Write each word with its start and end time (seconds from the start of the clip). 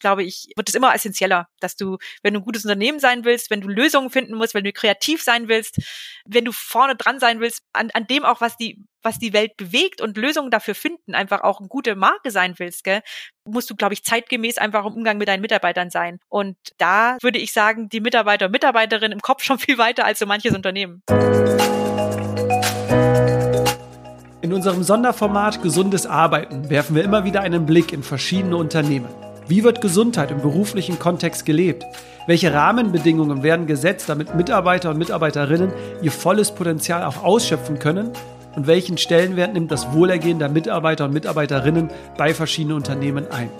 glaube 0.00 0.24
ich, 0.24 0.48
wird 0.56 0.68
es 0.68 0.74
immer 0.74 0.94
essentieller, 0.94 1.48
dass 1.60 1.76
du, 1.76 1.98
wenn 2.22 2.34
du 2.34 2.40
ein 2.40 2.44
gutes 2.44 2.64
Unternehmen 2.64 2.98
sein 2.98 3.24
willst, 3.24 3.50
wenn 3.50 3.60
du 3.60 3.68
Lösungen 3.68 4.10
finden 4.10 4.34
musst, 4.34 4.54
wenn 4.54 4.64
du 4.64 4.72
kreativ 4.72 5.22
sein 5.22 5.48
willst, 5.48 5.78
wenn 6.24 6.44
du 6.44 6.52
vorne 6.52 6.96
dran 6.96 7.20
sein 7.20 7.40
willst, 7.40 7.62
an, 7.72 7.90
an 7.92 8.06
dem 8.06 8.24
auch, 8.24 8.40
was 8.40 8.56
die, 8.56 8.82
was 9.02 9.18
die 9.18 9.32
Welt 9.32 9.56
bewegt 9.56 10.00
und 10.00 10.16
Lösungen 10.16 10.50
dafür 10.50 10.74
finden, 10.74 11.14
einfach 11.14 11.42
auch 11.42 11.60
eine 11.60 11.68
gute 11.68 11.94
Marke 11.94 12.30
sein 12.30 12.54
willst, 12.58 12.84
gell, 12.84 13.02
musst 13.44 13.70
du, 13.70 13.76
glaube 13.76 13.94
ich, 13.94 14.04
zeitgemäß 14.04 14.58
einfach 14.58 14.84
im 14.84 14.94
Umgang 14.94 15.18
mit 15.18 15.28
deinen 15.28 15.40
Mitarbeitern 15.40 15.90
sein. 15.90 16.18
Und 16.28 16.56
da 16.78 17.16
würde 17.22 17.38
ich 17.38 17.52
sagen, 17.52 17.88
die 17.88 18.00
Mitarbeiter 18.00 18.46
und 18.46 18.52
Mitarbeiterinnen 18.52 19.12
im 19.12 19.20
Kopf 19.20 19.42
schon 19.42 19.58
viel 19.58 19.78
weiter 19.78 20.04
als 20.04 20.18
so 20.18 20.26
manches 20.26 20.54
Unternehmen. 20.54 21.02
In 24.42 24.54
unserem 24.54 24.82
Sonderformat 24.82 25.62
Gesundes 25.62 26.06
Arbeiten 26.06 26.70
werfen 26.70 26.96
wir 26.96 27.04
immer 27.04 27.24
wieder 27.24 27.42
einen 27.42 27.66
Blick 27.66 27.92
in 27.92 28.02
verschiedene 28.02 28.56
Unternehmen. 28.56 29.08
Wie 29.50 29.64
wird 29.64 29.80
Gesundheit 29.80 30.30
im 30.30 30.40
beruflichen 30.40 31.00
Kontext 31.00 31.44
gelebt? 31.44 31.84
Welche 32.28 32.54
Rahmenbedingungen 32.54 33.42
werden 33.42 33.66
gesetzt, 33.66 34.08
damit 34.08 34.36
Mitarbeiter 34.36 34.90
und 34.90 34.98
Mitarbeiterinnen 34.98 35.72
ihr 36.02 36.12
volles 36.12 36.52
Potenzial 36.52 37.02
auch 37.02 37.24
ausschöpfen 37.24 37.80
können? 37.80 38.12
Und 38.54 38.68
welchen 38.68 38.96
Stellenwert 38.96 39.52
nimmt 39.52 39.72
das 39.72 39.92
Wohlergehen 39.92 40.38
der 40.38 40.50
Mitarbeiter 40.50 41.06
und 41.06 41.14
Mitarbeiterinnen 41.14 41.90
bei 42.16 42.32
verschiedenen 42.32 42.76
Unternehmen 42.76 43.26
ein? 43.32 43.50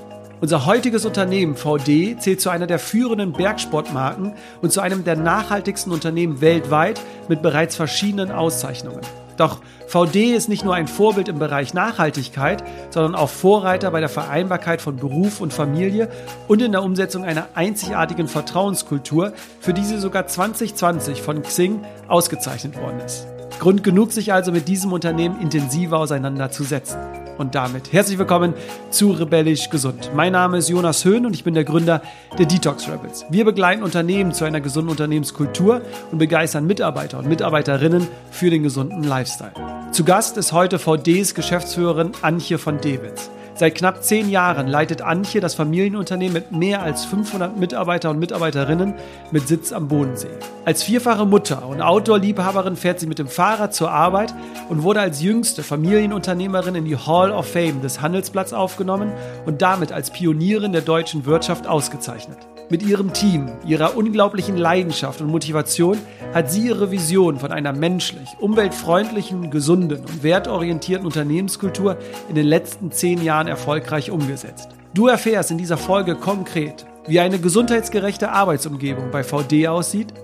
Unser 0.41 0.65
heutiges 0.65 1.05
Unternehmen 1.05 1.57
VD 1.57 2.21
zählt 2.21 2.41
zu 2.41 2.51
einer 2.51 2.69
der 2.69 2.79
führenden 2.79 3.33
Bergsportmarken 3.33 4.35
und 4.63 4.71
zu 4.73 4.80
einem 4.80 5.02
der 5.02 5.16
nachhaltigsten 5.16 5.93
Unternehmen 5.93 6.41
weltweit 6.41 7.01
mit 7.29 7.43
bereits 7.43 7.75
verschiedenen 7.75 8.30
Auszeichnungen. 8.30 9.01
Doch 9.41 9.62
VD 9.87 10.35
ist 10.35 10.51
nicht 10.51 10.67
nur 10.67 10.75
ein 10.75 10.87
Vorbild 10.87 11.29
im 11.29 11.39
Bereich 11.39 11.73
Nachhaltigkeit, 11.73 12.62
sondern 12.91 13.15
auch 13.15 13.30
Vorreiter 13.30 13.91
bei 13.91 14.01
der 14.01 14.11
Vereinbarkeit 14.11 14.83
von 14.83 14.97
Beruf 14.97 15.41
und 15.41 15.55
Familie 15.55 16.11
und 16.47 16.61
in 16.61 16.73
der 16.73 16.83
Umsetzung 16.83 17.25
einer 17.25 17.49
einzigartigen 17.55 18.29
Vertrauenskultur, 18.29 19.33
für 19.59 19.73
die 19.73 19.85
sie 19.85 19.99
sogar 19.99 20.27
2020 20.27 21.23
von 21.23 21.41
Xing 21.41 21.83
ausgezeichnet 22.07 22.77
worden 22.77 23.01
ist. 23.01 23.30
Grund 23.61 23.85
genug, 23.85 24.11
sich 24.11 24.33
also 24.33 24.51
mit 24.53 24.69
diesem 24.69 24.93
Unternehmen 24.93 25.39
intensiver 25.41 25.99
auseinanderzusetzen. 25.99 26.99
Und 27.37 27.55
damit 27.55 27.93
herzlich 27.93 28.19
willkommen 28.19 28.55
zu 28.91 29.13
Rebellisch 29.13 29.69
Gesund. 29.71 30.11
Mein 30.15 30.33
Name 30.33 30.59
ist 30.59 30.69
Jonas 30.71 31.05
Höhn 31.05 31.27
und 31.27 31.35
ich 31.35 31.45
bin 31.45 31.52
der 31.52 31.65
Gründer 31.65 32.02
der 32.39 32.47
Detox 32.47 32.89
Rebels. 32.89 33.27
Wir 33.29 33.45
begleiten 33.45 33.83
Unternehmen 33.83 34.33
zu 34.33 34.45
einer 34.47 34.61
gesunden 34.61 34.91
Unternehmenskultur 34.91 35.83
und 36.11 36.19
begeistern 36.19 36.67
Mitarbeiter 36.67 37.19
und 37.19 37.29
Mitarbeiterinnen 37.29 38.09
für 38.30 38.49
den 38.49 38.63
gesunden 38.63 39.05
Lifestyle. 39.05 39.52
Zu 39.93 40.05
Gast 40.05 40.39
ist 40.39 40.52
heute 40.52 40.79
VDs 40.79 41.35
Geschäftsführerin 41.35 42.13
Antje 42.23 42.57
von 42.57 42.80
Dewitz. 42.80 43.30
Seit 43.61 43.75
knapp 43.75 44.03
zehn 44.03 44.30
Jahren 44.30 44.69
leitet 44.69 45.03
Antje 45.03 45.43
das 45.43 45.55
Familienunternehmen 45.55 46.33
mit 46.33 46.51
mehr 46.51 46.80
als 46.80 47.05
500 47.05 47.59
Mitarbeiter 47.59 48.09
und 48.09 48.19
Mitarbeiterinnen 48.19 48.95
mit 49.33 49.49
Sitz 49.49 49.71
am 49.71 49.87
Bodensee. 49.87 50.30
Als 50.65 50.83
vierfache 50.83 51.27
Mutter 51.27 51.67
und 51.67 51.83
Outdoor-Liebhaberin 51.83 52.77
fährt 52.77 53.01
sie 53.01 53.07
mit 53.07 53.19
dem 53.19 53.29
Fahrrad 53.29 53.75
zur 53.75 53.91
Arbeit 53.91 54.33
und 54.71 54.83
wurde 54.83 55.01
als 55.01 55.21
jüngste 55.21 55.63
Familienunternehmerin 55.63 56.75
in 56.75 56.87
die 56.87 56.97
Hall 56.97 57.33
of 57.33 57.52
Fame 57.52 57.83
des 57.83 58.01
Handelsblatts 58.01 58.55
aufgenommen 58.55 59.13
und 59.45 59.61
damit 59.61 59.93
als 59.93 60.11
Pionierin 60.11 60.73
der 60.73 60.80
deutschen 60.80 61.27
Wirtschaft 61.27 61.67
ausgezeichnet. 61.67 62.39
Mit 62.71 62.85
ihrem 62.85 63.13
Team, 63.13 63.51
ihrer 63.67 63.97
unglaublichen 63.97 64.56
Leidenschaft 64.56 65.21
und 65.21 65.27
Motivation 65.27 65.99
hat 66.33 66.53
sie 66.53 66.69
ihre 66.69 66.93
Vision 66.93 67.41
von 67.41 67.50
einer 67.50 67.72
menschlich, 67.72 68.37
umweltfreundlichen, 68.39 69.50
gesunden 69.50 69.99
und 69.99 70.22
wertorientierten 70.22 71.05
Unternehmenskultur 71.05 71.97
in 72.28 72.37
den 72.37 72.47
letzten 72.47 72.93
zehn 72.93 73.25
Jahren 73.25 73.49
erfolgreich 73.50 74.10
umgesetzt. 74.10 74.70
Du 74.94 75.06
erfährst 75.09 75.50
in 75.50 75.59
dieser 75.59 75.76
Folge 75.76 76.15
konkret, 76.15 76.87
wie 77.06 77.20
eine 77.20 77.38
gesundheitsgerechte 77.38 78.31
Arbeitsumgebung 78.31 79.10
bei 79.10 79.22
VD 79.22 79.69
aussieht, 79.69 80.15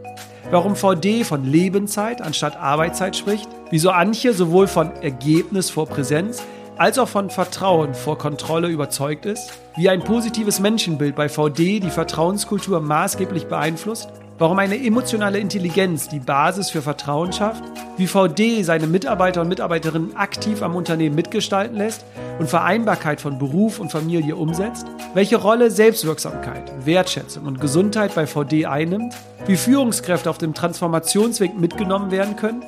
warum 0.50 0.76
VD 0.76 1.24
von 1.24 1.44
Lebenszeit 1.44 2.22
anstatt 2.22 2.56
Arbeitszeit 2.56 3.16
spricht, 3.16 3.48
wieso 3.70 3.90
Antje 3.90 4.32
sowohl 4.32 4.66
von 4.66 4.90
Ergebnis 5.02 5.70
vor 5.70 5.86
Präsenz 5.86 6.42
als 6.76 6.98
auch 6.98 7.08
von 7.08 7.30
Vertrauen 7.30 7.94
vor 7.94 8.18
Kontrolle 8.18 8.68
überzeugt 8.68 9.26
ist, 9.26 9.52
wie 9.76 9.88
ein 9.88 10.02
positives 10.02 10.60
Menschenbild 10.60 11.14
bei 11.14 11.28
VD 11.28 11.80
die 11.80 11.90
Vertrauenskultur 11.90 12.80
maßgeblich 12.80 13.46
beeinflusst, 13.46 14.10
warum 14.38 14.58
eine 14.58 14.82
emotionale 14.84 15.38
Intelligenz 15.38 16.08
die 16.08 16.20
Basis 16.20 16.70
für 16.70 16.82
Vertrauen 16.82 17.32
schafft, 17.32 17.64
wie 17.96 18.06
VD 18.06 18.62
seine 18.62 18.86
Mitarbeiter 18.86 19.40
und 19.40 19.48
Mitarbeiterinnen 19.48 20.16
aktiv 20.16 20.62
am 20.62 20.76
Unternehmen 20.76 21.14
mitgestalten 21.14 21.76
lässt 21.76 22.04
und 22.38 22.48
Vereinbarkeit 22.48 23.20
von 23.20 23.38
Beruf 23.38 23.80
und 23.80 23.90
Familie 23.90 24.36
umsetzt, 24.36 24.86
welche 25.14 25.36
Rolle 25.36 25.70
Selbstwirksamkeit, 25.70 26.70
Wertschätzung 26.84 27.46
und 27.46 27.60
Gesundheit 27.60 28.14
bei 28.14 28.26
VD 28.26 28.66
einnimmt, 28.66 29.14
wie 29.46 29.56
Führungskräfte 29.56 30.28
auf 30.28 30.38
dem 30.38 30.52
Transformationsweg 30.52 31.58
mitgenommen 31.58 32.10
werden 32.10 32.36
können 32.36 32.62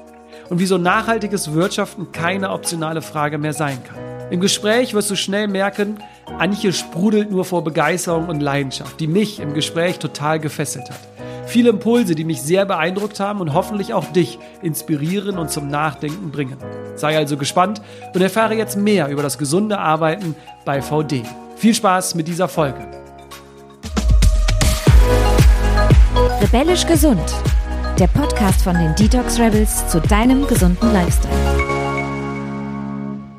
und 0.48 0.60
wieso 0.60 0.78
nachhaltiges 0.78 1.52
Wirtschaften 1.52 2.12
keine 2.12 2.50
optionale 2.50 3.02
Frage 3.02 3.36
mehr 3.36 3.52
sein 3.52 3.82
kann. 3.84 3.98
Im 4.30 4.40
Gespräch 4.40 4.92
wirst 4.92 5.10
du 5.10 5.16
schnell 5.16 5.48
merken, 5.48 5.98
Antje 6.38 6.72
sprudelt 6.72 7.30
nur 7.30 7.46
vor 7.46 7.64
Begeisterung 7.64 8.28
und 8.28 8.40
Leidenschaft, 8.40 9.00
die 9.00 9.06
mich 9.06 9.40
im 9.40 9.54
Gespräch 9.54 9.98
total 9.98 10.38
gefesselt 10.38 10.90
hat. 10.90 11.07
Viele 11.48 11.70
Impulse, 11.70 12.14
die 12.14 12.24
mich 12.24 12.42
sehr 12.42 12.66
beeindruckt 12.66 13.20
haben 13.20 13.40
und 13.40 13.54
hoffentlich 13.54 13.94
auch 13.94 14.04
dich 14.12 14.38
inspirieren 14.62 15.38
und 15.38 15.50
zum 15.50 15.68
Nachdenken 15.68 16.30
bringen. 16.30 16.58
Sei 16.94 17.16
also 17.16 17.38
gespannt 17.38 17.80
und 18.14 18.20
erfahre 18.20 18.54
jetzt 18.54 18.76
mehr 18.76 19.08
über 19.08 19.22
das 19.22 19.38
gesunde 19.38 19.78
Arbeiten 19.78 20.36
bei 20.66 20.82
VD. 20.82 21.22
Viel 21.56 21.74
Spaß 21.74 22.14
mit 22.14 22.28
dieser 22.28 22.48
Folge. 22.48 22.86
Rebellisch 26.40 26.86
gesund 26.86 27.34
der 27.98 28.06
Podcast 28.06 28.62
von 28.62 28.74
den 28.74 28.94
Detox 28.94 29.40
Rebels 29.40 29.88
zu 29.88 30.00
deinem 30.00 30.46
gesunden 30.46 30.92
Lifestyle. 30.92 31.77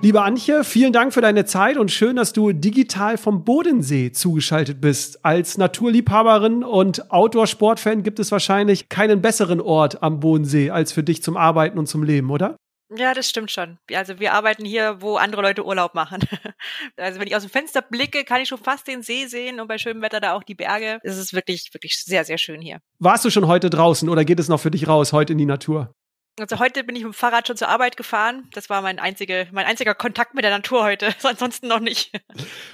Liebe 0.01 0.21
Antje, 0.21 0.63
vielen 0.63 0.93
Dank 0.93 1.13
für 1.13 1.19
deine 1.19 1.43
Zeit 1.43 1.75
und 1.75 1.91
schön, 1.91 2.15
dass 2.15 2.31
du 2.31 2.53
digital 2.53 3.17
vom 3.17 3.43
Bodensee 3.43 4.13
zugeschaltet 4.13 4.79
bist. 4.79 5.25
Als 5.25 5.57
Naturliebhaberin 5.57 6.63
und 6.63 7.11
Outdoor-Sportfan 7.11 8.01
gibt 8.01 8.19
es 8.19 8.31
wahrscheinlich 8.31 8.87
keinen 8.87 9.21
besseren 9.21 9.59
Ort 9.59 10.01
am 10.01 10.21
Bodensee 10.21 10.69
als 10.69 10.93
für 10.93 11.03
dich 11.03 11.21
zum 11.21 11.35
Arbeiten 11.35 11.77
und 11.77 11.87
zum 11.87 12.03
Leben, 12.03 12.29
oder? 12.31 12.55
Ja, 12.95 13.13
das 13.13 13.29
stimmt 13.29 13.51
schon. 13.51 13.77
Also 13.93 14.19
wir 14.21 14.33
arbeiten 14.33 14.63
hier, 14.63 15.01
wo 15.01 15.17
andere 15.17 15.41
Leute 15.41 15.65
Urlaub 15.65 15.93
machen. 15.95 16.21
Also 16.97 17.19
wenn 17.19 17.27
ich 17.27 17.35
aus 17.35 17.43
dem 17.43 17.51
Fenster 17.51 17.81
blicke, 17.81 18.25
kann 18.25 18.41
ich 18.41 18.49
schon 18.49 18.57
fast 18.57 18.85
den 18.87 19.01
See 19.01 19.27
sehen 19.27 19.61
und 19.61 19.67
bei 19.67 19.77
schönem 19.77 20.01
Wetter 20.01 20.19
da 20.19 20.33
auch 20.33 20.43
die 20.43 20.55
Berge. 20.55 20.99
Es 21.03 21.17
ist 21.17 21.33
wirklich, 21.33 21.69
wirklich 21.73 21.97
sehr, 22.03 22.25
sehr 22.25 22.37
schön 22.37 22.61
hier. 22.61 22.79
Warst 22.99 23.23
du 23.23 23.29
schon 23.29 23.47
heute 23.47 23.69
draußen 23.69 24.09
oder 24.09 24.25
geht 24.25 24.39
es 24.39 24.49
noch 24.49 24.59
für 24.59 24.71
dich 24.71 24.87
raus, 24.87 25.13
heute 25.13 25.31
in 25.33 25.37
die 25.37 25.45
Natur? 25.45 25.93
Also 26.41 26.59
heute 26.59 26.83
bin 26.83 26.95
ich 26.95 27.03
mit 27.03 27.13
dem 27.13 27.15
Fahrrad 27.15 27.47
schon 27.47 27.57
zur 27.57 27.69
Arbeit 27.69 27.97
gefahren. 27.97 28.47
Das 28.53 28.69
war 28.69 28.81
mein, 28.81 28.99
einzige, 28.99 29.47
mein 29.51 29.65
einziger 29.65 29.93
Kontakt 29.93 30.33
mit 30.33 30.43
der 30.43 30.51
Natur 30.51 30.83
heute. 30.83 31.09
Ansonsten 31.23 31.67
noch 31.67 31.79
nicht. 31.79 32.11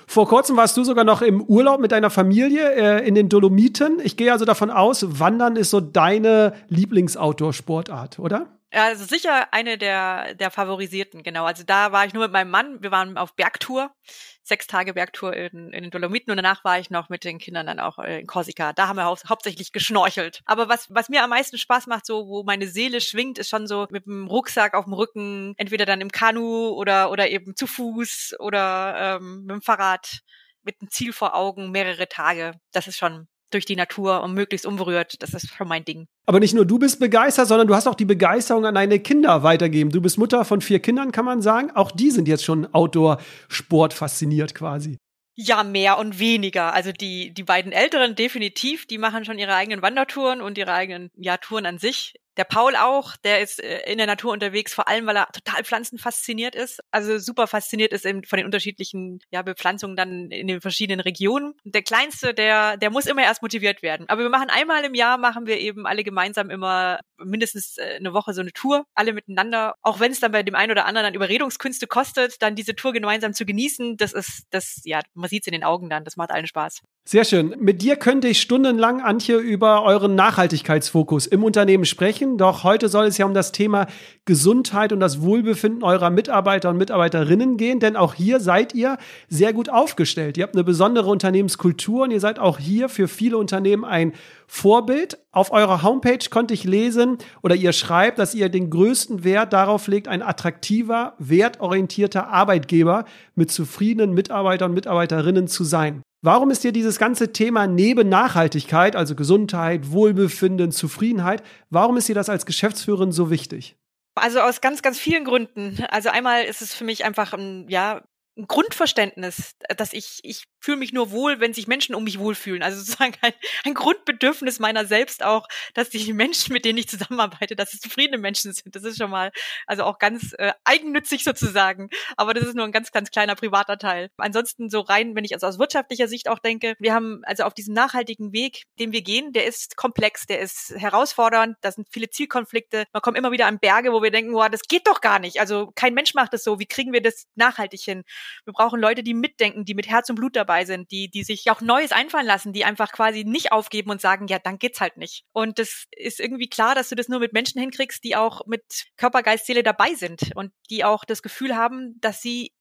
Vor 0.08 0.28
kurzem 0.28 0.58
warst 0.58 0.78
du 0.78 0.84
sogar 0.84 1.04
noch 1.04 1.22
im 1.22 1.42
Urlaub 1.42 1.80
mit 1.80 1.92
deiner 1.92 2.10
Familie 2.10 2.74
äh, 2.74 3.08
in 3.08 3.16
den 3.16 3.30
Dolomiten. 3.30 4.00
Ich 4.04 4.18
gehe 4.18 4.32
also 4.32 4.46
davon 4.46 4.70
aus, 4.72 5.20
Wandern 5.20 5.56
ist 5.56 5.70
so 5.70 5.80
deine 5.80 6.54
Lieblingsoutdoor-Sportart, 6.70 8.20
oder? 8.20 8.48
Also 8.76 9.06
sicher 9.06 9.54
eine 9.54 9.78
der, 9.78 10.36
der 10.36 10.52
favorisierten, 10.52 11.24
genau. 11.24 11.46
Also 11.46 11.64
da 11.64 11.94
war 11.94 12.06
ich 12.06 12.14
nur 12.14 12.24
mit 12.24 12.34
meinem 12.34 12.52
Mann, 12.52 12.84
wir 12.84 12.92
waren 12.92 13.18
auf 13.18 13.34
Bergtour, 13.34 13.96
sechs 14.44 14.68
Tage 14.68 14.94
Bergtour 14.94 15.34
in, 15.34 15.72
in 15.72 15.84
den 15.84 15.92
Dolomiten 15.92 16.30
und 16.30 16.36
danach 16.36 16.66
war 16.66 16.78
ich 16.78 16.90
noch 16.90 17.08
mit 17.08 17.24
den 17.24 17.38
Kindern 17.38 17.68
dann 17.68 17.80
auch 17.80 18.00
in 18.00 18.28
Korsika. 18.28 18.74
Da 18.74 18.90
haben 18.90 18.98
wir 18.98 19.06
hau 19.06 19.16
hauptsächlich 19.30 19.72
geschnorchelt. 19.72 20.42
Aber 20.44 20.68
was, 20.68 20.94
was 20.94 21.08
mir 21.08 21.24
am 21.24 21.30
meisten 21.30 21.58
Spaß 21.58 21.88
macht, 21.88 22.06
so 22.06 22.28
wo 22.28 22.44
meine 22.44 22.68
Seele 22.68 23.00
schwingt, 23.00 23.38
ist 23.38 23.50
schon 23.50 23.66
so 23.66 23.88
mit 23.92 24.08
dem 24.08 24.28
Rucksack 24.28 24.74
auf 24.74 24.84
dem 24.84 24.94
Rücken, 24.94 25.54
entweder 25.56 25.86
dann 25.86 26.02
im 26.02 26.12
Kanu 26.12 26.68
oder, 26.72 27.12
oder 27.12 27.30
eben 27.30 27.56
zu 27.56 27.68
Fuß 27.68 28.36
oder 28.40 29.20
ähm, 29.22 29.46
mit 29.46 29.52
dem 29.52 29.62
Fahrrad 29.62 30.20
mit 30.64 30.82
einem 30.82 30.90
Ziel 30.90 31.14
vor 31.14 31.34
Augen, 31.34 31.72
mehrere 31.72 32.10
Tage. 32.10 32.60
Das 32.74 32.88
ist 32.88 32.98
schon 32.98 33.30
durch 33.56 33.66
die 33.66 33.76
Natur 33.76 34.22
und 34.22 34.34
möglichst 34.34 34.66
unberührt. 34.66 35.16
Das 35.24 35.34
ist 35.34 35.54
schon 35.56 35.68
mein 35.68 35.86
Ding. 35.86 36.08
Aber 36.28 36.40
nicht 36.40 36.54
nur 36.54 36.66
du 36.66 36.78
bist 36.78 37.00
begeistert, 37.00 37.48
sondern 37.48 37.68
du 37.68 37.74
hast 37.74 37.88
auch 37.88 37.96
die 37.96 38.06
Begeisterung 38.06 38.66
an 38.66 38.76
deine 38.76 39.00
Kinder 39.00 39.44
weitergeben. 39.44 39.92
Du 39.92 40.02
bist 40.02 40.18
Mutter 40.18 40.46
von 40.46 40.62
vier 40.62 40.80
Kindern, 40.80 41.12
kann 41.12 41.26
man 41.26 41.42
sagen. 41.42 41.72
Auch 41.72 41.92
die 41.92 42.12
sind 42.12 42.28
jetzt 42.28 42.44
schon 42.44 42.72
Outdoor-Sport 42.74 43.94
fasziniert 43.94 44.54
quasi. 44.54 44.98
Ja, 45.38 45.64
mehr 45.64 45.98
und 45.98 46.20
weniger. 46.20 46.74
Also 46.74 46.92
die, 46.92 47.34
die 47.34 47.44
beiden 47.44 47.72
Älteren 47.72 48.16
definitiv, 48.16 48.86
die 48.86 48.98
machen 48.98 49.26
schon 49.26 49.38
ihre 49.38 49.56
eigenen 49.56 49.82
Wandertouren 49.82 50.42
und 50.42 50.58
ihre 50.58 50.74
eigenen 50.74 51.12
ja, 51.16 51.38
Touren 51.38 51.66
an 51.66 51.78
sich. 51.78 52.16
Der 52.38 52.44
Paul 52.44 52.76
auch, 52.76 53.16
der 53.18 53.42
ist 53.42 53.64
äh, 53.64 53.82
in 53.92 53.98
der 53.98 54.08
Natur 54.08 54.34
unterwegs, 54.34 54.74
vor 54.74 54.88
allem 54.88 55.06
weil 55.06 55.18
er 55.18 55.28
total 55.32 55.64
Pflanzen 55.64 55.98
fasziniert 55.98 56.56
ist. 56.56 56.82
Also 56.92 57.18
super 57.18 57.48
fasziniert 57.48 57.94
ist 57.94 58.06
eben 58.06 58.24
von 58.24 58.38
den 58.38 58.46
unterschiedlichen 58.46 59.20
ja, 59.32 59.42
Bepflanzungen 59.42 59.96
dann 59.96 60.32
in 60.32 60.48
den 60.48 60.62
verschiedenen 60.62 61.00
Regionen. 61.00 61.54
Der 61.64 61.84
Kleinste, 61.84 62.34
der, 62.34 62.78
der 62.78 62.90
muss 62.92 63.06
immer 63.06 63.24
erst 63.24 63.42
motiviert 63.42 63.82
werden. 63.82 64.08
Aber 64.10 64.24
wir 64.24 64.30
machen 64.30 64.50
einmal 64.50 64.84
im 64.84 64.94
Jahr, 64.94 65.18
machen 65.18 65.46
wir 65.46 65.60
eben 65.60 65.86
alle 65.86 66.04
gemeinsam 66.04 66.50
immer 66.50 67.00
mindestens 67.18 67.78
äh, 67.78 67.96
eine 67.98 68.14
Woche 68.14 68.34
so 68.34 68.42
eine 68.42 68.52
Tour, 68.52 68.86
alle 68.96 69.14
miteinander. 69.14 69.76
Auch 69.82 70.00
wenn 70.00 70.12
es 70.12 70.20
dann 70.20 70.32
bei 70.32 70.44
dem 70.44 70.56
einen 70.56 70.72
oder 70.72 70.86
anderen 70.86 71.06
dann 71.06 71.14
Überredungskünste 71.14 71.88
kostet, 71.88 72.42
dann 72.42 72.56
diese 72.56 72.76
Tour 72.76 72.94
gemeinsam 72.94 73.34
zu 73.34 73.46
genießen, 73.46 73.98
das 73.98 74.14
ist, 74.14 74.44
das, 74.50 74.82
ja, 74.84 75.02
man 75.14 75.30
sieht 75.30 75.44
es 75.44 75.48
in 75.48 75.54
den 75.54 75.64
Augen 75.64 75.90
dann, 75.90 76.04
das 76.04 76.18
macht 76.18 76.32
allen 76.32 76.48
Spaß. 76.48 76.82
Sehr 77.08 77.24
schön. 77.24 77.56
Mit 77.60 77.84
dir 77.84 77.98
könnte 77.98 78.28
ich 78.28 78.42
stundenlang, 78.42 79.00
Antje, 79.00 79.38
über 79.38 79.84
euren 79.84 80.16
Nachhaltigkeitsfokus 80.16 81.28
im 81.28 81.44
Unternehmen 81.44 81.86
sprechen. 81.86 82.25
Doch 82.38 82.64
heute 82.64 82.90
soll 82.90 83.06
es 83.06 83.18
ja 83.18 83.26
um 83.26 83.34
das 83.34 83.52
Thema 83.52 83.88
Gesundheit 84.26 84.92
und 84.92 85.00
das 85.00 85.22
Wohlbefinden 85.22 85.84
eurer 85.84 86.10
Mitarbeiter 86.10 86.70
und 86.70 86.78
Mitarbeiterinnen 86.78 87.58
gehen. 87.58 87.80
Denn 87.80 87.96
auch 87.96 88.14
hier 88.14 88.40
seid 88.40 88.74
ihr 88.74 88.98
sehr 89.30 89.54
gut 89.54 89.70
aufgestellt. 89.70 90.38
Ihr 90.38 90.44
habt 90.44 90.56
eine 90.56 90.64
besondere 90.64 91.10
Unternehmenskultur 91.10 92.04
und 92.04 92.12
ihr 92.12 92.20
seid 92.20 92.40
auch 92.40 92.58
hier 92.58 92.90
für 92.90 93.08
viele 93.08 93.38
Unternehmen 93.38 93.86
ein 93.86 94.14
Vorbild. 94.48 95.20
Auf 95.32 95.52
eurer 95.52 95.84
Homepage 95.84 96.30
konnte 96.30 96.54
ich 96.54 96.64
lesen 96.64 97.18
oder 97.42 97.56
ihr 97.56 97.74
schreibt, 97.74 98.20
dass 98.20 98.36
ihr 98.36 98.50
den 98.50 98.70
größten 98.70 99.24
Wert 99.24 99.54
darauf 99.54 99.88
legt, 99.88 100.08
ein 100.08 100.22
attraktiver, 100.22 101.14
wertorientierter 101.20 102.30
Arbeitgeber 102.30 103.06
mit 103.36 103.52
zufriedenen 103.52 104.14
Mitarbeitern 104.14 104.72
und 104.72 104.76
Mitarbeiterinnen 104.76 105.48
zu 105.48 105.64
sein. 105.64 106.02
Warum 106.26 106.50
ist 106.50 106.64
dir 106.64 106.72
dieses 106.72 106.98
ganze 106.98 107.34
Thema 107.34 107.68
neben 107.68 108.10
Nachhaltigkeit, 108.10 108.96
also 108.96 109.14
Gesundheit, 109.14 109.92
Wohlbefinden, 109.92 110.72
Zufriedenheit, 110.72 111.44
warum 111.70 111.98
ist 111.98 112.08
dir 112.08 112.16
das 112.16 112.30
als 112.30 112.48
Geschäftsführerin 112.48 113.12
so 113.12 113.30
wichtig? 113.30 113.78
Also 114.16 114.40
aus 114.40 114.60
ganz, 114.60 114.82
ganz 114.82 114.98
vielen 114.98 115.24
Gründen. 115.24 115.86
Also 115.90 116.10
einmal 116.10 116.46
ist 116.46 116.64
es 116.64 116.74
für 116.74 116.84
mich 116.84 117.06
einfach 117.06 117.34
ein, 117.34 117.68
ja, 117.70 118.02
ein 118.40 118.48
Grundverständnis, 118.48 119.54
dass 119.78 119.94
ich, 119.94 120.22
ich 120.24 120.46
fühle 120.66 120.78
mich 120.78 120.94
nur 120.94 121.12
wohl, 121.12 121.40
wenn 121.40 121.54
sich 121.54 121.68
Menschen 121.68 121.94
um 121.94 122.04
mich 122.04 122.18
wohlfühlen. 122.18 122.64
Also 122.64 122.80
sozusagen 122.80 123.14
ein, 123.22 123.34
ein 123.66 123.76
Grundbedürfnis 123.76 124.58
meiner 124.58 124.86
selbst 124.86 125.24
auch, 125.24 125.48
dass 125.76 125.92
die 125.92 126.12
Menschen, 126.12 126.54
mit 126.54 126.66
denen 126.66 126.80
ich 126.80 126.90
zusammenarbeite, 126.90 127.56
dass 127.56 127.74
es 127.76 127.82
zufriedene 127.82 128.18
Menschen 128.18 128.52
sind. 128.52 128.76
Das 128.76 128.84
ist 128.84 128.98
schon 128.98 129.12
mal, 129.12 129.32
also 129.68 129.84
auch 129.84 130.00
ganz 130.00 130.34
äh, 130.40 130.54
eigennützig 130.64 131.24
sozusagen. 131.24 131.90
Aber 132.18 132.34
das 132.34 132.46
ist 132.46 132.56
nur 132.56 132.66
ein 132.66 132.72
ganz, 132.72 132.92
ganz 132.92 133.12
kleiner 133.12 133.36
privater 133.36 133.78
Teil. 133.78 134.10
Ansonsten 134.18 134.72
so 134.72 134.80
rein, 134.80 135.16
wenn 135.16 135.24
ich 135.24 135.34
also 135.34 135.46
aus 135.46 135.60
wirtschaftlicher 135.60 136.08
Sicht 136.08 136.28
auch 136.28 136.40
denke, 136.40 136.74
wir 136.80 136.96
haben 136.96 137.22
also 137.26 137.44
auf 137.44 137.54
diesem 137.54 137.76
nachhaltigen 137.76 138.34
Weg, 138.34 138.64
den 138.80 138.92
wir 138.92 139.04
gehen, 139.04 139.34
der 139.34 139.46
ist 139.46 139.78
komplex, 139.78 140.26
der 140.26 140.40
ist 140.40 140.74
herausfordernd, 140.76 141.58
da 141.62 141.72
sind 141.72 141.88
viele 141.92 142.10
Zielkonflikte. 142.10 142.86
Man 142.92 143.04
kommt 143.04 143.20
immer 143.20 143.32
wieder 143.32 143.46
an 143.46 143.60
Berge, 143.60 143.94
wo 143.94 144.02
wir 144.02 144.10
denken, 144.10 144.32
boah, 144.32 144.50
das 144.50 144.62
geht 144.62 144.88
doch 144.88 145.02
gar 145.02 145.20
nicht. 145.20 145.40
Also 145.40 145.72
kein 145.76 145.94
Mensch 145.94 146.16
macht 146.16 146.34
das 146.34 146.44
so. 146.44 146.60
Wie 146.60 146.66
kriegen 146.66 146.92
wir 146.92 147.02
das 147.02 147.28
nachhaltig 147.36 147.82
hin? 147.82 148.04
Wir 148.46 148.54
brauchen 148.54 148.82
Leute, 148.82 149.04
die 149.04 149.14
mitdenken, 149.14 149.64
die 149.64 149.76
mit 149.76 149.88
Herz 149.88 150.10
und 150.10 150.16
Blut 150.16 150.36
dabei 150.36 150.55
sind, 150.64 150.92
die, 150.92 151.10
die 151.10 151.24
sich 151.24 151.50
auch 151.52 151.60
Neues 151.60 151.92
einfallen 151.92 152.26
lassen, 152.26 152.54
die 152.54 152.64
einfach 152.64 152.92
quasi 152.92 153.24
nicht 153.26 153.52
aufgeben 153.52 153.92
und 153.92 154.00
sagen, 154.00 154.28
ja, 154.28 154.40
dann 154.40 154.60
geht's 154.60 154.80
halt 154.80 154.98
nicht. 154.98 155.26
Und 155.34 155.60
das 155.60 155.86
ist 155.92 156.20
irgendwie 156.20 156.48
klar, 156.48 156.76
dass 156.76 156.90
du 156.90 156.96
das 156.96 157.10
nur 157.10 157.20
mit 157.20 157.34
Menschen 157.34 157.60
hinkriegst, 157.60 158.04
die 158.04 158.16
auch 158.16 158.46
mit 158.46 158.64
Körper, 158.96 159.24
Geist, 159.24 159.46
Seele 159.46 159.64
dabei 159.64 159.94
sind 159.96 160.32
und 160.36 160.54
die 160.70 160.84
auch 160.84 161.04
das 161.04 161.22
Gefühl 161.22 161.56
haben, 161.56 162.00
dass 162.00 162.22
sie 162.22 162.54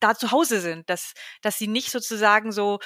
da 0.00 0.14
zu 0.14 0.30
Hause 0.30 0.60
sind, 0.60 0.90
dass, 0.90 1.14
dass 1.42 1.58
sie 1.58 1.68
nicht 1.68 1.90
sozusagen 1.90 2.52
so 2.52 2.78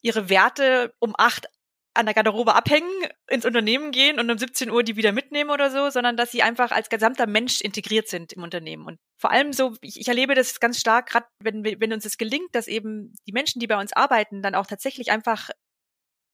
ihre 0.00 0.28
Werte 0.28 0.94
um 0.98 1.14
acht 1.16 1.46
an 1.94 2.06
der 2.06 2.14
Garderobe 2.14 2.54
abhängen, 2.54 2.90
ins 3.28 3.46
Unternehmen 3.46 3.92
gehen 3.92 4.18
und 4.18 4.30
um 4.30 4.36
17 4.36 4.70
Uhr 4.70 4.82
die 4.82 4.96
wieder 4.96 5.12
mitnehmen 5.12 5.50
oder 5.50 5.70
so, 5.70 5.90
sondern 5.90 6.16
dass 6.16 6.32
sie 6.32 6.42
einfach 6.42 6.72
als 6.72 6.90
gesamter 6.90 7.26
Mensch 7.26 7.60
integriert 7.60 8.08
sind 8.08 8.32
im 8.32 8.42
Unternehmen. 8.42 8.84
Und 8.86 8.98
vor 9.16 9.30
allem 9.30 9.52
so, 9.52 9.74
ich, 9.80 10.00
ich 10.00 10.08
erlebe 10.08 10.34
das 10.34 10.60
ganz 10.60 10.80
stark, 10.80 11.10
gerade 11.10 11.26
wenn, 11.38 11.64
wenn 11.64 11.92
uns 11.92 12.04
es 12.04 12.18
gelingt, 12.18 12.54
dass 12.54 12.66
eben 12.66 13.14
die 13.26 13.32
Menschen, 13.32 13.60
die 13.60 13.66
bei 13.66 13.80
uns 13.80 13.92
arbeiten, 13.92 14.42
dann 14.42 14.54
auch 14.54 14.66
tatsächlich 14.66 15.10
einfach 15.10 15.50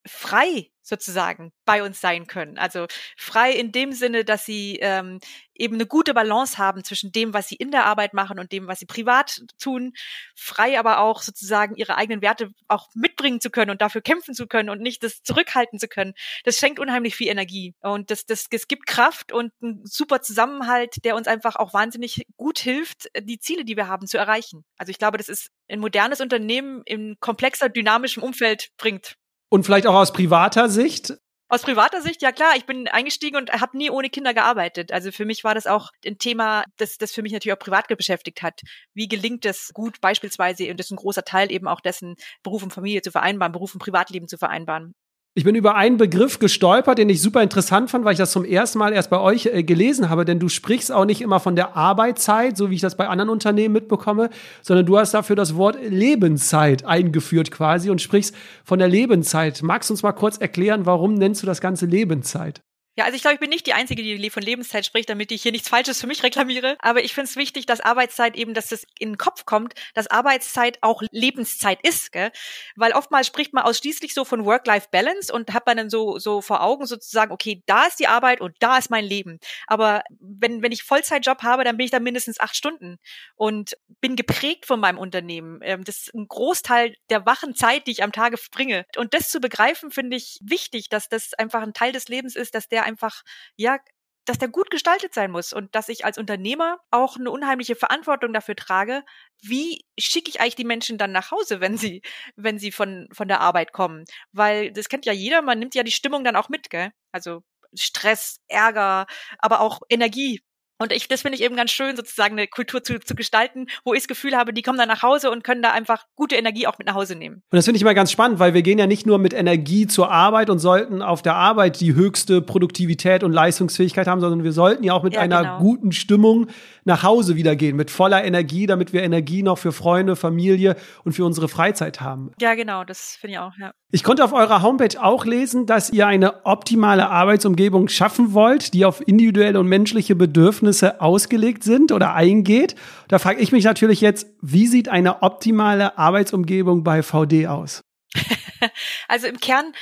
frei 0.06 0.70
sozusagen 0.82 1.52
bei 1.64 1.82
uns 1.82 2.00
sein 2.00 2.26
können. 2.26 2.58
Also 2.58 2.87
frei 3.17 3.52
in 3.52 3.73
dem 3.73 3.93
Sinne, 3.93 4.25
dass 4.25 4.44
sie 4.44 4.79
ähm, 4.81 5.20
eben 5.55 5.75
eine 5.75 5.87
gute 5.87 6.14
Balance 6.14 6.58
haben 6.58 6.85
zwischen 6.85 7.12
dem, 7.12 7.32
was 7.32 7.49
sie 7.49 7.55
in 7.55 7.70
der 7.70 7.85
Arbeit 7.85 8.14
machen 8.14 8.38
und 8.38 8.50
dem, 8.50 8.67
was 8.67 8.81
sie 8.81 8.87
privat 8.87 9.43
tun. 9.58 9.93
Frei 10.35 10.79
aber 10.79 10.99
auch 10.99 11.23
sozusagen 11.23 11.76
ihre 11.76 11.97
eigenen 11.97 12.23
Werte 12.23 12.50
auch 12.67 12.88
mitbringen 12.94 13.41
zu 13.41 13.50
können 13.50 13.70
und 13.70 13.82
dafür 13.82 14.00
kämpfen 14.00 14.35
zu 14.35 14.47
können 14.47 14.70
und 14.70 14.81
nicht 14.81 15.02
das 15.02 15.23
zurückhalten 15.23 15.79
zu 15.79 15.87
können. 15.87 16.14
Das 16.44 16.56
schenkt 16.56 16.81
unheimlich 16.81 17.14
viel 17.14 17.29
Energie 17.29 17.75
und 17.81 18.11
das, 18.11 18.26
das, 18.26 18.47
es 18.50 18.67
gibt 18.67 18.87
Kraft 18.87 19.32
und 19.32 19.52
einen 19.62 19.85
super 19.85 20.23
Zusammenhalt, 20.23 21.05
der 21.05 21.14
uns 21.14 21.29
einfach 21.29 21.56
auch 21.56 21.73
wahnsinnig 21.73 22.26
gut 22.37 22.58
hilft, 22.58 23.08
die 23.20 23.38
Ziele, 23.38 23.64
die 23.64 23.76
wir 23.76 23.87
haben, 23.87 24.06
zu 24.06 24.19
erreichen. 24.19 24.64
Also 24.76 24.91
ich 24.91 24.99
glaube, 24.99 25.19
das 25.19 25.29
ist 25.29 25.50
ein 25.69 25.79
modernes 25.79 26.20
Unternehmen 26.20 26.82
in 26.85 27.17
komplexer, 27.20 27.69
dynamischem 27.69 28.23
Umfeld 28.23 28.70
bringt. 28.76 29.17
Und 29.50 29.64
vielleicht 29.64 29.87
auch 29.87 29.94
aus 29.94 30.12
privater 30.12 30.69
Sicht? 30.69 31.14
Aus 31.52 31.62
privater 31.62 32.00
Sicht, 32.00 32.23
ja 32.23 32.31
klar, 32.31 32.52
ich 32.56 32.64
bin 32.64 32.87
eingestiegen 32.87 33.37
und 33.37 33.52
habe 33.52 33.76
nie 33.76 33.91
ohne 33.91 34.08
Kinder 34.08 34.32
gearbeitet. 34.32 34.93
Also 34.93 35.11
für 35.11 35.25
mich 35.25 35.43
war 35.43 35.52
das 35.52 35.67
auch 35.67 35.91
ein 36.06 36.17
Thema, 36.17 36.62
das, 36.76 36.97
das 36.97 37.11
für 37.11 37.23
mich 37.23 37.32
natürlich 37.32 37.56
auch 37.56 37.58
privat 37.58 37.88
beschäftigt 37.88 38.41
hat. 38.43 38.61
Wie 38.94 39.08
gelingt 39.08 39.44
es 39.44 39.73
gut, 39.75 40.00
beispielsweise, 40.00 40.70
und 40.70 40.79
das 40.79 40.87
ist 40.87 40.93
ein 40.93 40.97
großer 40.97 41.25
Teil 41.25 41.50
eben 41.50 41.67
auch 41.67 41.81
dessen, 41.81 42.14
Beruf 42.44 42.62
und 42.62 42.73
Familie 42.73 43.02
zu 43.02 43.11
vereinbaren, 43.11 43.52
Beruf 43.52 43.75
und 43.75 43.81
Privatleben 43.81 44.29
zu 44.29 44.38
vereinbaren. 44.38 44.94
Ich 45.41 45.45
bin 45.45 45.55
über 45.55 45.75
einen 45.75 45.97
Begriff 45.97 46.39
gestolpert, 46.39 46.99
den 46.99 47.09
ich 47.09 47.23
super 47.23 47.43
interessant 47.43 47.91
fand, 47.91 48.05
weil 48.05 48.13
ich 48.13 48.19
das 48.19 48.31
zum 48.31 48.45
ersten 48.45 48.79
Mal 48.79 48.93
erst 48.93 49.09
bei 49.09 49.19
euch 49.19 49.47
äh, 49.47 49.63
gelesen 49.63 50.11
habe. 50.11 50.27
Denn 50.27 50.39
du 50.39 50.51
sprichst 50.51 50.93
auch 50.93 51.07
nicht 51.07 51.23
immer 51.23 51.41
von 51.41 51.57
der 51.57 51.79
Arbeitszeit, 51.79 52.59
so 52.59 52.69
wie 52.69 52.75
ich 52.75 52.83
das 52.83 52.95
bei 52.95 53.09
anderen 53.09 53.31
Unternehmen 53.31 53.73
mitbekomme, 53.73 54.29
sondern 54.61 54.85
du 54.85 54.99
hast 54.99 55.15
dafür 55.15 55.37
das 55.37 55.57
Wort 55.57 55.79
Lebenszeit 55.83 56.85
eingeführt 56.85 57.51
quasi 57.51 57.89
und 57.89 58.03
sprichst 58.03 58.37
von 58.65 58.79
der 58.79 58.89
Lebenszeit. 58.89 59.63
Magst 59.63 59.89
du 59.89 59.95
uns 59.95 60.03
mal 60.03 60.13
kurz 60.13 60.37
erklären, 60.37 60.85
warum 60.85 61.15
nennst 61.15 61.43
du 61.43 61.47
das 61.47 61.63
Ganze 61.63 61.87
Lebenszeit? 61.87 62.61
Ja, 63.00 63.06
also 63.06 63.17
ich 63.17 63.23
glaube, 63.23 63.32
ich 63.32 63.41
bin 63.41 63.49
nicht 63.49 63.67
die 63.67 63.73
Einzige, 63.73 64.02
die 64.02 64.29
von 64.29 64.43
Lebenszeit 64.43 64.85
spricht, 64.85 65.08
damit 65.08 65.32
ich 65.32 65.41
hier 65.41 65.52
nichts 65.52 65.70
Falsches 65.70 65.99
für 66.02 66.06
mich 66.06 66.23
reklamiere. 66.23 66.76
Aber 66.81 67.02
ich 67.02 67.14
finde 67.14 67.31
es 67.31 67.37
wichtig, 67.37 67.64
dass 67.64 67.81
Arbeitszeit 67.81 68.37
eben, 68.37 68.52
dass 68.52 68.69
das 68.69 68.85
in 68.99 69.12
den 69.12 69.17
Kopf 69.17 69.47
kommt, 69.47 69.73
dass 69.94 70.06
Arbeitszeit 70.08 70.76
auch 70.82 71.00
Lebenszeit 71.11 71.79
ist, 71.82 72.12
gell? 72.12 72.31
Weil 72.76 72.93
oftmals 72.93 73.26
spricht 73.26 73.55
man 73.55 73.64
ausschließlich 73.64 74.12
so 74.12 74.26
von 74.26 74.44
Work-Life-Balance 74.44 75.32
und 75.32 75.55
hat 75.55 75.64
man 75.64 75.79
dann 75.79 75.88
so, 75.88 76.19
so 76.19 76.43
vor 76.43 76.62
Augen 76.62 76.85
sozusagen, 76.85 77.32
okay, 77.32 77.62
da 77.64 77.87
ist 77.87 78.00
die 78.00 78.06
Arbeit 78.06 78.43
und 78.43 78.55
da 78.58 78.76
ist 78.76 78.91
mein 78.91 79.06
Leben. 79.06 79.38
Aber 79.67 80.02
wenn, 80.19 80.61
wenn 80.61 80.70
ich 80.70 80.82
Vollzeitjob 80.82 81.43
habe, 81.43 81.64
dann 81.64 81.79
bin 81.79 81.87
ich 81.87 81.91
da 81.91 82.00
mindestens 82.00 82.38
acht 82.38 82.55
Stunden 82.55 82.99
und 83.35 83.79
bin 84.02 84.14
geprägt 84.14 84.67
von 84.67 84.79
meinem 84.79 84.99
Unternehmen. 84.99 85.61
Ähm, 85.62 85.85
das 85.85 86.00
ist 86.02 86.14
ein 86.14 86.29
Großteil 86.29 86.97
der 87.08 87.25
wachen 87.25 87.55
Zeit, 87.55 87.87
die 87.87 87.93
ich 87.93 88.02
am 88.02 88.12
Tage 88.12 88.37
verbringe. 88.37 88.85
Und 88.99 89.14
das 89.14 89.31
zu 89.31 89.41
begreifen, 89.41 89.91
finde 89.91 90.19
ich 90.19 90.38
wichtig, 90.43 90.91
dass 90.91 91.08
das 91.08 91.32
einfach 91.32 91.62
ein 91.62 91.73
Teil 91.73 91.93
des 91.93 92.08
Lebens 92.08 92.37
ist, 92.37 92.55
dass 92.55 92.69
der 92.69 92.90
einfach, 92.91 93.23
ja, 93.57 93.79
dass 94.27 94.39
der 94.39 94.49
gut 94.49 94.71
gestaltet 94.71 95.15
sein 95.15 95.31
muss 95.31 95.53
und 95.53 95.75
dass 95.75 95.89
ich 95.89 96.05
als 96.05 96.19
Unternehmer 96.19 96.79
auch 96.91 97.17
eine 97.17 97.31
unheimliche 97.31 97.75
Verantwortung 97.75 98.33
dafür 98.33 98.55
trage, 98.55 99.03
wie 99.43 99.85
schicke 99.99 100.31
ich 100.31 100.41
eigentlich 100.41 100.57
die 100.57 100.65
Menschen 100.65 100.99
dann 100.99 101.13
nach 101.13 101.31
Hause, 101.31 101.61
wenn 101.61 101.77
sie, 101.77 102.03
wenn 102.37 102.59
sie 102.59 102.71
von, 102.73 103.09
von 103.13 103.29
der 103.29 103.41
Arbeit 103.41 103.73
kommen? 103.73 104.05
Weil 104.33 104.73
das 104.73 104.89
kennt 104.89 105.07
ja 105.07 105.13
jeder, 105.13 105.43
man 105.43 105.59
nimmt 105.59 105.75
ja 105.75 105.83
die 105.83 105.91
Stimmung 105.93 106.23
dann 106.25 106.37
auch 106.37 106.49
mit, 106.49 106.71
gell? 106.71 106.91
Also 107.12 107.43
Stress, 107.75 108.38
Ärger, 108.49 109.07
aber 109.38 109.61
auch 109.61 109.81
Energie. 109.88 110.41
Und 110.81 110.93
ich, 110.93 111.09
das 111.09 111.21
finde 111.21 111.37
ich 111.37 111.45
eben 111.45 111.57
ganz 111.57 111.71
schön, 111.71 111.95
sozusagen 111.95 112.39
eine 112.39 112.49
Kultur 112.49 112.83
zu, 112.83 112.99
zu 112.99 113.15
gestalten, 113.15 113.67
wo 113.85 113.93
ich 113.93 114.01
das 114.01 114.09
Gefühl 114.09 114.35
habe, 114.35 114.55
die 114.55 114.63
kommen 114.63 114.79
dann 114.79 114.89
nach 114.89 115.03
Hause 115.03 115.31
und 115.31 115.45
können 115.45 115.61
da 115.61 115.73
einfach 115.73 116.07
gute 116.17 116.37
Energie 116.37 116.67
auch 116.67 116.79
mit 116.79 116.87
nach 116.87 116.95
Hause 116.95 117.17
nehmen. 117.17 117.43
Und 117.51 117.57
das 117.57 117.67
finde 117.67 117.77
ich 117.77 117.83
immer 117.83 117.93
ganz 117.93 118.11
spannend, 118.11 118.39
weil 118.39 118.55
wir 118.55 118.63
gehen 118.63 118.79
ja 118.79 118.87
nicht 118.87 119.05
nur 119.05 119.19
mit 119.19 119.35
Energie 119.35 119.87
zur 119.87 120.11
Arbeit 120.11 120.49
und 120.49 120.59
sollten 120.59 121.03
auf 121.03 121.21
der 121.21 121.35
Arbeit 121.35 121.81
die 121.81 121.95
höchste 121.95 122.41
Produktivität 122.41 123.23
und 123.23 123.33
Leistungsfähigkeit 123.33 124.07
haben, 124.07 124.23
sondern 124.23 124.43
wir 124.43 124.53
sollten 124.53 124.83
ja 124.83 124.95
auch 124.95 125.03
mit 125.03 125.15
ja, 125.15 125.21
einer 125.21 125.43
genau. 125.43 125.59
guten 125.59 125.93
Stimmung 125.93 126.47
nach 126.85 127.03
Hause 127.03 127.37
wieder 127.37 127.57
gehen, 127.57 127.77
mit 127.77 127.91
voller 127.91 128.25
Energie, 128.25 128.67
damit 128.67 128.95
wir 128.95 129.03
Energie 129.03 129.43
noch 129.43 129.59
für 129.59 129.73
Freunde, 129.73 130.17
Familie 130.17 130.77
und 131.05 131.13
für 131.13 131.27
unsere 131.27 131.49
Freizeit 131.49 132.01
haben. 132.01 132.33
Ja, 132.41 132.55
genau, 132.55 132.85
das 132.85 133.19
finde 133.21 133.35
ich 133.35 133.39
auch, 133.39 133.53
ja. 133.61 133.73
Ich 133.93 134.03
konnte 134.03 134.25
auf 134.25 134.33
eurer 134.33 134.63
Homepage 134.63 135.03
auch 135.03 135.27
lesen, 135.27 135.67
dass 135.67 135.91
ihr 135.91 136.07
eine 136.07 136.47
optimale 136.47 137.11
Arbeitsumgebung 137.11 137.89
schaffen 137.89 138.33
wollt, 138.33 138.73
die 138.73 138.87
auf 138.87 139.07
individuelle 139.07 139.59
und 139.59 139.67
menschliche 139.67 140.15
Bedürfnisse 140.15 140.70
ausgelegt 141.00 141.65
sind 141.65 141.93
oder 141.93 142.15
eingeht. 142.15 142.75
Da 143.09 143.19
frage 143.19 143.41
ich 143.41 143.53
mich 143.53 143.65
natürlich 143.65 144.00
jetzt, 144.00 144.27
wie 144.41 144.67
sieht 144.67 144.89
eine 144.89 145.23
optimale 145.23 145.99
Arbeitsumgebung 145.99 146.85
bei 146.85 147.03
VD 147.03 147.47
aus? 147.47 147.83
also 149.09 149.27
im 149.27 149.39
Kern 149.39 149.73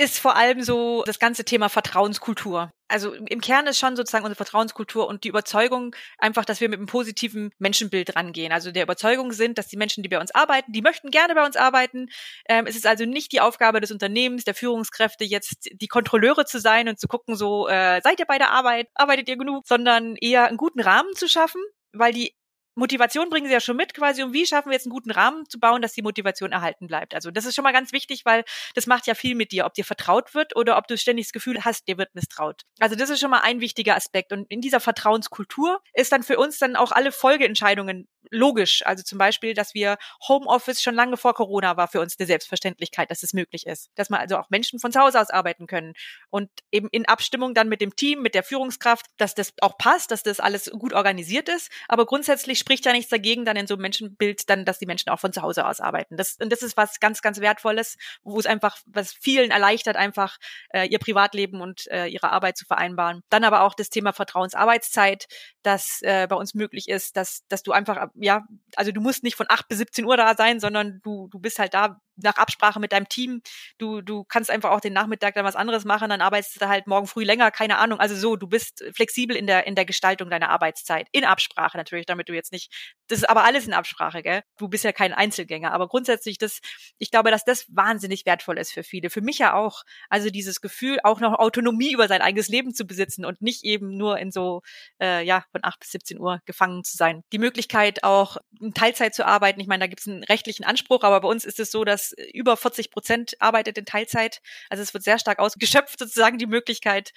ist 0.00 0.18
vor 0.18 0.34
allem 0.34 0.62
so 0.62 1.02
das 1.04 1.18
ganze 1.18 1.44
Thema 1.44 1.68
Vertrauenskultur. 1.68 2.70
Also 2.88 3.12
im 3.12 3.42
Kern 3.42 3.66
ist 3.66 3.78
schon 3.78 3.96
sozusagen 3.96 4.24
unsere 4.24 4.36
Vertrauenskultur 4.36 5.06
und 5.06 5.24
die 5.24 5.28
Überzeugung 5.28 5.94
einfach, 6.18 6.46
dass 6.46 6.62
wir 6.62 6.70
mit 6.70 6.78
einem 6.78 6.86
positiven 6.86 7.50
Menschenbild 7.58 8.16
rangehen. 8.16 8.50
Also 8.50 8.72
der 8.72 8.82
Überzeugung 8.82 9.32
sind, 9.32 9.58
dass 9.58 9.68
die 9.68 9.76
Menschen, 9.76 10.02
die 10.02 10.08
bei 10.08 10.18
uns 10.18 10.34
arbeiten, 10.34 10.72
die 10.72 10.80
möchten 10.80 11.10
gerne 11.10 11.34
bei 11.34 11.44
uns 11.44 11.54
arbeiten. 11.54 12.08
Ähm, 12.48 12.66
es 12.66 12.76
ist 12.76 12.86
also 12.86 13.04
nicht 13.04 13.30
die 13.32 13.42
Aufgabe 13.42 13.82
des 13.82 13.92
Unternehmens, 13.92 14.44
der 14.44 14.54
Führungskräfte 14.54 15.24
jetzt 15.24 15.68
die 15.70 15.88
Kontrolleure 15.88 16.46
zu 16.46 16.60
sein 16.60 16.88
und 16.88 16.98
zu 16.98 17.06
gucken, 17.06 17.36
so 17.36 17.68
äh, 17.68 18.00
seid 18.02 18.18
ihr 18.20 18.26
bei 18.26 18.38
der 18.38 18.52
Arbeit, 18.52 18.88
arbeitet 18.94 19.28
ihr 19.28 19.36
genug, 19.36 19.66
sondern 19.66 20.16
eher 20.16 20.46
einen 20.46 20.56
guten 20.56 20.80
Rahmen 20.80 21.14
zu 21.14 21.28
schaffen, 21.28 21.60
weil 21.92 22.14
die 22.14 22.34
Motivation 22.80 23.30
bringen 23.30 23.46
sie 23.46 23.52
ja 23.52 23.60
schon 23.60 23.76
mit 23.76 23.94
quasi. 23.94 24.22
Und 24.22 24.32
wie 24.32 24.46
schaffen 24.46 24.70
wir 24.70 24.74
jetzt 24.74 24.86
einen 24.86 24.92
guten 24.92 25.12
Rahmen 25.12 25.48
zu 25.48 25.60
bauen, 25.60 25.82
dass 25.82 25.92
die 25.92 26.02
Motivation 26.02 26.50
erhalten 26.50 26.88
bleibt? 26.88 27.14
Also 27.14 27.30
das 27.30 27.44
ist 27.44 27.54
schon 27.54 27.62
mal 27.62 27.72
ganz 27.72 27.92
wichtig, 27.92 28.24
weil 28.24 28.44
das 28.74 28.86
macht 28.86 29.06
ja 29.06 29.14
viel 29.14 29.36
mit 29.36 29.52
dir, 29.52 29.66
ob 29.66 29.74
dir 29.74 29.84
vertraut 29.84 30.34
wird 30.34 30.56
oder 30.56 30.76
ob 30.76 30.88
du 30.88 30.98
ständig 30.98 31.26
das 31.26 31.32
Gefühl 31.32 31.64
hast, 31.64 31.86
dir 31.86 31.98
wird 31.98 32.14
misstraut. 32.14 32.62
Also 32.80 32.96
das 32.96 33.10
ist 33.10 33.20
schon 33.20 33.30
mal 33.30 33.40
ein 33.40 33.60
wichtiger 33.60 33.94
Aspekt. 33.94 34.32
Und 34.32 34.50
in 34.50 34.60
dieser 34.60 34.80
Vertrauenskultur 34.80 35.80
ist 35.94 36.10
dann 36.10 36.22
für 36.22 36.38
uns 36.38 36.58
dann 36.58 36.74
auch 36.74 36.90
alle 36.90 37.12
Folgeentscheidungen 37.12 38.08
logisch. 38.30 38.84
Also 38.86 39.02
zum 39.02 39.18
Beispiel, 39.18 39.54
dass 39.54 39.74
wir 39.74 39.98
Homeoffice 40.28 40.82
schon 40.82 40.94
lange 40.94 41.16
vor 41.16 41.34
Corona 41.34 41.76
war 41.76 41.88
für 41.88 42.00
uns 42.00 42.16
eine 42.18 42.26
Selbstverständlichkeit, 42.26 43.10
dass 43.10 43.22
es 43.22 43.32
möglich 43.32 43.66
ist. 43.66 43.90
Dass 43.94 44.10
man 44.10 44.20
also 44.20 44.36
auch 44.36 44.50
Menschen 44.50 44.78
von 44.78 44.92
zu 44.92 45.00
Hause 45.00 45.20
aus 45.20 45.30
arbeiten 45.30 45.66
können. 45.66 45.94
Und 46.30 46.50
eben 46.70 46.88
in 46.92 47.06
Abstimmung 47.06 47.54
dann 47.54 47.68
mit 47.68 47.80
dem 47.80 47.94
Team, 47.96 48.22
mit 48.22 48.34
der 48.34 48.42
Führungskraft, 48.42 49.06
dass 49.16 49.34
das 49.34 49.52
auch 49.60 49.76
passt, 49.78 50.10
dass 50.10 50.22
das 50.22 50.40
alles 50.40 50.70
gut 50.70 50.92
organisiert 50.92 51.48
ist. 51.48 51.70
Aber 51.88 52.06
grundsätzlich 52.06 52.58
spricht 52.58 52.84
ja 52.86 52.92
nichts 52.92 53.10
dagegen, 53.10 53.44
dann 53.44 53.56
in 53.56 53.66
so 53.66 53.74
einem 53.74 53.82
Menschenbild 53.82 54.48
dann, 54.48 54.64
dass 54.64 54.78
die 54.78 54.86
Menschen 54.86 55.10
auch 55.10 55.20
von 55.20 55.32
zu 55.32 55.42
Hause 55.42 55.66
aus 55.66 55.80
arbeiten. 55.80 56.16
Das, 56.16 56.36
und 56.40 56.50
das 56.52 56.62
ist 56.62 56.76
was 56.76 57.00
ganz, 57.00 57.22
ganz 57.22 57.40
Wertvolles, 57.40 57.96
wo 58.22 58.38
es 58.38 58.46
einfach, 58.46 58.78
was 58.86 59.12
vielen 59.12 59.50
erleichtert, 59.50 59.96
einfach 59.96 60.38
äh, 60.70 60.86
ihr 60.86 60.98
Privatleben 60.98 61.60
und 61.60 61.86
äh, 61.90 62.06
ihre 62.06 62.30
Arbeit 62.30 62.56
zu 62.56 62.64
vereinbaren. 62.64 63.22
Dann 63.30 63.44
aber 63.44 63.62
auch 63.62 63.74
das 63.74 63.90
Thema 63.90 64.12
Vertrauensarbeitszeit, 64.12 65.26
dass 65.62 66.00
äh, 66.02 66.26
bei 66.28 66.36
uns 66.36 66.54
möglich 66.54 66.88
ist, 66.88 67.16
dass, 67.16 67.44
dass 67.48 67.62
du 67.62 67.72
einfach 67.72 68.08
ja, 68.20 68.46
also 68.76 68.92
du 68.92 69.00
musst 69.00 69.22
nicht 69.22 69.36
von 69.36 69.46
8 69.48 69.68
bis 69.68 69.78
17 69.78 70.04
Uhr 70.04 70.16
da 70.16 70.34
sein, 70.34 70.60
sondern 70.60 71.00
du, 71.02 71.28
du 71.28 71.38
bist 71.38 71.58
halt 71.58 71.74
da 71.74 72.00
nach 72.22 72.36
Absprache 72.36 72.80
mit 72.80 72.92
deinem 72.92 73.08
Team. 73.08 73.42
Du, 73.78 74.00
du 74.00 74.24
kannst 74.24 74.50
einfach 74.50 74.70
auch 74.70 74.80
den 74.80 74.92
Nachmittag 74.92 75.34
dann 75.34 75.44
was 75.44 75.56
anderes 75.56 75.84
machen, 75.84 76.10
dann 76.10 76.20
arbeitest 76.20 76.60
du 76.60 76.68
halt 76.68 76.86
morgen 76.86 77.06
früh 77.06 77.24
länger, 77.24 77.50
keine 77.50 77.78
Ahnung. 77.78 78.00
Also 78.00 78.16
so, 78.16 78.36
du 78.36 78.46
bist 78.46 78.84
flexibel 78.94 79.36
in 79.36 79.46
der, 79.46 79.66
in 79.66 79.74
der 79.74 79.84
Gestaltung 79.84 80.30
deiner 80.30 80.50
Arbeitszeit. 80.50 81.08
In 81.12 81.24
Absprache 81.24 81.76
natürlich, 81.76 82.06
damit 82.06 82.28
du 82.28 82.34
jetzt 82.34 82.52
nicht, 82.52 82.72
das 83.08 83.18
ist 83.18 83.28
aber 83.28 83.44
alles 83.44 83.66
in 83.66 83.72
Absprache, 83.72 84.22
gell? 84.22 84.42
Du 84.56 84.68
bist 84.68 84.84
ja 84.84 84.92
kein 84.92 85.12
Einzelgänger. 85.12 85.72
Aber 85.72 85.88
grundsätzlich, 85.88 86.38
das, 86.38 86.60
ich 86.98 87.10
glaube, 87.10 87.30
dass 87.30 87.44
das 87.44 87.66
wahnsinnig 87.68 88.26
wertvoll 88.26 88.58
ist 88.58 88.72
für 88.72 88.82
viele. 88.82 89.10
Für 89.10 89.20
mich 89.20 89.38
ja 89.38 89.54
auch. 89.54 89.82
Also 90.08 90.30
dieses 90.30 90.60
Gefühl, 90.60 90.98
auch 91.02 91.20
noch 91.20 91.38
Autonomie 91.38 91.92
über 91.92 92.08
sein 92.08 92.22
eigenes 92.22 92.48
Leben 92.48 92.74
zu 92.74 92.86
besitzen 92.86 93.24
und 93.24 93.42
nicht 93.42 93.64
eben 93.64 93.96
nur 93.96 94.18
in 94.18 94.30
so, 94.30 94.62
äh, 95.00 95.24
ja, 95.24 95.44
von 95.52 95.60
8 95.64 95.80
bis 95.80 95.90
17 95.90 96.20
Uhr 96.20 96.40
gefangen 96.46 96.84
zu 96.84 96.96
sein. 96.96 97.22
Die 97.32 97.38
Möglichkeit 97.38 98.04
auch 98.04 98.36
in 98.60 98.74
Teilzeit 98.74 99.14
zu 99.14 99.26
arbeiten. 99.26 99.60
Ich 99.60 99.66
meine, 99.66 99.80
da 99.80 99.86
gibt 99.86 100.00
es 100.00 100.08
einen 100.08 100.24
rechtlichen 100.24 100.64
Anspruch, 100.64 101.02
aber 101.02 101.20
bei 101.20 101.28
uns 101.28 101.44
ist 101.44 101.60
es 101.60 101.70
so, 101.70 101.84
dass 101.84 102.09
über 102.32 102.56
40 102.56 102.90
Prozent 102.90 103.34
arbeitet 103.40 103.78
in 103.78 103.84
Teilzeit. 103.84 104.40
Also 104.68 104.82
es 104.82 104.94
wird 104.94 105.04
sehr 105.04 105.18
stark 105.18 105.38
ausgeschöpft, 105.38 105.98
sozusagen 105.98 106.38
die 106.38 106.46
Möglichkeit, 106.46 107.12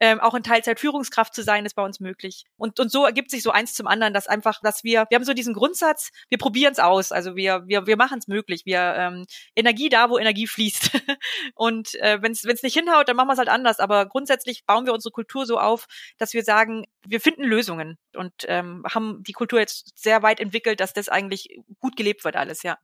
ähm, 0.00 0.20
auch 0.20 0.34
in 0.34 0.42
Teilzeit 0.42 0.80
Führungskraft 0.80 1.34
zu 1.34 1.42
sein, 1.42 1.66
ist 1.66 1.74
bei 1.74 1.84
uns 1.84 2.00
möglich. 2.00 2.44
Und, 2.56 2.80
und 2.80 2.90
so 2.90 3.04
ergibt 3.04 3.30
sich 3.30 3.42
so 3.42 3.50
eins 3.50 3.74
zum 3.74 3.86
anderen, 3.86 4.12
dass 4.12 4.26
einfach, 4.26 4.60
dass 4.62 4.84
wir, 4.84 5.06
wir 5.08 5.16
haben 5.16 5.24
so 5.24 5.34
diesen 5.34 5.54
Grundsatz, 5.54 6.10
wir 6.28 6.38
probieren 6.38 6.72
es 6.72 6.78
aus, 6.78 7.12
also 7.12 7.36
wir, 7.36 7.62
wir, 7.66 7.86
wir 7.86 7.96
machen 7.96 8.18
es 8.18 8.28
möglich. 8.28 8.62
Wir 8.64 8.94
ähm, 8.96 9.26
Energie 9.54 9.88
da, 9.88 10.10
wo 10.10 10.18
Energie 10.18 10.46
fließt. 10.46 10.90
und 11.54 11.94
äh, 11.96 12.20
wenn 12.22 12.32
es 12.32 12.62
nicht 12.62 12.74
hinhaut, 12.74 13.08
dann 13.08 13.16
machen 13.16 13.28
wir 13.28 13.34
es 13.34 13.38
halt 13.38 13.48
anders. 13.48 13.78
Aber 13.78 14.06
grundsätzlich 14.06 14.64
bauen 14.66 14.86
wir 14.86 14.92
unsere 14.92 15.12
Kultur 15.12 15.46
so 15.46 15.58
auf, 15.58 15.86
dass 16.18 16.32
wir 16.34 16.42
sagen, 16.42 16.86
wir 17.06 17.20
finden 17.20 17.44
Lösungen 17.44 17.98
und 18.14 18.32
ähm, 18.46 18.84
haben 18.92 19.22
die 19.22 19.32
Kultur 19.32 19.60
jetzt 19.60 19.92
sehr 19.96 20.22
weit 20.22 20.40
entwickelt, 20.40 20.80
dass 20.80 20.92
das 20.92 21.08
eigentlich 21.08 21.60
gut 21.78 21.96
gelebt 21.96 22.24
wird 22.24 22.36
alles, 22.36 22.62
ja. 22.62 22.78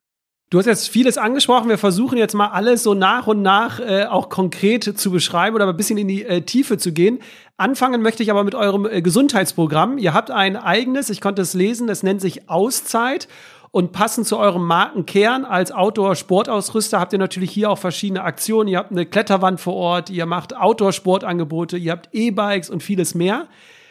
Du 0.51 0.59
hast 0.59 0.67
jetzt 0.67 0.89
vieles 0.89 1.17
angesprochen. 1.17 1.69
Wir 1.69 1.79
versuchen 1.79 2.19
jetzt 2.19 2.35
mal 2.35 2.49
alles 2.49 2.83
so 2.83 2.93
nach 2.93 3.29
und 3.29 3.41
nach 3.41 3.79
äh, 3.79 4.07
auch 4.07 4.29
konkret 4.29 4.99
zu 4.99 5.13
beschreiben 5.13 5.55
oder 5.55 5.69
ein 5.69 5.77
bisschen 5.77 5.97
in 5.97 6.09
die 6.09 6.25
äh, 6.25 6.43
Tiefe 6.43 6.77
zu 6.77 6.91
gehen. 6.93 7.21
Anfangen 7.57 8.03
möchte 8.03 8.25
ich 8.25 8.33
aber 8.33 8.43
mit 8.43 8.57
eurem 8.57 8.85
äh, 8.85 9.01
Gesundheitsprogramm. 9.01 9.97
Ihr 9.97 10.13
habt 10.13 10.33
ein 10.33 10.57
eigenes, 10.57 11.09
ich 11.09 11.21
konnte 11.21 11.41
es 11.41 11.55
lesen, 11.55 11.89
es 11.89 12.03
nennt 12.03 12.21
sich 12.21 12.51
Auszeit. 12.51 13.29
Und 13.71 13.93
passend 13.93 14.27
zu 14.27 14.39
eurem 14.39 14.67
Markenkern 14.67 15.45
als 15.45 15.71
Outdoor-Sportausrüster 15.71 16.99
habt 16.99 17.13
ihr 17.13 17.21
natürlich 17.21 17.53
hier 17.53 17.71
auch 17.71 17.79
verschiedene 17.79 18.25
Aktionen. 18.25 18.67
Ihr 18.67 18.79
habt 18.79 18.91
eine 18.91 19.07
Kletterwand 19.07 19.61
vor 19.61 19.75
Ort, 19.75 20.11
ihr 20.11 20.27
macht 20.27 20.57
Outdoor-Sportangebote, 20.57 21.77
ihr 21.77 21.93
habt 21.93 22.09
E-Bikes 22.11 22.71
und 22.71 22.83
vieles 22.83 23.15
mehr. 23.15 23.47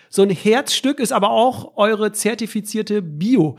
So 0.09 0.23
ein 0.23 0.29
Herzstück 0.29 0.99
ist 0.99 1.13
aber 1.13 1.29
auch 1.29 1.77
eure 1.77 2.11
zertifizierte 2.11 3.01
Bio. 3.01 3.55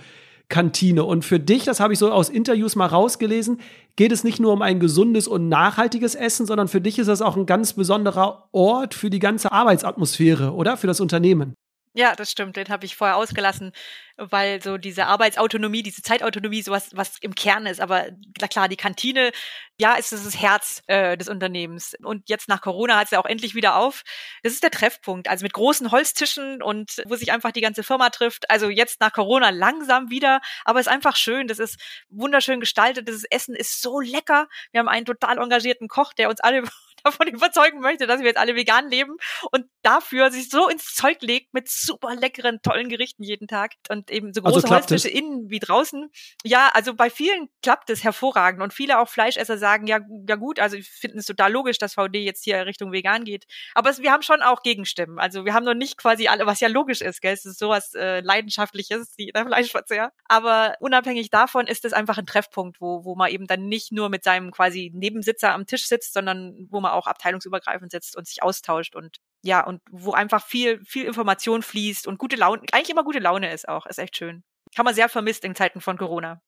Kantine. 0.51 1.05
Und 1.05 1.25
für 1.25 1.41
dich, 1.41 1.65
das 1.65 1.81
habe 1.81 1.95
ich 1.95 1.99
so 1.99 2.13
aus 2.13 2.29
Interviews 2.29 2.77
mal 2.77 2.87
rausgelesen, 2.87 3.61
geht 3.97 4.13
es 4.13 4.25
nicht 4.25 4.39
nur 4.39 4.53
um 4.53 4.61
ein 4.61 4.81
gesundes 4.81 5.27
und 5.27 5.49
nachhaltiges 5.49 6.15
Essen, 6.15 6.45
sondern 6.45 6.69
für 6.69 6.83
dich 6.83 6.99
ist 6.99 7.07
das 7.07 7.23
auch 7.23 7.37
ein 7.37 7.47
ganz 7.47 7.73
besonderer 7.73 8.49
Ort 8.53 8.93
für 8.93 9.09
die 9.09 9.19
ganze 9.19 9.51
Arbeitsatmosphäre, 9.53 10.53
oder? 10.53 10.77
Für 10.77 10.87
das 10.87 11.01
Unternehmen. 11.01 11.55
Ja, 11.93 12.15
das 12.15 12.31
stimmt. 12.31 12.55
Den 12.57 12.69
habe 12.69 12.87
ich 12.87 12.95
vorher 12.95 13.17
ausgelassen, 13.17 13.73
weil 14.17 14.63
so 14.63 14.79
diese 14.79 15.07
Arbeitsautonomie, 15.07 15.83
diese 15.83 16.03
Zeitautonomie, 16.03 16.63
sowas, 16.63 16.91
was 16.95 17.19
im 17.21 17.35
Kern 17.35 17.67
ist. 17.67 17.81
Aber 17.81 18.07
na 18.41 18.47
klar, 18.47 18.69
die 18.69 18.77
Kantine, 18.77 19.33
ja, 19.77 19.95
ist 19.95 20.13
das, 20.13 20.41
Herz 20.41 20.83
äh, 20.87 21.17
des 21.17 21.29
Unternehmens. 21.29 21.97
Und 22.05 22.29
jetzt 22.29 22.49
nach 22.49 22.61
Corona 22.61 22.97
hat 22.97 23.07
es 23.07 23.11
ja 23.11 23.19
auch 23.19 23.27
endlich 23.27 23.57
wieder 23.57 23.75
auf. 23.75 24.05
Das 24.45 24.53
ist 24.53 24.63
der 24.63 24.71
Treffpunkt. 24.71 25.29
Also 25.29 25.43
mit 25.43 25.53
großen 25.53 25.91
Holztischen 25.91 26.63
und 26.63 27.03
wo 27.07 27.17
sich 27.17 27.33
einfach 27.33 27.51
die 27.51 27.61
ganze 27.61 27.83
Firma 27.83 28.11
trifft. 28.11 28.49
Also 28.51 28.69
jetzt 28.69 29.01
nach 29.01 29.13
Corona 29.13 29.51
langsam 29.51 30.11
wieder. 30.11 30.41
Aber 30.65 30.79
es 30.79 30.87
ist 30.87 30.93
einfach 30.93 31.17
schön. 31.17 31.49
Das 31.49 31.59
ist 31.59 31.77
wunderschön 32.09 32.61
gestaltet. 32.61 33.09
Das 33.09 33.25
Essen 33.25 33.57
ist 33.57 33.83
so 33.83 33.99
lecker. 33.99 34.47
Wir 34.71 34.79
haben 34.79 34.89
einen 34.89 35.07
total 35.07 35.39
engagierten 35.39 35.89
Koch, 35.89 36.13
der 36.13 36.29
uns 36.29 36.39
alle 36.41 36.63
davon 37.05 37.29
überzeugen 37.29 37.81
möchte, 37.81 38.07
dass 38.07 38.21
wir 38.21 38.27
jetzt 38.27 38.39
alle 38.39 38.55
vegan 38.55 38.89
leben 38.89 39.17
und 39.51 39.67
dafür 39.83 40.31
sich 40.31 40.51
so 40.51 40.69
ins 40.69 40.95
Zeug 40.95 41.19
legt 41.23 41.55
mit 41.55 41.69
super 41.69 42.15
leckeren, 42.15 42.61
tollen 42.63 42.89
Gerichten 42.89 43.23
jeden 43.23 43.49
Tag 43.49 43.73
und 43.89 44.11
eben 44.11 44.33
so 44.33 44.43
also 44.43 44.55
große 44.55 44.67
also 44.67 44.75
Holztische 44.75 45.09
innen 45.09 45.51
wie 45.51 45.59
draußen. 45.59 46.11
Ja, 46.45 46.71
also 46.75 46.95
bei 46.95 47.11
vielen 47.11 47.49
klappt 47.63 47.91
es 47.91 48.05
hervorragend 48.05 48.63
und 48.63 48.73
viele 48.73 48.99
auch 48.99 49.09
Fleischesser 49.09 49.59
sagen, 49.59 49.87
ja, 49.87 50.01
ja 50.29 50.37
gut, 50.37 50.61
also 50.61 50.77
ich 50.77 50.89
finde 50.89 51.19
es 51.19 51.27
total 51.27 51.53
logisch, 51.53 51.79
dass 51.79 51.95
VD 51.95 52.17
jetzt 52.17 52.45
hier 52.45 52.67
Richtung 52.67 52.93
vegan 52.93 53.25
geht. 53.25 53.47
Aber 53.75 53.91
es, 53.91 54.01
wir 54.01 54.13
haben 54.13 54.23
schon 54.23 54.43
auch 54.43 54.63
Gegenstimmen. 54.63 55.19
Also 55.19 55.45
wir 55.45 55.55
haben 55.55 55.65
noch 55.65 55.75
nicht 55.75 55.97
quasi 55.97 56.29
alle, 56.29 56.47
was 56.47 56.61
ja 56.61 56.69
logisch 56.69 57.01
ist, 57.01 57.21
gell? 57.21 57.33
Es 57.33 57.45
ist 57.45 57.59
sowas 57.59 57.95
äh, 57.95 58.21
Leidenschaftliches, 58.21 59.15
der 59.17 59.47
Fleischverzehr. 59.47 60.13
Aber 60.27 60.75
unabhängig 60.81 61.31
davon 61.31 61.67
ist 61.67 61.85
es 61.85 61.93
einfach 61.93 62.19
ein 62.19 62.27
Treffpunkt, 62.27 62.81
wo, 62.81 63.05
wo 63.05 63.15
man 63.15 63.31
eben 63.31 63.47
dann 63.47 63.67
nicht 63.67 63.93
nur 63.93 64.09
mit 64.09 64.25
seinem 64.25 64.51
quasi 64.51 64.91
Nebensitzer 64.95 65.53
am 65.53 65.67
Tisch 65.67 65.87
sitzt, 65.87 66.13
sondern 66.13 66.67
wo 66.71 66.81
man 66.81 66.90
auch 66.93 67.07
abteilungsübergreifend 67.07 67.91
sitzt 67.91 68.17
und 68.17 68.27
sich 68.27 68.43
austauscht 68.43 68.95
und 68.95 69.19
ja, 69.43 69.65
und 69.65 69.81
wo 69.91 70.13
einfach 70.13 70.45
viel, 70.45 70.85
viel 70.85 71.07
Information 71.07 71.63
fließt 71.63 72.07
und 72.07 72.19
gute 72.19 72.37
Laune, 72.37 72.63
eigentlich 72.73 72.91
immer 72.91 73.05
gute 73.05 73.21
Laune 73.21 73.53
ist 73.53 73.69
auch. 73.69 73.87
Ist 73.87 73.99
echt 73.99 74.17
schön. 74.17 74.43
Kann 74.75 74.85
man 74.85 74.95
sehr 74.95 75.09
vermisst 75.09 75.45
in 75.45 75.55
Zeiten 75.55 75.81
von 75.81 75.97
Corona. 75.97 76.41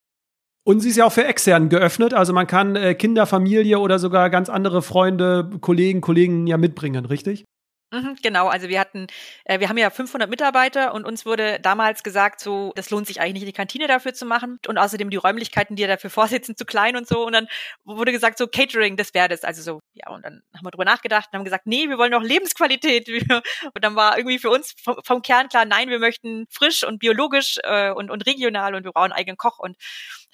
Und 0.65 0.81
sie 0.81 0.91
ist 0.91 0.97
ja 0.97 1.07
auch 1.07 1.13
für 1.13 1.25
extern 1.25 1.69
geöffnet. 1.69 2.15
Also 2.15 2.33
man 2.33 2.47
kann 2.47 2.77
äh, 2.77 2.95
Kinder, 2.95 3.27
Familie 3.27 3.81
oder 3.81 3.99
sogar 3.99 4.31
ganz 4.31 4.49
andere 4.49 4.83
Freunde, 4.83 5.51
Kollegen, 5.61 6.01
Kollegen 6.01 6.47
ja 6.47 6.57
mitbringen, 6.57 7.05
richtig? 7.05 7.45
Mhm, 7.95 8.17
genau, 8.23 8.49
also 8.49 8.71
wir 8.71 8.81
hatten, 8.81 9.07
äh, 9.45 9.61
wir 9.61 9.69
haben 9.69 9.77
ja 9.77 9.91
500 9.91 10.31
Mitarbeiter 10.31 10.95
und 10.95 11.05
uns 11.05 11.27
wurde 11.27 11.61
damals 11.61 12.03
gesagt, 12.03 12.41
so, 12.41 12.73
das 12.75 12.89
lohnt 12.89 13.07
sich 13.07 13.21
eigentlich 13.21 13.43
nicht, 13.43 13.49
die 13.49 13.53
Kantine 13.53 13.87
dafür 13.87 14.15
zu 14.15 14.25
machen 14.25 14.59
und 14.67 14.79
außerdem 14.79 15.11
die 15.11 15.19
Räumlichkeiten, 15.19 15.77
die 15.77 15.87
dafür 15.87 16.09
vorsitzen, 16.09 16.57
zu 16.57 16.65
klein 16.65 16.97
und 16.97 17.07
so. 17.07 17.27
Und 17.27 17.35
dann 17.35 17.49
wurde 17.85 18.11
gesagt, 18.11 18.39
so 18.39 18.47
Catering, 18.47 18.97
das 18.97 19.13
wäre 19.13 19.29
das, 19.29 19.45
also 19.45 19.61
so, 19.61 19.81
ja 19.93 20.09
und 20.09 20.25
dann 20.25 20.43
haben 20.57 20.65
wir 20.65 20.71
drüber 20.71 20.87
nachgedacht 20.87 21.29
und 21.33 21.39
haben 21.39 21.45
gesagt, 21.45 21.67
nee, 21.67 21.87
wir 21.91 21.99
wollen 21.99 22.15
auch 22.15 22.23
Lebensqualität. 22.23 23.09
Und 23.75 23.85
dann 23.85 23.95
war 23.97 24.17
irgendwie 24.17 24.39
für 24.39 24.51
uns 24.51 24.75
vom, 24.83 24.97
vom 25.05 25.23
Kern 25.23 25.49
klar, 25.49 25.65
nein, 25.65 25.89
wir 25.89 25.99
möchten 25.99 26.47
frisch 26.51 26.85
und 26.85 26.99
biologisch 26.99 27.59
äh, 27.63 27.91
und, 27.91 28.11
und 28.11 28.27
regional 28.27 28.75
und 28.75 28.85
wir 28.85 28.93
brauchen 28.93 29.13
einen 29.13 29.21
eigenen 29.21 29.37
Koch. 29.37 29.59
Und 29.59 29.77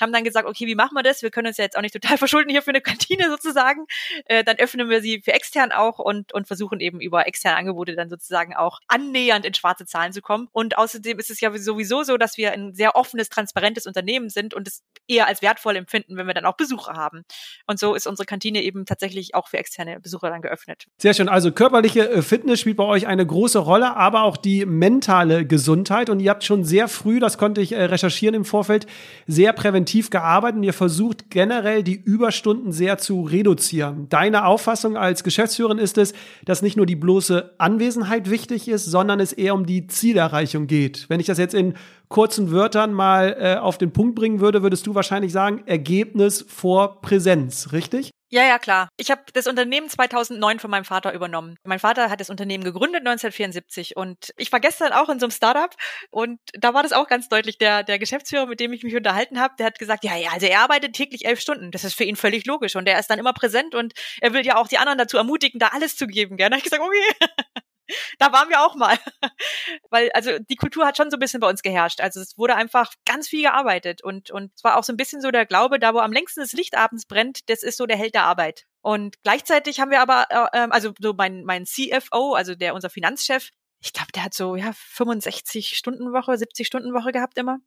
haben 0.00 0.12
dann 0.12 0.24
gesagt, 0.24 0.48
okay, 0.48 0.66
wie 0.66 0.74
machen 0.74 0.94
wir 0.94 1.02
das? 1.02 1.22
Wir 1.22 1.30
können 1.30 1.48
uns 1.48 1.56
ja 1.56 1.64
jetzt 1.64 1.76
auch 1.76 1.82
nicht 1.82 1.92
total 1.92 2.18
verschulden 2.18 2.50
hier 2.50 2.62
für 2.62 2.70
eine 2.70 2.80
Kantine 2.80 3.28
sozusagen. 3.28 3.86
Äh, 4.26 4.44
dann 4.44 4.56
öffnen 4.56 4.88
wir 4.88 5.00
sie 5.00 5.22
für 5.24 5.32
extern 5.32 5.72
auch 5.72 5.98
und, 5.98 6.32
und 6.32 6.46
versuchen 6.46 6.80
eben 6.80 7.00
über 7.00 7.26
externe 7.26 7.56
Angebote 7.56 7.94
dann 7.94 8.08
sozusagen 8.08 8.54
auch 8.54 8.80
annähernd 8.88 9.44
in 9.44 9.54
schwarze 9.54 9.86
Zahlen 9.86 10.12
zu 10.12 10.20
kommen. 10.20 10.48
Und 10.52 10.78
außerdem 10.78 11.18
ist 11.18 11.30
es 11.30 11.40
ja 11.40 11.56
sowieso 11.56 12.02
so, 12.02 12.16
dass 12.16 12.36
wir 12.36 12.52
ein 12.52 12.74
sehr 12.74 12.96
offenes, 12.96 13.28
transparentes 13.28 13.86
Unternehmen 13.86 14.30
sind 14.30 14.54
und 14.54 14.68
es 14.68 14.82
eher 15.06 15.26
als 15.26 15.42
wertvoll 15.42 15.76
empfinden, 15.76 16.16
wenn 16.16 16.26
wir 16.26 16.34
dann 16.34 16.44
auch 16.44 16.56
Besucher 16.56 16.94
haben. 16.94 17.24
Und 17.66 17.78
so 17.78 17.94
ist 17.94 18.06
unsere 18.06 18.26
Kantine 18.26 18.62
eben 18.62 18.86
tatsächlich 18.86 19.34
auch 19.34 19.48
für 19.48 19.58
externe 19.58 20.00
Besucher 20.00 20.30
dann 20.30 20.42
geöffnet. 20.42 20.86
Sehr 20.98 21.14
schön. 21.14 21.28
Also 21.28 21.52
körperliche 21.52 22.08
äh, 22.08 22.22
Fitness 22.22 22.60
spielt 22.60 22.76
bei 22.76 22.84
euch 22.84 23.06
eine 23.06 23.26
große 23.26 23.58
Rolle, 23.58 23.96
aber 23.96 24.22
auch 24.22 24.36
die 24.36 24.66
mentale 24.66 25.46
Gesundheit. 25.46 26.10
Und 26.10 26.20
ihr 26.20 26.30
habt 26.30 26.44
schon 26.44 26.64
sehr 26.64 26.88
früh, 26.88 27.20
das 27.20 27.38
konnte 27.38 27.60
ich 27.60 27.72
äh, 27.72 27.84
recherchieren 27.84 28.34
im 28.34 28.44
Vorfeld, 28.44 28.86
sehr 29.26 29.52
präventiv 29.52 29.87
präventiv 29.88 30.10
gearbeitet 30.10 30.56
und 30.58 30.64
ihr 30.64 30.74
versucht 30.74 31.30
generell 31.30 31.82
die 31.82 31.94
Überstunden 31.94 32.72
sehr 32.72 32.98
zu 32.98 33.22
reduzieren. 33.22 34.06
Deine 34.10 34.44
Auffassung 34.44 34.98
als 34.98 35.24
Geschäftsführerin 35.24 35.78
ist 35.78 35.96
es, 35.96 36.12
dass 36.44 36.60
nicht 36.60 36.76
nur 36.76 36.84
die 36.84 36.96
bloße 36.96 37.54
Anwesenheit 37.56 38.28
wichtig 38.28 38.68
ist, 38.68 38.84
sondern 38.84 39.18
es 39.18 39.32
eher 39.32 39.54
um 39.54 39.64
die 39.64 39.86
Zielerreichung 39.86 40.66
geht. 40.66 41.06
Wenn 41.08 41.20
ich 41.20 41.26
das 41.26 41.38
jetzt 41.38 41.54
in 41.54 41.72
kurzen 42.08 42.50
Wörtern 42.50 42.92
mal 42.92 43.36
äh, 43.38 43.56
auf 43.56 43.78
den 43.78 43.92
Punkt 43.92 44.14
bringen 44.14 44.40
würde, 44.40 44.62
würdest 44.62 44.86
du 44.86 44.94
wahrscheinlich 44.94 45.32
sagen, 45.32 45.62
Ergebnis 45.64 46.44
vor 46.46 47.00
Präsenz, 47.00 47.72
richtig? 47.72 48.10
Ja, 48.30 48.46
ja, 48.46 48.58
klar. 48.58 48.90
Ich 48.98 49.10
habe 49.10 49.22
das 49.32 49.46
Unternehmen 49.46 49.88
2009 49.88 50.58
von 50.58 50.70
meinem 50.70 50.84
Vater 50.84 51.14
übernommen. 51.14 51.56
Mein 51.64 51.78
Vater 51.78 52.10
hat 52.10 52.20
das 52.20 52.28
Unternehmen 52.28 52.62
gegründet 52.62 53.00
1974 53.00 53.96
und 53.96 54.34
ich 54.36 54.52
war 54.52 54.60
gestern 54.60 54.92
auch 54.92 55.08
in 55.08 55.18
so 55.18 55.24
einem 55.24 55.30
Startup 55.30 55.74
und 56.10 56.38
da 56.52 56.74
war 56.74 56.82
das 56.82 56.92
auch 56.92 57.06
ganz 57.08 57.30
deutlich. 57.30 57.56
Der, 57.56 57.84
der 57.84 57.98
Geschäftsführer, 57.98 58.44
mit 58.44 58.60
dem 58.60 58.74
ich 58.74 58.82
mich 58.82 58.94
unterhalten 58.94 59.40
habe, 59.40 59.54
der 59.58 59.64
hat 59.64 59.78
gesagt, 59.78 60.04
ja, 60.04 60.14
ja, 60.14 60.30
also 60.32 60.44
er 60.44 60.60
arbeitet 60.60 60.92
täglich 60.92 61.24
elf 61.24 61.40
Stunden. 61.40 61.70
Das 61.70 61.84
ist 61.84 61.94
für 61.94 62.04
ihn 62.04 62.16
völlig 62.16 62.44
logisch 62.44 62.76
und 62.76 62.86
er 62.86 62.98
ist 62.98 63.08
dann 63.08 63.18
immer 63.18 63.32
präsent 63.32 63.74
und 63.74 63.94
er 64.20 64.34
will 64.34 64.44
ja 64.44 64.56
auch 64.56 64.68
die 64.68 64.76
anderen 64.76 64.98
dazu 64.98 65.16
ermutigen, 65.16 65.58
da 65.58 65.68
alles 65.68 65.96
zu 65.96 66.06
geben. 66.06 66.36
Gerne. 66.36 66.50
Da 66.50 66.56
habe 66.56 66.66
ich 66.66 66.70
gesagt, 66.70 66.82
okay. 66.82 67.62
da 68.18 68.32
waren 68.32 68.48
wir 68.48 68.60
auch 68.60 68.74
mal. 68.74 68.98
Weil, 69.90 70.10
also 70.12 70.38
die 70.38 70.56
Kultur 70.56 70.86
hat 70.86 70.96
schon 70.96 71.10
so 71.10 71.16
ein 71.16 71.20
bisschen 71.20 71.40
bei 71.40 71.48
uns 71.48 71.62
geherrscht. 71.62 72.00
Also 72.00 72.20
es 72.20 72.36
wurde 72.38 72.56
einfach 72.56 72.92
ganz 73.04 73.28
viel 73.28 73.42
gearbeitet 73.42 74.02
und, 74.02 74.30
und 74.30 74.52
es 74.54 74.64
war 74.64 74.76
auch 74.76 74.84
so 74.84 74.92
ein 74.92 74.96
bisschen 74.96 75.20
so 75.20 75.30
der 75.30 75.46
Glaube, 75.46 75.78
da 75.78 75.94
wo 75.94 75.98
am 75.98 76.12
längsten 76.12 76.40
das 76.40 76.52
Licht 76.52 76.76
abends 76.76 77.06
brennt, 77.06 77.48
das 77.48 77.62
ist 77.62 77.76
so 77.76 77.86
der 77.86 77.96
Held 77.96 78.14
der 78.14 78.24
Arbeit. 78.24 78.66
Und 78.80 79.16
gleichzeitig 79.22 79.80
haben 79.80 79.90
wir 79.90 80.00
aber, 80.00 80.26
äh, 80.30 80.64
ähm, 80.64 80.72
also 80.72 80.92
so 81.00 81.12
mein, 81.14 81.44
mein 81.44 81.66
CFO, 81.66 82.34
also 82.34 82.54
der 82.54 82.74
unser 82.74 82.90
Finanzchef, 82.90 83.50
ich 83.80 83.92
glaube, 83.92 84.12
der 84.12 84.24
hat 84.24 84.34
so 84.34 84.56
ja 84.56 84.72
65 84.72 85.76
Stunden 85.76 86.12
Woche, 86.12 86.36
70 86.36 86.66
Stunden 86.66 86.94
Woche 86.94 87.12
gehabt 87.12 87.38
immer. 87.38 87.58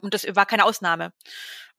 Und 0.00 0.14
das 0.14 0.24
war 0.34 0.46
keine 0.46 0.64
Ausnahme. 0.64 1.12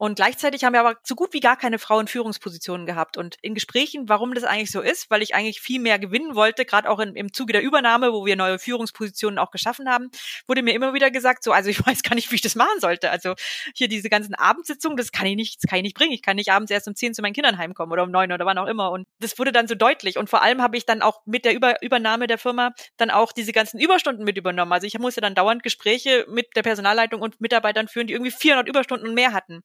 Und 0.01 0.16
gleichzeitig 0.16 0.63
haben 0.63 0.74
wir 0.74 0.80
aber 0.80 0.98
so 1.04 1.13
gut 1.13 1.32
wie 1.32 1.42
gar 1.42 1.56
keine 1.56 1.78
Frauen 1.78 2.08
Führungspositionen 2.08 2.88
gehabt. 2.88 3.18
Und 3.18 3.38
in 3.44 3.54
Gesprächen, 3.54 4.10
warum 4.10 4.34
das 4.34 4.44
eigentlich 4.44 4.72
so 4.72 4.82
ist, 4.82 5.12
weil 5.12 5.22
ich 5.22 5.36
eigentlich 5.36 5.62
viel 5.62 5.80
mehr 5.80 6.00
gewinnen 6.00 6.34
wollte, 6.34 6.66
gerade 6.66 6.90
auch 6.90 6.98
in, 6.98 7.16
im 7.16 7.34
Zuge 7.34 7.54
der 7.54 7.62
Übernahme, 7.62 8.12
wo 8.12 8.25
wir 8.25 8.36
neue 8.36 8.58
Führungspositionen 8.58 9.38
auch 9.38 9.51
geschaffen 9.51 9.88
haben, 9.88 10.10
wurde 10.48 10.63
mir 10.63 10.74
immer 10.74 10.96
wieder 10.96 11.12
gesagt, 11.12 11.44
so, 11.44 11.51
also 11.51 11.70
ich 11.70 11.86
weiß 11.86 12.01
gar 12.01 12.16
nicht, 12.16 12.32
wie 12.32 12.36
ich 12.36 12.42
das 12.42 12.56
machen 12.56 12.80
sollte. 12.80 13.12
Also 13.12 13.36
hier 13.75 13.90
diese 13.90 14.10
ganzen 14.10 14.34
Abendsitzungen, 14.34 14.98
das 14.98 15.12
kann 15.12 15.28
ich 15.28 15.36
nicht, 15.36 15.63
das 15.63 15.70
kann 15.70 15.78
ich 15.78 15.84
nicht 15.84 15.96
bringen. 15.96 16.13
Ich 16.13 16.24
kann 16.24 16.36
nicht 16.36 16.51
abends 16.51 16.72
erst 16.72 16.88
um 16.88 16.96
zehn 16.96 17.13
zu 17.13 17.22
meinen 17.22 17.34
Kindern 17.34 17.60
heimkommen 17.60 17.94
oder 17.94 18.01
um 18.01 18.10
neun 18.10 18.32
oder 18.32 18.48
wann 18.48 18.58
auch 18.58 18.66
immer. 18.66 18.90
Und 18.90 19.06
das 19.20 19.38
wurde 19.38 19.51
dann 19.51 19.68
so 19.68 19.75
deutlich. 19.75 20.18
Und 20.18 20.32
vor 20.32 20.42
allem 20.42 20.63
habe 20.63 20.78
ich 20.78 20.88
dann 20.88 21.04
auch 21.04 21.22
mit 21.25 21.46
der 21.46 21.54
Über 21.54 21.80
Übernahme 21.84 22.25
der 22.25 22.40
Firma 22.40 22.72
dann 22.98 23.12
auch 23.12 23.34
diese 23.34 23.51
ganzen 23.51 23.80
Überstunden 23.80 24.25
mit 24.25 24.36
übernommen. 24.36 24.74
Also 24.74 24.88
ich 24.88 24.98
musste 24.98 25.22
dann 25.22 25.36
dauernd 25.36 25.62
Gespräche 25.62 26.25
mit 26.28 26.48
der 26.56 26.63
Personalleitung 26.63 27.22
und 27.22 27.40
Mitarbeitern 27.40 27.88
führen, 27.88 28.08
die 28.12 28.15
irgendwie 28.15 28.32
400 28.32 28.68
Überstunden 28.68 29.08
und 29.08 29.15
mehr 29.15 29.34
hatten. 29.34 29.63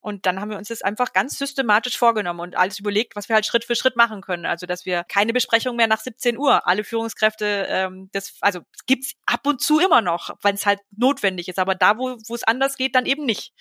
Und 0.00 0.26
dann 0.26 0.40
haben 0.40 0.50
wir 0.50 0.58
uns 0.58 0.68
das 0.68 0.82
einfach 0.82 1.12
ganz 1.12 1.38
systematisch 1.38 1.98
vorgenommen 1.98 2.40
und 2.40 2.56
alles 2.56 2.78
überlegt, 2.78 3.16
was 3.16 3.28
wir 3.28 3.34
halt 3.34 3.46
Schritt 3.46 3.64
für 3.64 3.74
Schritt 3.74 3.96
machen 3.96 4.20
können. 4.20 4.46
Also 4.46 4.66
dass 4.66 4.86
wir 4.86 5.04
keine 5.04 5.32
Besprechung 5.32 5.76
mehr 5.76 5.88
nach 5.88 6.00
17 6.00 6.38
Uhr. 6.38 6.66
Alle 6.66 6.84
Führungskräfte, 6.84 7.66
ähm, 7.68 8.08
das, 8.12 8.36
also 8.40 8.60
gibt's 8.86 9.14
ab 9.26 9.46
und 9.46 9.60
zu 9.60 9.80
immer 9.80 10.00
noch, 10.00 10.30
wenn 10.42 10.54
es 10.54 10.66
halt 10.66 10.80
notwendig 10.96 11.48
ist. 11.48 11.58
Aber 11.58 11.74
da, 11.74 11.98
wo 11.98 12.16
es 12.34 12.44
anders 12.44 12.76
geht, 12.76 12.94
dann 12.94 13.06
eben 13.06 13.24
nicht. 13.26 13.52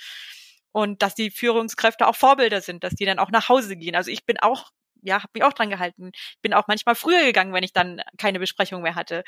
Und 0.71 1.01
dass 1.01 1.15
die 1.15 1.31
Führungskräfte 1.31 2.07
auch 2.07 2.15
Vorbilder 2.15 2.61
sind, 2.61 2.83
dass 2.83 2.93
die 2.93 3.05
dann 3.05 3.19
auch 3.19 3.31
nach 3.31 3.49
Hause 3.49 3.75
gehen. 3.75 3.95
Also 3.95 4.11
ich 4.11 4.25
bin 4.25 4.39
auch 4.39 4.71
ja, 5.03 5.17
habe 5.17 5.31
mich 5.35 5.43
auch 5.43 5.53
dran 5.53 5.69
gehalten. 5.69 6.11
Bin 6.41 6.53
auch 6.53 6.67
manchmal 6.67 6.95
früher 6.95 7.23
gegangen, 7.23 7.53
wenn 7.53 7.63
ich 7.63 7.71
dann 7.71 8.01
keine 8.17 8.39
Besprechung 8.39 8.81
mehr 8.81 8.95
hatte 8.95 9.23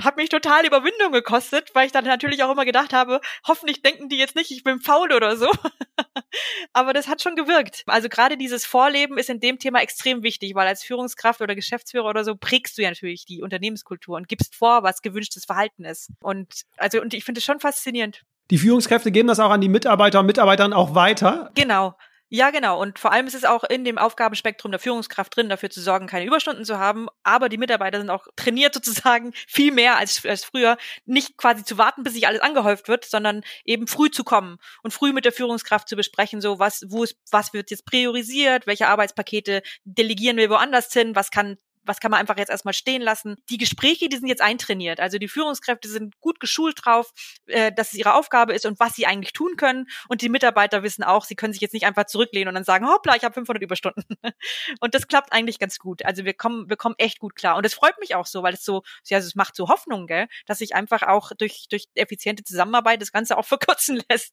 hat 0.00 0.16
mich 0.16 0.28
total 0.28 0.66
Überwindung 0.66 1.12
gekostet, 1.12 1.70
weil 1.74 1.86
ich 1.86 1.92
dann 1.92 2.04
natürlich 2.04 2.42
auch 2.42 2.52
immer 2.52 2.64
gedacht 2.64 2.92
habe, 2.92 3.20
hoffentlich 3.46 3.82
denken 3.82 4.08
die 4.08 4.18
jetzt 4.18 4.36
nicht, 4.36 4.50
ich 4.50 4.62
bin 4.62 4.80
faul 4.80 5.12
oder 5.12 5.36
so. 5.36 5.50
Aber 6.72 6.92
das 6.92 7.08
hat 7.08 7.22
schon 7.22 7.36
gewirkt. 7.36 7.82
Also 7.86 8.08
gerade 8.08 8.36
dieses 8.36 8.64
Vorleben 8.64 9.18
ist 9.18 9.30
in 9.30 9.40
dem 9.40 9.58
Thema 9.58 9.80
extrem 9.80 10.22
wichtig, 10.22 10.54
weil 10.54 10.68
als 10.68 10.82
Führungskraft 10.82 11.40
oder 11.40 11.54
Geschäftsführer 11.54 12.08
oder 12.08 12.24
so 12.24 12.36
prägst 12.36 12.78
du 12.78 12.82
ja 12.82 12.90
natürlich 12.90 13.24
die 13.24 13.42
Unternehmenskultur 13.42 14.16
und 14.16 14.28
gibst 14.28 14.54
vor, 14.54 14.82
was 14.82 15.02
gewünschtes 15.02 15.44
Verhalten 15.44 15.84
ist. 15.84 16.10
Und 16.22 16.62
also 16.76 17.00
und 17.00 17.14
ich 17.14 17.24
finde 17.24 17.38
es 17.38 17.44
schon 17.44 17.60
faszinierend. 17.60 18.22
Die 18.50 18.58
Führungskräfte 18.58 19.12
geben 19.12 19.28
das 19.28 19.38
auch 19.40 19.50
an 19.50 19.60
die 19.60 19.68
Mitarbeiter 19.68 20.20
und 20.20 20.26
Mitarbeiterinnen 20.26 20.76
auch 20.76 20.94
weiter. 20.94 21.50
Genau. 21.54 21.94
Ja, 22.32 22.50
genau. 22.50 22.80
Und 22.80 23.00
vor 23.00 23.10
allem 23.10 23.26
ist 23.26 23.34
es 23.34 23.44
auch 23.44 23.64
in 23.64 23.84
dem 23.84 23.98
Aufgabenspektrum 23.98 24.70
der 24.70 24.78
Führungskraft 24.78 25.34
drin, 25.34 25.48
dafür 25.48 25.68
zu 25.68 25.80
sorgen, 25.80 26.06
keine 26.06 26.26
Überstunden 26.26 26.64
zu 26.64 26.78
haben. 26.78 27.08
Aber 27.24 27.48
die 27.48 27.58
Mitarbeiter 27.58 27.98
sind 27.98 28.08
auch 28.08 28.28
trainiert 28.36 28.72
sozusagen 28.72 29.32
viel 29.48 29.72
mehr 29.72 29.96
als, 29.96 30.24
als 30.24 30.44
früher, 30.44 30.76
nicht 31.06 31.36
quasi 31.36 31.64
zu 31.64 31.76
warten, 31.76 32.04
bis 32.04 32.14
sich 32.14 32.28
alles 32.28 32.40
angehäuft 32.40 32.86
wird, 32.86 33.04
sondern 33.04 33.42
eben 33.64 33.88
früh 33.88 34.10
zu 34.12 34.22
kommen 34.22 34.58
und 34.84 34.92
früh 34.92 35.12
mit 35.12 35.24
der 35.24 35.32
Führungskraft 35.32 35.88
zu 35.88 35.96
besprechen, 35.96 36.40
so 36.40 36.60
was, 36.60 36.84
wo 36.88 37.02
ist, 37.02 37.16
was 37.32 37.52
wird 37.52 37.72
jetzt 37.72 37.84
priorisiert, 37.84 38.68
welche 38.68 38.86
Arbeitspakete 38.86 39.62
delegieren 39.84 40.36
wir 40.36 40.50
woanders 40.50 40.92
hin, 40.92 41.16
was 41.16 41.32
kann 41.32 41.58
was 41.90 41.98
kann 41.98 42.12
man 42.12 42.20
einfach 42.20 42.38
jetzt 42.38 42.50
erstmal 42.50 42.72
stehen 42.72 43.02
lassen. 43.02 43.36
Die 43.50 43.58
Gespräche, 43.58 44.08
die 44.08 44.16
sind 44.16 44.28
jetzt 44.28 44.42
eintrainiert. 44.42 45.00
Also 45.00 45.18
die 45.18 45.26
Führungskräfte 45.26 45.88
sind 45.88 46.18
gut 46.20 46.38
geschult 46.38 46.78
drauf, 46.84 47.10
äh, 47.46 47.72
dass 47.72 47.88
es 47.88 47.94
ihre 47.94 48.14
Aufgabe 48.14 48.54
ist 48.54 48.64
und 48.64 48.78
was 48.78 48.94
sie 48.94 49.06
eigentlich 49.06 49.32
tun 49.32 49.56
können. 49.56 49.86
Und 50.08 50.22
die 50.22 50.28
Mitarbeiter 50.28 50.84
wissen 50.84 51.02
auch, 51.02 51.24
sie 51.24 51.34
können 51.34 51.52
sich 51.52 51.60
jetzt 51.60 51.74
nicht 51.74 51.86
einfach 51.86 52.06
zurücklehnen 52.06 52.46
und 52.46 52.54
dann 52.54 52.64
sagen, 52.64 52.86
hoppla, 52.86 53.16
ich 53.16 53.24
habe 53.24 53.34
500 53.34 53.60
Überstunden. 53.60 54.04
und 54.80 54.94
das 54.94 55.08
klappt 55.08 55.32
eigentlich 55.32 55.58
ganz 55.58 55.78
gut. 55.80 56.04
Also 56.04 56.24
wir 56.24 56.32
kommen, 56.34 56.70
wir 56.70 56.76
kommen 56.76 56.94
echt 56.98 57.18
gut 57.18 57.34
klar. 57.34 57.56
Und 57.56 57.66
es 57.66 57.74
freut 57.74 57.98
mich 57.98 58.14
auch 58.14 58.26
so, 58.26 58.44
weil 58.44 58.54
es 58.54 58.64
so, 58.64 58.82
ja, 59.06 59.18
es 59.18 59.34
macht 59.34 59.56
so 59.56 59.68
Hoffnung, 59.68 60.06
gell, 60.06 60.28
dass 60.46 60.58
sich 60.58 60.76
einfach 60.76 61.02
auch 61.02 61.32
durch, 61.36 61.66
durch 61.70 61.86
effiziente 61.96 62.44
Zusammenarbeit 62.44 63.02
das 63.02 63.10
Ganze 63.10 63.36
auch 63.36 63.44
verkürzen 63.46 64.00
lässt. 64.08 64.32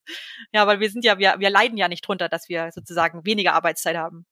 Ja, 0.53 0.67
weil 0.67 0.79
wir 0.79 0.91
sind 0.91 1.03
ja, 1.03 1.17
wir, 1.17 1.36
wir 1.39 1.49
leiden 1.49 1.77
ja 1.77 1.88
nicht 1.88 2.08
drunter, 2.08 2.29
dass 2.29 2.49
wir 2.49 2.71
sozusagen 2.71 3.25
weniger 3.25 3.53
Arbeitszeit 3.53 3.97
haben. 3.97 4.27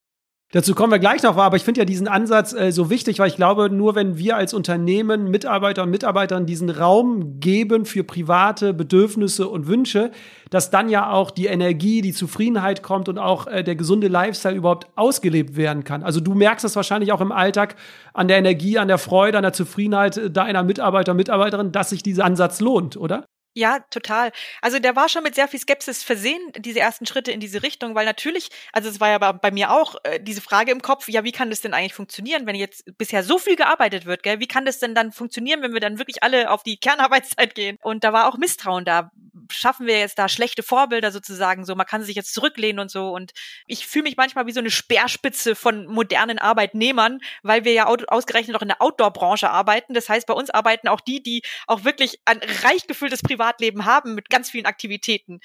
Dazu 0.51 0.73
kommen 0.73 0.91
wir 0.91 0.99
gleich 0.99 1.23
noch, 1.23 1.35
aber 1.35 1.57
ich 1.57 1.63
finde 1.63 1.81
ja 1.81 1.85
diesen 1.85 2.07
Ansatz 2.07 2.53
äh, 2.53 2.71
so 2.71 2.89
wichtig, 2.89 3.19
weil 3.19 3.27
ich 3.27 3.35
glaube, 3.35 3.69
nur 3.69 3.95
wenn 3.95 4.17
wir 4.17 4.37
als 4.37 4.53
Unternehmen 4.53 5.29
Mitarbeiter 5.29 5.83
und 5.83 5.89
Mitarbeiterinnen 5.89 6.45
diesen 6.45 6.69
Raum 6.69 7.39
geben 7.39 7.85
für 7.85 8.03
private 8.03 8.73
Bedürfnisse 8.73 9.49
und 9.49 9.67
Wünsche, 9.67 10.11
dass 10.51 10.69
dann 10.69 10.87
ja 10.87 11.11
auch 11.11 11.31
die 11.31 11.47
Energie, 11.47 12.01
die 12.01 12.13
Zufriedenheit 12.13 12.83
kommt 12.83 13.09
und 13.09 13.17
auch 13.17 13.47
äh, 13.47 13.63
der 13.63 13.75
gesunde 13.75 14.07
Lifestyle 14.07 14.55
überhaupt 14.55 14.87
ausgelebt 14.95 15.57
werden 15.57 15.83
kann. 15.83 16.03
Also 16.03 16.21
du 16.21 16.35
merkst 16.35 16.63
das 16.63 16.75
wahrscheinlich 16.75 17.11
auch 17.11 17.21
im 17.21 17.31
Alltag 17.31 17.75
an 18.13 18.27
der 18.27 18.37
Energie, 18.37 18.77
an 18.77 18.87
der 18.87 18.99
Freude, 18.99 19.37
an 19.37 19.43
der 19.43 19.53
Zufriedenheit 19.53 20.35
deiner 20.37 20.63
Mitarbeiter, 20.63 21.15
Mitarbeiterin, 21.15 21.71
dass 21.71 21.89
sich 21.89 22.03
dieser 22.03 22.23
Ansatz 22.23 22.61
lohnt, 22.61 22.97
oder? 22.97 23.25
Ja, 23.57 23.79
total. 23.89 24.33
Also 24.61 24.79
der 24.79 24.97
war 24.97 25.07
schon 25.07 25.23
mit 25.23 25.33
sehr 25.33 25.47
viel 25.47 25.61
Skepsis 25.61 26.03
versehen, 26.03 26.41
diese 26.57 26.81
ersten 26.81 27.05
Schritte 27.05 27.31
in 27.31 27.39
diese 27.39 27.63
Richtung, 27.63 27.95
weil 27.95 28.05
natürlich, 28.05 28.49
also 28.73 28.89
es 28.89 28.99
war 28.99 29.07
ja 29.07 29.31
bei, 29.31 29.49
mir 29.51 29.71
auch 29.71 29.95
äh, 30.03 30.19
diese 30.19 30.41
Frage 30.41 30.73
im 30.73 30.81
Kopf, 30.81 31.07
ja, 31.07 31.23
wie 31.23 31.31
kann 31.31 31.49
das 31.49 31.61
denn 31.61 31.73
eigentlich 31.73 31.93
funktionieren, 31.93 32.47
wenn 32.47 32.55
jetzt 32.55 32.83
bisher 32.97 33.23
so 33.23 33.37
viel 33.37 33.55
gearbeitet 33.55 34.05
wird, 34.05 34.23
gell? 34.23 34.41
Wie 34.41 34.47
kann 34.47 34.65
das 34.65 34.79
denn 34.79 34.93
dann 34.93 35.13
funktionieren, 35.13 35.61
wenn 35.61 35.71
wir 35.71 35.79
dann 35.79 35.99
wirklich 35.99 36.21
alle 36.21 36.51
auf 36.51 36.63
die 36.63 36.75
Kernarbeitszeit 36.75 37.55
gehen? 37.55 37.77
Und 37.81 38.03
da 38.03 38.11
war 38.11 38.27
auch 38.27 38.37
Misstrauen 38.37 38.83
da. 38.83 39.11
Schaffen 39.49 39.87
wir 39.87 39.99
jetzt 39.99 40.19
da 40.19 40.27
schlechte 40.27 40.61
Vorbilder 40.61 41.11
sozusagen, 41.13 41.63
so 41.63 41.75
man 41.75 41.85
kann 41.85 42.03
sich 42.03 42.17
jetzt 42.17 42.33
zurücklehnen 42.33 42.79
und 42.79 42.91
so. 42.91 43.11
Und 43.11 43.31
ich 43.67 43.87
fühle 43.87 44.03
mich 44.03 44.17
manchmal 44.17 44.47
wie 44.47 44.51
so 44.51 44.59
eine 44.59 44.71
Speerspitze 44.71 45.55
von 45.55 45.85
modernen 45.87 46.39
Arbeitnehmern, 46.39 47.19
weil 47.41 47.63
wir 47.63 47.71
ja 47.71 47.85
ausgerechnet 47.85 48.57
auch 48.57 48.61
in 48.61 48.67
der 48.67 48.81
Outdoor-Branche 48.81 49.49
arbeiten. 49.49 49.93
Das 49.93 50.09
heißt, 50.09 50.27
bei 50.27 50.33
uns 50.33 50.49
arbeiten 50.49 50.89
auch 50.89 50.99
die, 50.99 51.23
die 51.23 51.41
auch 51.67 51.85
wirklich 51.85 52.19
ein 52.25 52.41
reich 52.63 52.87
gefülltes 52.87 53.21
Privat 53.21 53.44
Privatleben 53.45 53.85
haben 53.85 54.15
mit 54.15 54.29
ganz 54.29 54.49
vielen 54.49 54.65
Aktivitäten. 54.65 55.39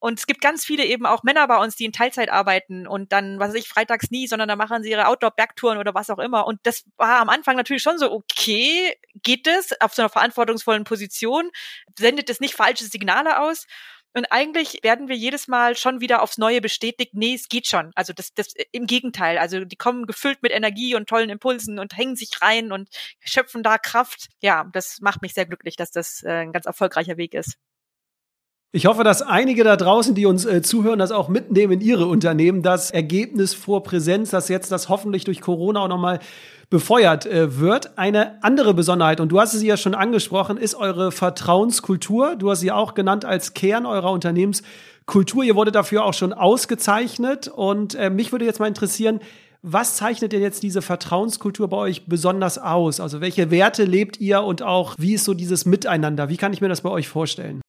Und 0.00 0.18
es 0.18 0.26
gibt 0.26 0.40
ganz 0.40 0.64
viele 0.64 0.84
eben 0.84 1.06
auch 1.06 1.22
Männer 1.22 1.46
bei 1.48 1.58
uns, 1.58 1.76
die 1.76 1.84
in 1.84 1.92
Teilzeit 1.92 2.30
arbeiten 2.30 2.86
und 2.86 3.12
dann, 3.12 3.38
was 3.38 3.50
weiß 3.50 3.56
ich, 3.56 3.68
freitags 3.68 4.10
nie, 4.10 4.26
sondern 4.26 4.48
da 4.48 4.56
machen 4.56 4.82
sie 4.82 4.90
ihre 4.90 5.06
Outdoor-Bergtouren 5.06 5.78
oder 5.78 5.94
was 5.94 6.10
auch 6.10 6.18
immer. 6.18 6.46
Und 6.46 6.60
das 6.64 6.84
war 6.96 7.20
am 7.20 7.28
Anfang 7.28 7.56
natürlich 7.56 7.82
schon 7.82 7.98
so, 7.98 8.10
okay, 8.12 8.96
geht 9.22 9.46
das 9.46 9.80
auf 9.80 9.94
so 9.94 10.02
einer 10.02 10.08
verantwortungsvollen 10.08 10.84
Position? 10.84 11.50
Sendet 11.98 12.30
es 12.30 12.40
nicht 12.40 12.54
falsche 12.54 12.84
Signale 12.84 13.40
aus? 13.40 13.66
Und 14.14 14.26
eigentlich 14.30 14.80
werden 14.82 15.08
wir 15.08 15.16
jedes 15.16 15.48
Mal 15.48 15.76
schon 15.76 16.00
wieder 16.00 16.22
aufs 16.22 16.38
Neue 16.38 16.60
bestätigt, 16.60 17.14
nee, 17.14 17.34
es 17.34 17.48
geht 17.48 17.66
schon. 17.66 17.92
Also 17.94 18.12
das, 18.12 18.34
das 18.34 18.54
im 18.72 18.86
Gegenteil. 18.86 19.38
Also 19.38 19.64
die 19.64 19.76
kommen 19.76 20.06
gefüllt 20.06 20.42
mit 20.42 20.52
Energie 20.52 20.94
und 20.94 21.08
tollen 21.08 21.30
Impulsen 21.30 21.78
und 21.78 21.96
hängen 21.96 22.16
sich 22.16 22.42
rein 22.42 22.72
und 22.72 22.88
schöpfen 23.20 23.62
da 23.62 23.78
Kraft. 23.78 24.28
Ja, 24.40 24.68
das 24.72 25.00
macht 25.00 25.22
mich 25.22 25.34
sehr 25.34 25.46
glücklich, 25.46 25.76
dass 25.76 25.90
das 25.90 26.22
äh, 26.22 26.30
ein 26.42 26.52
ganz 26.52 26.66
erfolgreicher 26.66 27.16
Weg 27.16 27.34
ist. 27.34 27.56
Ich 28.74 28.86
hoffe, 28.86 29.04
dass 29.04 29.20
einige 29.20 29.64
da 29.64 29.76
draußen, 29.76 30.14
die 30.14 30.24
uns 30.24 30.46
äh, 30.46 30.62
zuhören, 30.62 30.98
das 30.98 31.12
auch 31.12 31.28
mitnehmen 31.28 31.74
in 31.74 31.80
ihre 31.82 32.06
Unternehmen. 32.06 32.62
Das 32.62 32.90
Ergebnis 32.90 33.52
vor 33.52 33.82
Präsenz, 33.82 34.30
das 34.30 34.48
jetzt 34.48 34.72
das 34.72 34.88
hoffentlich 34.88 35.24
durch 35.24 35.42
Corona 35.42 35.80
auch 35.80 35.88
nochmal 35.88 36.20
befeuert 36.70 37.26
äh, 37.26 37.60
wird. 37.60 37.98
Eine 37.98 38.42
andere 38.42 38.72
Besonderheit, 38.72 39.20
und 39.20 39.28
du 39.28 39.38
hast 39.38 39.52
sie 39.52 39.66
ja 39.66 39.76
schon 39.76 39.94
angesprochen, 39.94 40.56
ist 40.56 40.74
eure 40.74 41.12
Vertrauenskultur. 41.12 42.34
Du 42.36 42.50
hast 42.50 42.60
sie 42.60 42.72
auch 42.72 42.94
genannt 42.94 43.26
als 43.26 43.52
Kern 43.52 43.84
eurer 43.84 44.10
Unternehmenskultur. 44.10 45.44
Ihr 45.44 45.54
wurde 45.54 45.70
dafür 45.70 46.06
auch 46.06 46.14
schon 46.14 46.32
ausgezeichnet. 46.32 47.48
Und 47.48 47.94
äh, 47.94 48.08
mich 48.08 48.32
würde 48.32 48.46
jetzt 48.46 48.58
mal 48.58 48.68
interessieren, 48.68 49.20
was 49.60 49.96
zeichnet 49.96 50.32
denn 50.32 50.40
jetzt 50.40 50.62
diese 50.62 50.80
Vertrauenskultur 50.80 51.68
bei 51.68 51.76
euch 51.76 52.06
besonders 52.06 52.56
aus? 52.56 53.00
Also 53.00 53.20
welche 53.20 53.50
Werte 53.50 53.84
lebt 53.84 54.18
ihr 54.18 54.42
und 54.42 54.62
auch 54.62 54.94
wie 54.96 55.12
ist 55.12 55.24
so 55.24 55.34
dieses 55.34 55.66
Miteinander? 55.66 56.30
Wie 56.30 56.38
kann 56.38 56.54
ich 56.54 56.62
mir 56.62 56.70
das 56.70 56.80
bei 56.80 56.90
euch 56.90 57.06
vorstellen? 57.06 57.60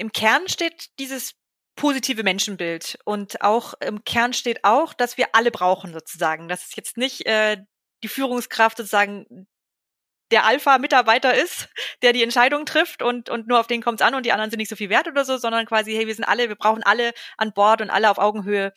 Im 0.00 0.12
Kern 0.12 0.48
steht 0.48 0.86
dieses 0.98 1.34
positive 1.76 2.22
Menschenbild. 2.22 2.98
Und 3.04 3.42
auch 3.42 3.74
im 3.80 4.02
Kern 4.04 4.32
steht 4.32 4.64
auch, 4.64 4.94
dass 4.94 5.18
wir 5.18 5.34
alle 5.34 5.50
brauchen 5.50 5.92
sozusagen. 5.92 6.48
Dass 6.48 6.66
es 6.68 6.76
jetzt 6.76 6.96
nicht 6.96 7.26
äh, 7.26 7.58
die 8.02 8.08
Führungskraft 8.08 8.78
sozusagen 8.78 9.46
der 10.30 10.46
Alpha-Mitarbeiter 10.46 11.34
ist, 11.34 11.68
der 12.02 12.14
die 12.14 12.22
Entscheidung 12.22 12.64
trifft 12.64 13.02
und, 13.02 13.28
und 13.28 13.46
nur 13.46 13.60
auf 13.60 13.66
den 13.66 13.82
kommt 13.82 14.00
es 14.00 14.06
an 14.06 14.14
und 14.14 14.24
die 14.24 14.32
anderen 14.32 14.50
sind 14.50 14.58
nicht 14.58 14.70
so 14.70 14.76
viel 14.76 14.88
wert 14.88 15.06
oder 15.06 15.26
so, 15.26 15.36
sondern 15.36 15.66
quasi, 15.66 15.92
hey, 15.92 16.06
wir 16.06 16.14
sind 16.14 16.24
alle, 16.24 16.48
wir 16.48 16.56
brauchen 16.56 16.82
alle 16.82 17.12
an 17.36 17.52
Bord 17.52 17.82
und 17.82 17.90
alle 17.90 18.10
auf 18.10 18.16
Augenhöhe 18.16 18.72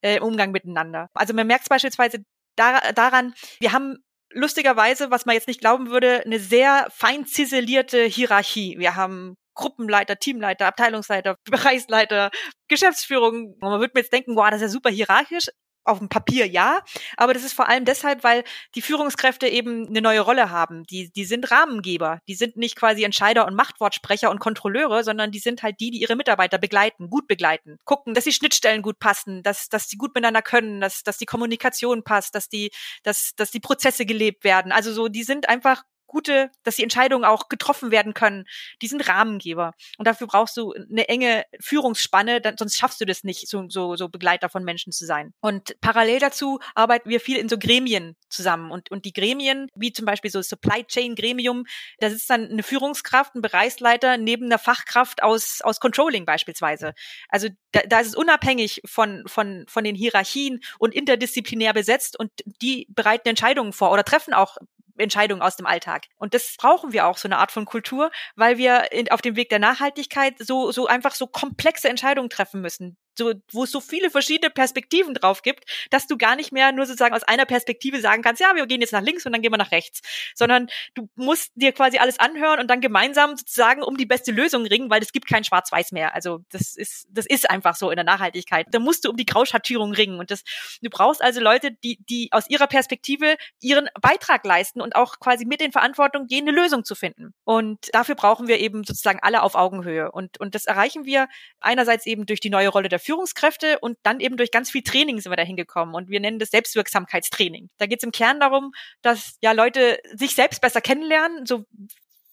äh, 0.00 0.16
im 0.16 0.24
Umgang 0.24 0.50
miteinander. 0.50 1.08
Also 1.14 1.34
man 1.34 1.46
merkt 1.46 1.68
beispielsweise 1.68 2.24
da, 2.56 2.92
daran, 2.92 3.32
wir 3.60 3.70
haben 3.70 3.98
lustigerweise, 4.30 5.12
was 5.12 5.24
man 5.24 5.36
jetzt 5.36 5.46
nicht 5.46 5.60
glauben 5.60 5.90
würde, 5.90 6.22
eine 6.24 6.40
sehr 6.40 6.88
fein 6.90 7.26
ziselierte 7.26 8.04
Hierarchie. 8.04 8.76
Wir 8.78 8.96
haben 8.96 9.36
Gruppenleiter, 9.54 10.18
Teamleiter, 10.18 10.66
Abteilungsleiter, 10.66 11.36
Bereichsleiter, 11.50 12.30
Geschäftsführung. 12.68 13.54
Und 13.54 13.60
man 13.60 13.80
würde 13.80 13.92
mir 13.94 14.00
jetzt 14.00 14.12
denken, 14.12 14.36
wow, 14.36 14.46
das 14.50 14.56
ist 14.56 14.62
ja 14.62 14.68
super 14.68 14.90
hierarchisch 14.90 15.48
auf 15.84 15.98
dem 15.98 16.08
Papier 16.08 16.46
ja, 16.46 16.80
aber 17.16 17.34
das 17.34 17.44
ist 17.44 17.52
vor 17.52 17.68
allem 17.68 17.84
deshalb, 17.84 18.24
weil 18.24 18.44
die 18.74 18.82
Führungskräfte 18.82 19.46
eben 19.46 19.86
eine 19.86 20.00
neue 20.00 20.20
Rolle 20.20 20.50
haben. 20.50 20.84
Die, 20.84 21.10
die 21.12 21.24
sind 21.24 21.50
Rahmengeber. 21.50 22.20
Die 22.26 22.34
sind 22.34 22.56
nicht 22.56 22.76
quasi 22.76 23.04
Entscheider 23.04 23.46
und 23.46 23.54
Machtwortsprecher 23.54 24.30
und 24.30 24.40
Kontrolleure, 24.40 25.04
sondern 25.04 25.30
die 25.30 25.38
sind 25.38 25.62
halt 25.62 25.76
die, 25.80 25.90
die 25.90 26.00
ihre 26.00 26.16
Mitarbeiter 26.16 26.58
begleiten, 26.58 27.10
gut 27.10 27.26
begleiten, 27.28 27.76
gucken, 27.84 28.14
dass 28.14 28.24
die 28.24 28.32
Schnittstellen 28.32 28.82
gut 28.82 28.98
passen, 28.98 29.42
dass, 29.42 29.68
dass 29.68 29.86
die 29.86 29.96
gut 29.96 30.14
miteinander 30.14 30.42
können, 30.42 30.80
dass, 30.80 31.02
dass 31.02 31.18
die 31.18 31.26
Kommunikation 31.26 32.02
passt, 32.02 32.34
dass 32.34 32.48
die, 32.48 32.70
dass, 33.02 33.32
dass 33.36 33.50
die 33.50 33.60
Prozesse 33.60 34.06
gelebt 34.06 34.44
werden. 34.44 34.72
Also 34.72 34.92
so, 34.92 35.08
die 35.08 35.22
sind 35.22 35.48
einfach 35.48 35.82
gute, 36.14 36.50
dass 36.62 36.76
die 36.76 36.84
Entscheidungen 36.84 37.24
auch 37.24 37.48
getroffen 37.48 37.90
werden 37.90 38.14
können. 38.14 38.46
Die 38.80 38.86
sind 38.86 39.08
Rahmengeber. 39.08 39.74
Und 39.98 40.06
dafür 40.06 40.28
brauchst 40.28 40.56
du 40.56 40.72
eine 40.72 41.08
enge 41.08 41.44
Führungsspanne, 41.60 42.40
dann, 42.40 42.56
sonst 42.56 42.78
schaffst 42.78 43.00
du 43.00 43.04
das 43.04 43.24
nicht, 43.24 43.48
so, 43.48 43.68
so, 43.68 43.96
so 43.96 44.08
Begleiter 44.08 44.48
von 44.48 44.62
Menschen 44.62 44.92
zu 44.92 45.06
sein. 45.06 45.34
Und 45.40 45.74
parallel 45.80 46.20
dazu 46.20 46.60
arbeiten 46.76 47.10
wir 47.10 47.20
viel 47.20 47.36
in 47.36 47.48
so 47.48 47.58
Gremien 47.58 48.16
zusammen. 48.28 48.70
Und, 48.70 48.92
und 48.92 49.04
die 49.04 49.12
Gremien, 49.12 49.68
wie 49.74 49.92
zum 49.92 50.06
Beispiel 50.06 50.30
so 50.30 50.40
Supply 50.40 50.84
Chain 50.84 51.16
Gremium, 51.16 51.64
da 51.98 52.08
sitzt 52.10 52.30
dann 52.30 52.48
eine 52.48 52.62
Führungskraft, 52.62 53.34
ein 53.34 53.42
Bereichsleiter 53.42 54.16
neben 54.16 54.46
einer 54.46 54.60
Fachkraft 54.60 55.22
aus, 55.22 55.62
aus 55.62 55.80
Controlling 55.80 56.24
beispielsweise. 56.24 56.94
Also 57.28 57.48
da, 57.72 57.80
da 57.88 58.00
ist 58.00 58.08
es 58.08 58.14
unabhängig 58.14 58.82
von, 58.84 59.24
von, 59.26 59.64
von 59.66 59.82
den 59.82 59.96
Hierarchien 59.96 60.60
und 60.78 60.94
interdisziplinär 60.94 61.72
besetzt 61.72 62.16
und 62.16 62.30
die 62.62 62.86
bereiten 62.90 63.28
Entscheidungen 63.28 63.72
vor 63.72 63.90
oder 63.90 64.04
treffen 64.04 64.32
auch 64.32 64.58
Entscheidungen 64.96 65.42
aus 65.42 65.56
dem 65.56 65.66
Alltag. 65.66 66.06
Und 66.16 66.34
das 66.34 66.56
brauchen 66.58 66.92
wir 66.92 67.06
auch, 67.06 67.18
so 67.18 67.28
eine 67.28 67.38
Art 67.38 67.52
von 67.52 67.64
Kultur, 67.64 68.10
weil 68.36 68.58
wir 68.58 68.92
in, 68.92 69.10
auf 69.10 69.22
dem 69.22 69.36
Weg 69.36 69.48
der 69.48 69.58
Nachhaltigkeit 69.58 70.34
so, 70.38 70.72
so 70.72 70.86
einfach 70.86 71.14
so 71.14 71.26
komplexe 71.26 71.88
Entscheidungen 71.88 72.30
treffen 72.30 72.60
müssen 72.60 72.96
so, 73.16 73.34
wo 73.52 73.64
es 73.64 73.70
so 73.70 73.80
viele 73.80 74.10
verschiedene 74.10 74.50
Perspektiven 74.50 75.14
drauf 75.14 75.42
gibt, 75.42 75.64
dass 75.90 76.06
du 76.06 76.16
gar 76.16 76.36
nicht 76.36 76.52
mehr 76.52 76.72
nur 76.72 76.86
sozusagen 76.86 77.14
aus 77.14 77.22
einer 77.22 77.46
Perspektive 77.46 78.00
sagen 78.00 78.22
kannst, 78.22 78.40
ja, 78.40 78.54
wir 78.54 78.66
gehen 78.66 78.80
jetzt 78.80 78.92
nach 78.92 79.02
links 79.02 79.24
und 79.26 79.32
dann 79.32 79.42
gehen 79.42 79.52
wir 79.52 79.58
nach 79.58 79.72
rechts, 79.72 80.00
sondern 80.34 80.68
du 80.94 81.08
musst 81.14 81.52
dir 81.54 81.72
quasi 81.72 81.98
alles 81.98 82.18
anhören 82.18 82.60
und 82.60 82.68
dann 82.68 82.80
gemeinsam 82.80 83.36
sozusagen 83.36 83.82
um 83.82 83.96
die 83.96 84.06
beste 84.06 84.32
Lösung 84.32 84.66
ringen, 84.66 84.90
weil 84.90 85.02
es 85.02 85.12
gibt 85.12 85.28
kein 85.28 85.44
Schwarz-Weiß 85.44 85.92
mehr. 85.92 86.14
Also 86.14 86.40
das 86.50 86.76
ist, 86.76 87.06
das 87.10 87.26
ist 87.26 87.48
einfach 87.48 87.76
so 87.76 87.90
in 87.90 87.96
der 87.96 88.04
Nachhaltigkeit. 88.04 88.66
Da 88.70 88.78
musst 88.78 89.04
du 89.04 89.10
um 89.10 89.16
die 89.16 89.26
Grauschattierung 89.26 89.92
ringen 89.92 90.18
und 90.18 90.30
das, 90.30 90.42
du 90.82 90.90
brauchst 90.90 91.22
also 91.22 91.40
Leute, 91.40 91.70
die, 91.72 91.98
die 92.08 92.28
aus 92.32 92.48
ihrer 92.48 92.66
Perspektive 92.66 93.36
ihren 93.60 93.88
Beitrag 94.00 94.44
leisten 94.44 94.80
und 94.80 94.96
auch 94.96 95.20
quasi 95.20 95.44
mit 95.44 95.60
den 95.60 95.72
Verantwortung 95.72 96.26
gehen, 96.26 96.48
eine 96.48 96.56
Lösung 96.56 96.84
zu 96.84 96.94
finden. 96.94 97.34
Und 97.44 97.94
dafür 97.94 98.14
brauchen 98.14 98.48
wir 98.48 98.58
eben 98.58 98.84
sozusagen 98.84 99.20
alle 99.22 99.42
auf 99.42 99.54
Augenhöhe 99.54 100.10
und, 100.10 100.40
und 100.40 100.54
das 100.54 100.66
erreichen 100.66 101.04
wir 101.04 101.28
einerseits 101.60 102.06
eben 102.06 102.26
durch 102.26 102.40
die 102.40 102.50
neue 102.50 102.68
Rolle 102.68 102.88
der 102.88 102.98
Führungskräfte 103.04 103.78
und 103.80 103.98
dann 104.02 104.20
eben 104.20 104.36
durch 104.36 104.50
ganz 104.50 104.70
viel 104.70 104.82
Training 104.82 105.20
sind 105.20 105.30
wir 105.30 105.36
da 105.36 105.42
hingekommen 105.42 105.94
und 105.94 106.08
wir 106.08 106.20
nennen 106.20 106.38
das 106.38 106.50
Selbstwirksamkeitstraining. 106.50 107.70
Da 107.78 107.86
geht 107.86 107.98
es 107.98 108.04
im 108.04 108.12
Kern 108.12 108.40
darum, 108.40 108.72
dass 109.02 109.36
ja 109.40 109.52
Leute 109.52 109.98
sich 110.14 110.34
selbst 110.34 110.60
besser 110.60 110.80
kennenlernen, 110.80 111.46
so 111.46 111.64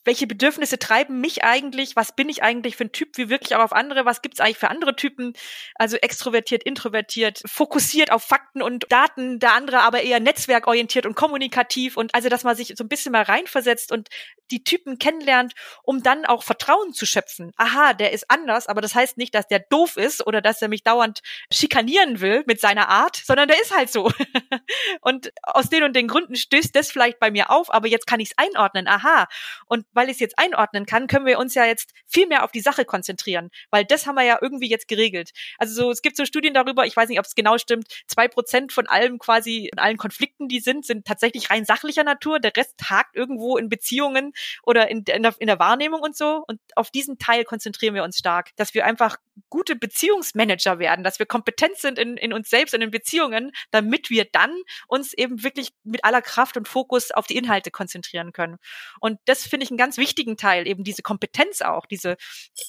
welche 0.03 0.27
Bedürfnisse 0.27 0.79
treiben 0.79 1.21
mich 1.21 1.43
eigentlich, 1.43 1.95
was 1.95 2.15
bin 2.15 2.29
ich 2.29 2.41
eigentlich 2.41 2.75
für 2.75 2.86
ein 2.86 2.91
Typ, 2.91 3.17
wie 3.17 3.29
wirklich 3.29 3.55
auch 3.55 3.62
auf 3.62 3.73
andere, 3.73 4.05
was 4.05 4.21
gibt's 4.21 4.39
eigentlich 4.39 4.57
für 4.57 4.69
andere 4.69 4.95
Typen, 4.95 5.34
also 5.75 5.97
extrovertiert, 5.97 6.63
introvertiert, 6.63 7.41
fokussiert 7.45 8.12
auf 8.12 8.23
Fakten 8.23 8.62
und 8.62 8.91
Daten, 8.91 9.39
der 9.39 9.53
andere 9.53 9.81
aber 9.81 10.01
eher 10.01 10.19
netzwerkorientiert 10.19 11.05
und 11.05 11.15
kommunikativ 11.15 11.97
und 11.97 12.15
also, 12.15 12.29
dass 12.29 12.43
man 12.43 12.55
sich 12.55 12.73
so 12.75 12.84
ein 12.84 12.89
bisschen 12.89 13.12
mal 13.12 13.23
reinversetzt 13.23 13.91
und 13.91 14.10
die 14.51 14.63
Typen 14.63 14.99
kennenlernt, 14.99 15.53
um 15.83 16.03
dann 16.03 16.25
auch 16.25 16.43
Vertrauen 16.43 16.93
zu 16.93 17.05
schöpfen. 17.05 17.51
Aha, 17.57 17.93
der 17.93 18.11
ist 18.11 18.29
anders, 18.29 18.67
aber 18.67 18.81
das 18.81 18.95
heißt 18.95 19.17
nicht, 19.17 19.33
dass 19.33 19.47
der 19.47 19.59
doof 19.59 19.97
ist 19.97 20.25
oder 20.27 20.41
dass 20.41 20.61
er 20.61 20.67
mich 20.67 20.83
dauernd 20.83 21.21
schikanieren 21.51 22.21
will 22.21 22.43
mit 22.45 22.59
seiner 22.59 22.89
Art, 22.89 23.15
sondern 23.15 23.47
der 23.47 23.61
ist 23.61 23.75
halt 23.75 23.91
so. 23.91 24.11
und 25.01 25.31
aus 25.43 25.69
den 25.69 25.83
und 25.83 25.95
den 25.95 26.07
Gründen 26.07 26.35
stößt 26.35 26.75
das 26.75 26.91
vielleicht 26.91 27.19
bei 27.19 27.31
mir 27.31 27.49
auf, 27.49 27.73
aber 27.73 27.87
jetzt 27.87 28.07
kann 28.07 28.19
ich 28.19 28.31
es 28.31 28.37
einordnen. 28.37 28.87
Aha. 28.87 29.27
Und 29.67 29.85
weil 29.93 30.07
ich 30.07 30.15
es 30.15 30.19
jetzt 30.19 30.37
einordnen 30.37 30.85
kann, 30.85 31.07
können 31.07 31.25
wir 31.25 31.39
uns 31.39 31.55
ja 31.55 31.65
jetzt 31.65 31.93
viel 32.05 32.27
mehr 32.27 32.43
auf 32.43 32.51
die 32.51 32.61
Sache 32.61 32.85
konzentrieren, 32.85 33.49
weil 33.69 33.85
das 33.85 34.05
haben 34.05 34.15
wir 34.15 34.23
ja 34.23 34.37
irgendwie 34.41 34.69
jetzt 34.69 34.87
geregelt. 34.87 35.31
Also 35.57 35.73
so, 35.73 35.91
es 35.91 36.01
gibt 36.01 36.17
so 36.17 36.25
Studien 36.25 36.53
darüber, 36.53 36.85
ich 36.85 36.95
weiß 36.95 37.09
nicht, 37.09 37.19
ob 37.19 37.25
es 37.25 37.35
genau 37.35 37.57
stimmt, 37.57 37.87
zwei 38.07 38.27
Prozent 38.27 38.73
von 38.73 38.87
allem 38.87 39.19
quasi, 39.19 39.69
von 39.73 39.79
allen 39.79 39.97
Konflikten, 39.97 40.47
die 40.47 40.59
sind, 40.59 40.85
sind 40.85 41.05
tatsächlich 41.05 41.49
rein 41.49 41.65
sachlicher 41.65 42.03
Natur. 42.03 42.39
Der 42.39 42.55
Rest 42.55 42.75
hakt 42.89 43.15
irgendwo 43.15 43.57
in 43.57 43.69
Beziehungen 43.69 44.33
oder 44.63 44.89
in, 44.89 45.04
in, 45.04 45.23
der, 45.23 45.36
in 45.39 45.47
der 45.47 45.60
Wahrnehmung 45.60 46.01
und 46.01 46.15
so. 46.15 46.43
Und 46.47 46.60
auf 46.75 46.91
diesen 46.91 47.17
Teil 47.17 47.43
konzentrieren 47.43 47.95
wir 47.95 48.04
uns 48.04 48.17
stark, 48.17 48.51
dass 48.56 48.73
wir 48.73 48.86
einfach 48.86 49.17
gute 49.49 49.75
Beziehungsmanager 49.75 50.80
werden, 50.80 51.04
dass 51.04 51.19
wir 51.19 51.25
kompetent 51.25 51.77
sind 51.77 51.97
in, 51.97 52.17
in 52.17 52.34
uns 52.34 52.49
selbst 52.49 52.73
und 52.73 52.82
in 52.82 52.91
Beziehungen, 52.91 53.51
damit 53.71 54.10
wir 54.10 54.25
dann 54.32 54.56
uns 54.88 55.13
eben 55.13 55.43
wirklich 55.43 55.69
mit 55.84 56.04
aller 56.04 56.21
Kraft 56.21 56.58
und 56.58 56.67
Fokus 56.67 57.12
auf 57.12 57.27
die 57.27 57.38
Inhalte 57.38 57.71
konzentrieren 57.71 58.32
können. 58.34 58.58
Und 58.99 59.19
das 59.25 59.43
finde 59.43 59.65
ich 59.65 59.71
einen 59.71 59.77
ganz 59.77 59.97
wichtigen 59.97 60.38
Teil, 60.38 60.67
eben 60.67 60.84
diese 60.84 61.01
Kompetenz 61.01 61.62
auch, 61.62 61.86
diese 61.86 62.17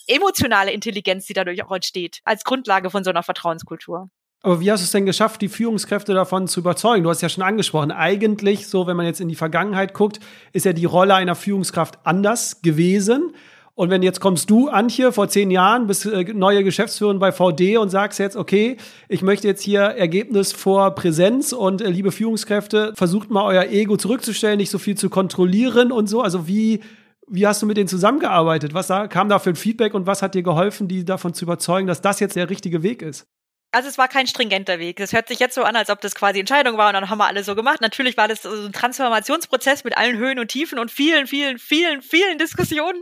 emotionale 0.07 0.73
Intelligenz, 0.73 1.27
die 1.27 1.35
dadurch 1.35 1.63
auch 1.65 1.73
entsteht, 1.73 2.21
als 2.25 2.45
Grundlage 2.45 2.91
von 2.91 3.05
so 3.05 3.11
einer 3.11 3.23
Vertrauenskultur. 3.23 4.11
Aber 4.45 4.61
wie 4.61 4.73
hast 4.73 4.81
du 4.81 4.85
es 4.85 4.91
denn 4.91 5.07
geschafft, 5.07 5.41
die 5.41 5.49
Führungskräfte 5.49 6.15
davon 6.15 6.49
zu 6.49 6.61
überzeugen? 6.61 7.05
Du 7.05 7.11
hast 7.11 7.23
ja 7.23 7.29
schon 7.29 7.45
angesprochen, 7.45 7.93
eigentlich, 7.93 8.67
so 8.67 8.89
wenn 8.89 8.97
man 8.97 9.07
jetzt 9.07 9.21
in 9.21 9.29
die 9.29 9.37
Vergangenheit 9.37 9.95
guckt, 9.95 10.19
ist 10.53 10.67
ja 10.67 10.73
die 10.73 10.85
Rolle 10.85 11.15
einer 11.15 11.37
Führungskraft 11.37 12.01
anders 12.03 12.61
gewesen. 12.61 13.33
Und 13.75 13.89
wenn 13.89 14.03
jetzt 14.03 14.21
kommst 14.21 14.51
du, 14.51 14.69
Antje, 14.69 15.13
vor 15.13 15.29
zehn 15.29 15.51
Jahren, 15.51 15.87
bist 15.87 16.05
äh, 16.07 16.25
neue 16.35 16.65
Geschäftsführerin 16.65 17.21
bei 17.21 17.33
VD 17.33 17.79
und 17.79 17.89
sagst 17.89 18.19
jetzt, 18.19 18.37
okay, 18.37 18.77
ich 19.09 19.23
möchte 19.23 19.47
jetzt 19.47 19.63
hier 19.63 19.81
Ergebnis 19.81 20.53
vor 20.53 20.91
Präsenz 20.95 21.53
und 21.53 21.81
äh, 21.81 21.89
liebe 21.89 22.13
Führungskräfte, 22.13 22.93
versucht 22.97 23.31
mal 23.31 23.45
euer 23.45 23.71
Ego 23.71 23.97
zurückzustellen, 23.97 24.59
nicht 24.59 24.71
so 24.71 24.79
viel 24.79 24.97
zu 24.97 25.09
kontrollieren 25.09 25.91
und 25.91 26.09
so. 26.09 26.21
Also 26.21 26.47
wie, 26.49 26.81
wie 27.29 27.47
hast 27.47 27.63
du 27.63 27.67
mit 27.67 27.77
denen 27.79 27.89
zusammengearbeitet? 27.89 28.75
Was 28.75 28.89
kam 29.09 29.31
da 29.31 29.39
für 29.39 29.51
ein 29.51 29.57
Feedback 29.57 29.95
und 29.95 30.07
was 30.07 30.21
hat 30.21 30.35
dir 30.35 30.43
geholfen, 30.43 30.87
die 30.89 31.05
davon 31.05 31.33
zu 31.33 31.47
überzeugen, 31.47 31.87
dass 31.87 32.03
das 32.03 32.21
jetzt 32.21 32.37
der 32.37 32.51
richtige 32.51 32.83
Weg 32.83 33.01
ist? 33.01 33.27
Also 33.73 33.89
es 33.89 33.97
war 33.97 34.07
kein 34.07 34.27
stringenter 34.27 34.79
Weg. 34.79 35.01
Es 35.01 35.15
hört 35.15 35.29
sich 35.29 35.39
jetzt 35.39 35.55
so 35.55 35.63
an, 35.63 35.77
als 35.77 35.89
ob 35.89 36.01
das 36.03 36.15
quasi 36.15 36.41
Entscheidung 36.41 36.77
war 36.77 36.89
und 36.89 36.95
dann 36.95 37.09
haben 37.09 37.19
wir 37.19 37.27
alle 37.27 37.43
so 37.43 37.55
gemacht. 37.55 37.81
Natürlich 37.81 38.19
war 38.19 38.29
das 38.29 38.43
so 38.43 38.51
ein 38.51 38.73
Transformationsprozess 38.73 39.83
mit 39.85 39.97
allen 39.97 40.19
Höhen 40.19 40.39
und 40.39 40.49
Tiefen 40.49 40.79
und 40.79 40.91
vielen, 40.91 41.27
vielen, 41.27 41.59
vielen, 41.59 42.03
vielen 42.03 42.37
Diskussionen. 42.37 43.01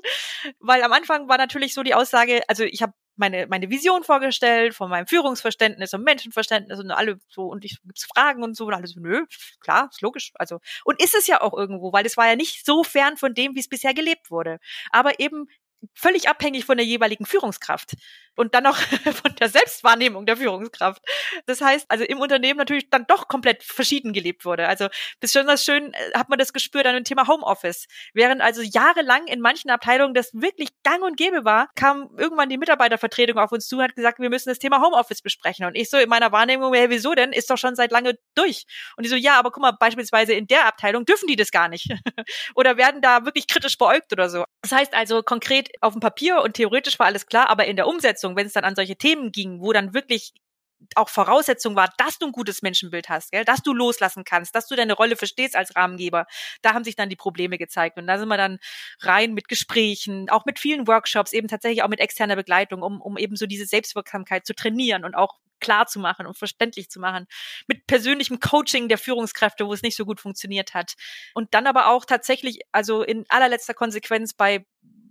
Weil 0.61 0.83
am 0.85 0.93
Anfang 0.93 1.29
war 1.29 1.39
natürlich 1.39 1.75
so 1.75 1.83
die 1.83 1.95
Aussage, 1.95 2.43
also 2.47 2.63
ich 2.63 2.83
habe 2.83 2.93
meine, 3.17 3.47
meine 3.49 3.69
Vision 3.69 4.03
vorgestellt, 4.05 4.75
von 4.75 4.91
meinem 4.91 5.07
Führungsverständnis 5.07 5.93
und 5.93 6.05
Menschenverständnis 6.05 6.81
und 6.81 6.91
alle 6.91 7.19
so, 7.29 7.47
und 7.47 7.65
ich 7.65 7.79
gibt's 7.85 8.07
Fragen 8.13 8.43
und 8.43 8.57
so, 8.57 8.67
und 8.67 8.75
alle 8.75 8.87
so, 8.87 8.99
nö, 8.99 9.25
klar, 9.61 9.89
ist 9.93 10.01
logisch. 10.01 10.33
Also, 10.35 10.59
und 10.85 11.03
ist 11.03 11.15
es 11.15 11.27
ja 11.27 11.41
auch 11.43 11.53
irgendwo, 11.53 11.93
weil 11.93 12.07
es 12.07 12.17
war 12.17 12.29
ja 12.29 12.37
nicht 12.37 12.65
so 12.65 12.83
fern 12.83 13.17
von 13.17 13.35
dem, 13.35 13.55
wie 13.55 13.61
es 13.61 13.69
bisher 13.69 13.93
gelebt 13.95 14.31
wurde. 14.31 14.59
Aber 14.91 15.21
eben 15.21 15.47
völlig 15.95 16.29
abhängig 16.29 16.65
von 16.65 16.77
der 16.77 16.87
jeweiligen 16.87 17.27
Führungskraft 17.27 17.95
und 18.37 18.55
dann 18.55 18.65
noch 18.65 18.77
von 19.23 19.35
der 19.37 19.49
Selbstwahrnehmung 19.49 20.27
der 20.27 20.37
Führungskraft. 20.37 21.03
Das 21.47 21.61
heißt, 21.61 21.87
also 21.89 22.05
im 22.05 22.21
Unternehmen 22.21 22.59
natürlich 22.59 22.89
dann 22.91 23.07
doch 23.07 23.29
komplett 23.29 23.63
verschieden 23.63 24.13
gelebt 24.13 24.45
wurde. 24.45 24.69
Also 24.69 24.89
besonders 25.21 25.65
schön 25.65 25.93
äh, 25.93 26.13
hat 26.15 26.29
man 26.29 26.39
das 26.39 26.53
gespürt 26.53 26.87
an 26.87 26.95
dem 26.95 27.05
Thema 27.05 27.27
Homeoffice. 27.27 27.87
Während 28.15 28.41
also 28.41 28.63
jahrelang 28.63 29.27
in 29.27 29.41
manchen 29.41 29.71
Abteilungen 29.71 30.15
das 30.15 30.31
wirklich 30.33 30.71
gang 30.83 31.03
und 31.03 31.17
gäbe 31.17 31.45
war, 31.45 31.71
kam 31.75 32.11
irgendwann 32.17 32.49
die 32.49 32.59
Mitarbeitervertretung 32.59 33.39
auf 33.39 33.53
uns 33.53 33.67
zu 33.67 33.77
und 33.77 33.85
hat 33.85 33.95
gesagt, 33.95 34.19
wir 34.19 34.31
müssen 34.31 34.49
das 34.49 34.59
Thema 34.59 34.81
Homeoffice 34.81 35.23
besprechen. 35.23 35.67
Und 35.67 35.75
ich 35.75 35.91
so 35.91 35.99
in 35.99 36.09
meiner 36.09 36.33
Wahrnehmung, 36.33 36.73
hey, 36.75 36.89
wieso 36.91 37.15
denn? 37.15 37.33
Ist 37.33 37.51
doch 37.51 37.59
schon 37.59 37.75
seit 37.75 37.91
lange 37.91 38.19
durch. 38.35 38.65
Und 38.97 39.05
die 39.05 39.11
so, 39.11 39.17
ja, 39.17 39.39
aber 39.39 39.51
guck 39.51 39.63
mal, 39.63 39.73
beispielsweise 39.73 40.33
in 40.33 40.47
der 40.47 40.67
Abteilung 40.67 41.05
dürfen 41.05 41.27
die 41.27 41.37
das 41.37 41.51
gar 41.51 41.69
nicht. 41.69 41.89
oder 42.55 42.77
werden 42.77 43.03
da 43.03 43.25
wirklich 43.25 43.47
kritisch 43.49 43.77
beäugt 43.77 44.13
oder 44.13 44.31
so. 44.31 44.45
Das 44.63 44.73
heißt 44.73 44.95
also 44.95 45.23
konkret 45.23 45.70
auf 45.81 45.95
dem 45.95 46.01
Papier 46.01 46.43
und 46.43 46.55
theoretisch 46.55 46.99
war 46.99 47.07
alles 47.07 47.27
klar, 47.27 47.49
aber 47.49 47.67
in 47.67 47.77
der 47.77 47.87
Umsetzung 47.87 48.37
wenn 48.37 48.47
es 48.47 48.53
dann 48.53 48.65
an 48.65 48.77
solche 48.77 48.97
Themen 48.97 49.33
ging, 49.33 49.61
wo 49.61 49.73
dann 49.73 49.95
wirklich 49.95 50.33
auch 50.95 51.09
Voraussetzung 51.09 51.77
war, 51.77 51.93
dass 51.99 52.19
du 52.19 52.27
ein 52.27 52.33
gutes 52.33 52.63
Menschenbild 52.63 53.09
hast, 53.09 53.33
gell? 53.33 53.45
dass 53.45 53.63
du 53.63 53.75
loslassen 53.75 54.25
kannst, 54.25 54.55
dass 54.55 54.67
du 54.67 54.77
deine 54.77 54.95
Rolle 54.95 55.17
verstehst 55.17 55.57
als 55.57 55.77
Rahmengeber. 55.77 56.27
Da 56.63 56.75
haben 56.75 56.85
sich 56.85 56.97
dann 56.97 57.11
die 57.11 57.17
Probleme 57.17 57.59
gezeigt. 57.59 57.99
Und 57.99 58.07
da 58.07 58.19
sind 58.19 58.29
wir 58.29 58.37
dann 58.37 58.59
rein 59.01 59.35
mit 59.35 59.49
Gesprächen, 59.49 60.31
auch 60.31 60.47
mit 60.47 60.59
vielen 60.59 60.87
Workshops, 60.87 61.33
eben 61.33 61.49
tatsächlich 61.49 61.83
auch 61.83 61.89
mit 61.89 62.01
externer 62.01 62.37
Begleitung, 62.37 62.83
um, 62.83 63.01
um 63.01 63.19
eben 63.19 63.37
so 63.37 63.47
diese 63.47 63.67
Selbstwirksamkeit 63.67 64.47
zu 64.47 64.55
trainieren 64.55 65.05
und 65.05 65.15
auch 65.15 65.39
klar 65.61 65.87
zu 65.87 66.01
machen 66.01 66.27
und 66.27 66.39
verständlich 66.39 66.91
zu 66.91 67.01
machen. 67.01 67.27
Mit 67.67 67.87
persönlichem 67.87 68.41
Coaching 68.41 68.89
der 68.89 68.99
Führungskräfte, 68.99 69.67
wo 69.67 69.75
es 69.75 69.83
nicht 69.83 69.97
so 69.97 70.07
gut 70.07 70.21
funktioniert 70.21 70.73
hat. 70.73 70.95
Und 71.35 71.53
dann 71.53 71.67
aber 71.67 71.89
auch 71.89 72.07
tatsächlich, 72.07 72.61
also 72.73 73.03
in 73.03 73.27
allerletzter 73.29 73.75
Konsequenz 73.75 74.33
bei 74.33 74.65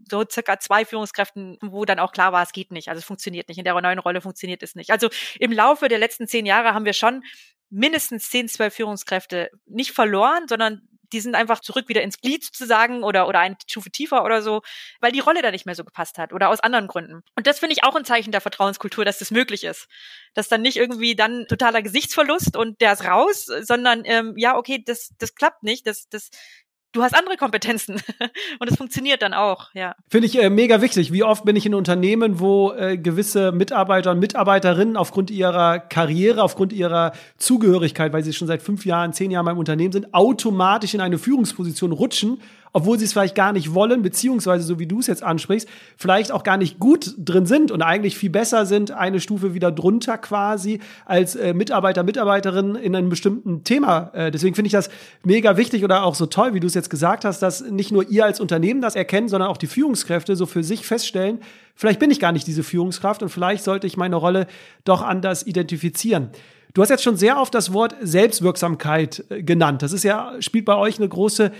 so 0.09 0.23
circa 0.29 0.59
zwei 0.59 0.85
Führungskräften, 0.85 1.57
wo 1.61 1.85
dann 1.85 1.99
auch 1.99 2.11
klar 2.11 2.31
war, 2.31 2.43
es 2.43 2.51
geht 2.51 2.71
nicht. 2.71 2.89
Also 2.89 2.99
es 2.99 3.05
funktioniert 3.05 3.47
nicht. 3.47 3.57
In 3.57 3.63
der 3.63 3.79
neuen 3.79 3.99
Rolle 3.99 4.21
funktioniert 4.21 4.63
es 4.63 4.75
nicht. 4.75 4.91
Also 4.91 5.09
im 5.39 5.51
Laufe 5.51 5.87
der 5.87 5.99
letzten 5.99 6.27
zehn 6.27 6.45
Jahre 6.45 6.73
haben 6.73 6.85
wir 6.85 6.93
schon 6.93 7.23
mindestens 7.69 8.29
zehn, 8.29 8.47
zwölf 8.47 8.73
Führungskräfte 8.73 9.51
nicht 9.67 9.91
verloren, 9.91 10.47
sondern 10.47 10.81
die 11.11 11.21
sind 11.21 11.35
einfach 11.35 11.59
zurück 11.59 11.89
wieder 11.89 12.01
ins 12.01 12.21
Glied 12.21 12.43
sozusagen 12.43 13.03
oder, 13.03 13.27
oder 13.27 13.39
eine 13.39 13.57
Stufe 13.67 13.89
tiefer 13.89 14.23
oder 14.23 14.41
so, 14.41 14.61
weil 14.99 15.11
die 15.11 15.19
Rolle 15.19 15.41
da 15.41 15.51
nicht 15.51 15.65
mehr 15.65 15.75
so 15.75 15.83
gepasst 15.83 16.17
hat 16.17 16.33
oder 16.33 16.49
aus 16.49 16.59
anderen 16.59 16.87
Gründen. 16.87 17.23
Und 17.35 17.47
das 17.47 17.59
finde 17.59 17.73
ich 17.73 17.83
auch 17.83 17.95
ein 17.95 18.05
Zeichen 18.05 18.31
der 18.31 18.41
Vertrauenskultur, 18.41 19.05
dass 19.05 19.19
das 19.19 19.31
möglich 19.31 19.63
ist. 19.63 19.87
Dass 20.33 20.49
dann 20.49 20.61
nicht 20.61 20.77
irgendwie 20.77 21.15
dann 21.15 21.45
totaler 21.47 21.81
Gesichtsverlust 21.81 22.55
und 22.55 22.79
der 22.81 22.93
ist 22.93 23.05
raus, 23.05 23.45
sondern 23.45 24.03
ähm, 24.05 24.33
ja, 24.37 24.55
okay, 24.55 24.83
das, 24.85 25.11
das 25.17 25.35
klappt 25.35 25.63
nicht, 25.63 25.87
das, 25.87 26.07
das 26.09 26.29
du 26.91 27.03
hast 27.03 27.15
andere 27.15 27.37
Kompetenzen 27.37 27.95
und 28.59 28.69
es 28.69 28.77
funktioniert 28.77 29.21
dann 29.21 29.33
auch, 29.33 29.69
ja. 29.73 29.95
Finde 30.09 30.27
ich 30.27 30.41
äh, 30.41 30.49
mega 30.49 30.81
wichtig. 30.81 31.11
Wie 31.11 31.23
oft 31.23 31.45
bin 31.45 31.55
ich 31.55 31.65
in 31.65 31.73
Unternehmen, 31.73 32.39
wo 32.39 32.71
äh, 32.71 32.97
gewisse 32.97 33.51
Mitarbeiter 33.51 34.11
und 34.11 34.19
Mitarbeiterinnen 34.19 34.97
aufgrund 34.97 35.31
ihrer 35.31 35.79
Karriere, 35.79 36.43
aufgrund 36.43 36.73
ihrer 36.73 37.13
Zugehörigkeit, 37.37 38.13
weil 38.13 38.23
sie 38.23 38.33
schon 38.33 38.47
seit 38.47 38.61
fünf 38.61 38.85
Jahren, 38.85 39.13
zehn 39.13 39.31
Jahren 39.31 39.45
beim 39.45 39.57
Unternehmen 39.57 39.91
sind, 39.91 40.13
automatisch 40.13 40.93
in 40.93 41.01
eine 41.01 41.17
Führungsposition 41.17 41.91
rutschen 41.91 42.41
obwohl 42.73 42.99
sie 42.99 43.05
es 43.05 43.13
vielleicht 43.13 43.35
gar 43.35 43.53
nicht 43.53 43.73
wollen, 43.73 44.01
beziehungsweise, 44.01 44.63
so 44.63 44.79
wie 44.79 44.87
du 44.87 44.99
es 44.99 45.07
jetzt 45.07 45.23
ansprichst, 45.23 45.67
vielleicht 45.97 46.31
auch 46.31 46.43
gar 46.43 46.57
nicht 46.57 46.79
gut 46.79 47.15
drin 47.17 47.45
sind 47.45 47.71
und 47.71 47.81
eigentlich 47.81 48.17
viel 48.17 48.29
besser 48.29 48.65
sind, 48.65 48.91
eine 48.91 49.19
Stufe 49.19 49.53
wieder 49.53 49.71
drunter 49.71 50.17
quasi, 50.17 50.79
als 51.05 51.35
äh, 51.35 51.53
Mitarbeiter, 51.53 52.03
Mitarbeiterin 52.03 52.75
in 52.75 52.95
einem 52.95 53.09
bestimmten 53.09 53.63
Thema. 53.63 54.11
Äh, 54.13 54.31
deswegen 54.31 54.55
finde 54.55 54.67
ich 54.67 54.73
das 54.73 54.89
mega 55.23 55.57
wichtig 55.57 55.83
oder 55.83 56.03
auch 56.03 56.15
so 56.15 56.25
toll, 56.25 56.53
wie 56.53 56.59
du 56.59 56.67
es 56.67 56.73
jetzt 56.73 56.89
gesagt 56.89 57.25
hast, 57.25 57.41
dass 57.41 57.61
nicht 57.61 57.91
nur 57.91 58.09
ihr 58.09 58.25
als 58.25 58.39
Unternehmen 58.39 58.81
das 58.81 58.95
erkennen, 58.95 59.29
sondern 59.29 59.49
auch 59.49 59.57
die 59.57 59.67
Führungskräfte 59.67 60.35
so 60.35 60.45
für 60.45 60.63
sich 60.63 60.85
feststellen, 60.85 61.39
vielleicht 61.75 61.99
bin 61.99 62.11
ich 62.11 62.19
gar 62.19 62.31
nicht 62.31 62.47
diese 62.47 62.63
Führungskraft 62.63 63.23
und 63.23 63.29
vielleicht 63.29 63.63
sollte 63.63 63.87
ich 63.87 63.97
meine 63.97 64.15
Rolle 64.15 64.47
doch 64.83 65.01
anders 65.01 65.45
identifizieren. 65.45 66.29
Du 66.73 66.83
hast 66.83 66.89
jetzt 66.89 67.03
schon 67.03 67.17
sehr 67.17 67.39
oft 67.39 67.55
das 67.55 67.73
Wort 67.73 67.95
Selbstwirksamkeit 67.99 69.25
äh, 69.29 69.41
genannt. 69.41 69.81
Das 69.81 69.91
ist 69.91 70.03
ja, 70.03 70.33
spielt 70.39 70.65
bei 70.65 70.75
euch 70.75 70.97
eine 70.97 71.09
große 71.09 71.51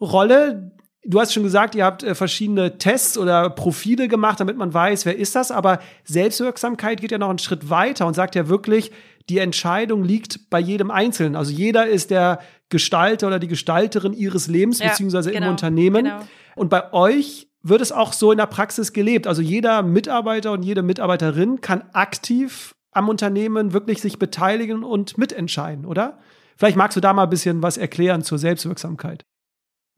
Rolle. 0.00 0.72
Du 1.04 1.20
hast 1.20 1.32
schon 1.32 1.44
gesagt, 1.44 1.74
ihr 1.74 1.84
habt 1.84 2.02
äh, 2.02 2.14
verschiedene 2.14 2.78
Tests 2.78 3.16
oder 3.16 3.50
Profile 3.50 4.08
gemacht, 4.08 4.40
damit 4.40 4.56
man 4.56 4.74
weiß, 4.74 5.06
wer 5.06 5.16
ist 5.16 5.36
das. 5.36 5.50
Aber 5.50 5.78
Selbstwirksamkeit 6.04 7.00
geht 7.00 7.12
ja 7.12 7.18
noch 7.18 7.30
einen 7.30 7.38
Schritt 7.38 7.70
weiter 7.70 8.06
und 8.06 8.14
sagt 8.14 8.34
ja 8.34 8.48
wirklich, 8.48 8.90
die 9.28 9.38
Entscheidung 9.38 10.04
liegt 10.04 10.50
bei 10.50 10.58
jedem 10.58 10.90
Einzelnen. 10.90 11.36
Also 11.36 11.52
jeder 11.52 11.86
ist 11.86 12.10
der 12.10 12.40
Gestalter 12.68 13.28
oder 13.28 13.38
die 13.38 13.48
Gestalterin 13.48 14.12
ihres 14.12 14.48
Lebens, 14.48 14.80
ja, 14.80 14.88
beziehungsweise 14.88 15.30
genau, 15.30 15.46
im 15.46 15.52
Unternehmen. 15.52 16.04
Genau. 16.04 16.20
Und 16.56 16.70
bei 16.70 16.92
euch 16.92 17.48
wird 17.62 17.80
es 17.80 17.92
auch 17.92 18.12
so 18.12 18.32
in 18.32 18.38
der 18.38 18.46
Praxis 18.46 18.92
gelebt. 18.92 19.26
Also 19.26 19.42
jeder 19.42 19.82
Mitarbeiter 19.82 20.52
und 20.52 20.62
jede 20.62 20.82
Mitarbeiterin 20.82 21.60
kann 21.60 21.82
aktiv 21.92 22.74
am 22.92 23.08
Unternehmen 23.08 23.72
wirklich 23.72 24.00
sich 24.00 24.18
beteiligen 24.18 24.82
und 24.82 25.18
mitentscheiden, 25.18 25.84
oder? 25.84 26.18
Vielleicht 26.56 26.76
magst 26.76 26.96
du 26.96 27.00
da 27.00 27.12
mal 27.12 27.24
ein 27.24 27.30
bisschen 27.30 27.62
was 27.62 27.76
erklären 27.76 28.22
zur 28.22 28.38
Selbstwirksamkeit. 28.38 29.26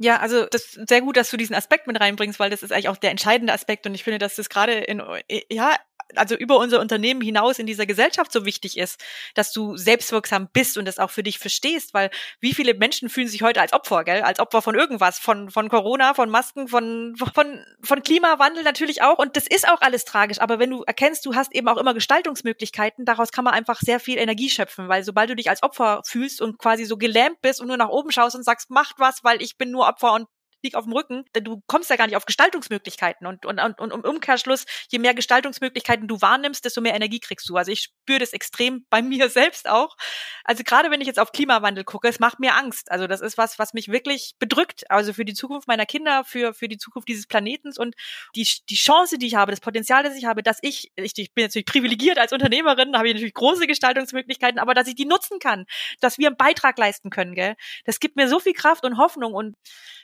Ja, 0.01 0.19
also 0.21 0.47
das 0.47 0.77
ist 0.77 0.89
sehr 0.89 1.01
gut, 1.01 1.17
dass 1.17 1.29
du 1.31 1.37
diesen 1.37 1.57
Aspekt 1.57 1.89
mit 1.89 1.99
reinbringst, 2.01 2.39
weil 2.39 2.51
das 2.51 2.63
ist 2.63 2.71
eigentlich 2.73 2.89
auch 2.89 2.97
der 2.97 3.11
entscheidende 3.11 3.53
Aspekt 3.53 3.85
und 3.85 3.95
ich 3.95 4.05
finde, 4.05 4.19
dass 4.19 4.37
das 4.37 4.49
gerade 4.49 4.73
in 4.75 5.03
ja 5.51 5.75
also 6.15 6.35
über 6.35 6.59
unser 6.59 6.81
Unternehmen 6.81 7.21
hinaus 7.21 7.59
in 7.59 7.67
dieser 7.67 7.87
Gesellschaft 7.87 8.33
so 8.33 8.45
wichtig 8.45 8.79
ist, 8.79 9.03
dass 9.35 9.53
du 9.53 9.77
selbstwirksam 9.77 10.49
bist 10.53 10.79
und 10.79 10.85
das 10.85 10.99
auch 10.99 11.11
für 11.11 11.23
dich 11.23 11.39
verstehst, 11.39 11.95
weil 11.95 12.11
wie 12.41 12.55
viele 12.55 12.75
Menschen 12.75 13.09
fühlen 13.09 13.29
sich 13.29 13.43
heute 13.43 13.61
als 13.61 13.73
Opfer, 13.73 14.05
gell, 14.05 14.23
als 14.23 14.41
Opfer 14.41 14.63
von 14.63 14.75
irgendwas, 14.75 15.19
von 15.19 15.51
von 15.51 15.69
Corona, 15.69 16.15
von 16.15 16.31
Masken, 16.31 16.69
von 16.69 17.15
von 17.35 17.65
von 17.83 18.03
Klimawandel 18.03 18.63
natürlich 18.63 19.03
auch. 19.03 19.19
Und 19.19 19.37
das 19.37 19.47
ist 19.47 19.69
auch 19.69 19.81
alles 19.81 20.05
tragisch, 20.05 20.41
aber 20.41 20.59
wenn 20.59 20.71
du 20.71 20.83
erkennst, 20.83 21.27
du 21.27 21.35
hast 21.35 21.55
eben 21.55 21.69
auch 21.69 21.77
immer 21.77 21.95
Gestaltungsmöglichkeiten, 21.95 23.05
daraus 23.05 23.31
kann 23.31 23.45
man 23.45 23.55
einfach 23.55 23.81
sehr 23.81 24.01
viel 24.01 24.19
Energie 24.19 24.51
schöpfen, 24.51 24.89
weil 24.89 25.03
sobald 25.05 25.31
du 25.31 25.37
dich 25.37 25.51
als 25.51 25.63
Opfer 25.63 26.03
fühlst 26.05 26.41
und 26.41 26.59
quasi 26.59 26.85
so 26.85 26.97
gelähmt 26.97 27.41
bist 27.43 27.61
und 27.61 27.69
nur 27.69 27.77
nach 27.77 27.89
oben 27.89 28.11
schaust 28.11 28.37
und 28.37 28.45
sagst, 28.45 28.71
macht 28.71 28.97
was, 28.99 29.25
weil 29.25 29.43
ich 29.43 29.57
bin 29.57 29.71
nur 29.71 29.87
Opfer 29.87 30.13
und 30.13 30.27
lieg 30.63 30.75
auf 30.75 30.85
dem 30.85 30.93
Rücken, 30.93 31.25
denn 31.35 31.45
du 31.45 31.63
kommst 31.67 31.91
ja 31.91 31.97
gar 31.97 32.07
nicht 32.07 32.17
auf 32.17 32.27
Gestaltungsmöglichkeiten 32.27 33.27
und, 33.27 33.47
und, 33.47 33.59
und, 33.61 33.81
und 33.81 33.93
im 33.93 34.01
Umkehrschluss, 34.01 34.67
je 34.91 34.99
mehr 34.99 35.15
Gestaltungsmöglichkeiten 35.15 36.09
du 36.09 36.21
wahrnimmst, 36.21 36.65
desto 36.65 36.81
mehr 36.81 36.95
Energie 36.95 37.21
kriegst 37.21 37.49
du. 37.49 37.57
Also 37.57 37.73
ich 37.73 37.83
spüre 37.83 38.19
das 38.19 38.33
extrem 38.33 38.85
bei 38.91 39.03
mir 39.03 39.29
selbst 39.31 39.69
auch. 39.69 39.97
Also 40.45 40.65
gerade 40.65 40.91
wenn 40.91 41.01
ich 41.01 41.07
jetzt 41.07 41.19
auf 41.19 41.33
Klimawandel 41.33 41.85
gucke, 41.85 42.09
es 42.09 42.19
macht 42.19 42.41
mir 42.41 42.55
Angst. 42.55 42.91
Also 42.91 43.07
das 43.07 43.21
ist 43.21 43.39
was, 43.39 43.59
was 43.59 43.75
mich 43.75 43.89
wirklich 43.89 44.35
bedrückt. 44.39 44.91
Also 44.91 45.13
für 45.13 45.25
die 45.25 45.35
Zukunft 45.35 45.69
meiner 45.69 45.87
Kinder, 45.87 46.25
für, 46.25 46.55
für 46.55 46.69
die 46.69 46.79
Zukunft 46.79 47.09
dieses 47.09 47.27
Planetens 47.27 47.79
und 47.79 47.95
die, 48.35 48.47
die 48.69 48.77
Chance, 48.77 49.19
die 49.19 49.27
ich 49.27 49.35
habe, 49.35 49.53
das 49.53 49.61
Potenzial, 49.61 50.03
das 50.03 50.17
ich 50.17 50.25
habe, 50.25 50.43
dass 50.43 50.59
ich, 50.63 50.91
ich, 50.97 51.13
ich 51.17 51.33
bin 51.35 51.45
natürlich 51.45 51.67
privilegiert 51.67 52.19
als 52.19 52.33
Unternehmerin, 52.33 52.97
habe 52.97 53.09
ich 53.09 53.15
natürlich 53.15 53.35
große 53.35 53.67
Gestaltungsmöglichkeiten, 53.67 54.59
aber 54.59 54.75
dass 54.75 54.89
ich 54.89 54.95
die 54.95 55.05
nutzen 55.05 55.39
kann, 55.39 55.67
dass 56.01 56.19
wir 56.19 56.29
einen 56.29 56.37
Beitrag 56.37 56.79
leisten 56.79 57.11
können, 57.11 57.35
gell? 57.35 57.57
Das 57.85 58.01
gibt 58.01 58.17
mir 58.17 58.29
so 58.29 58.41
viel 58.41 58.55
Kraft 58.55 58.85
und 58.85 58.99
Hoffnung 58.99 59.35
und 59.35 59.57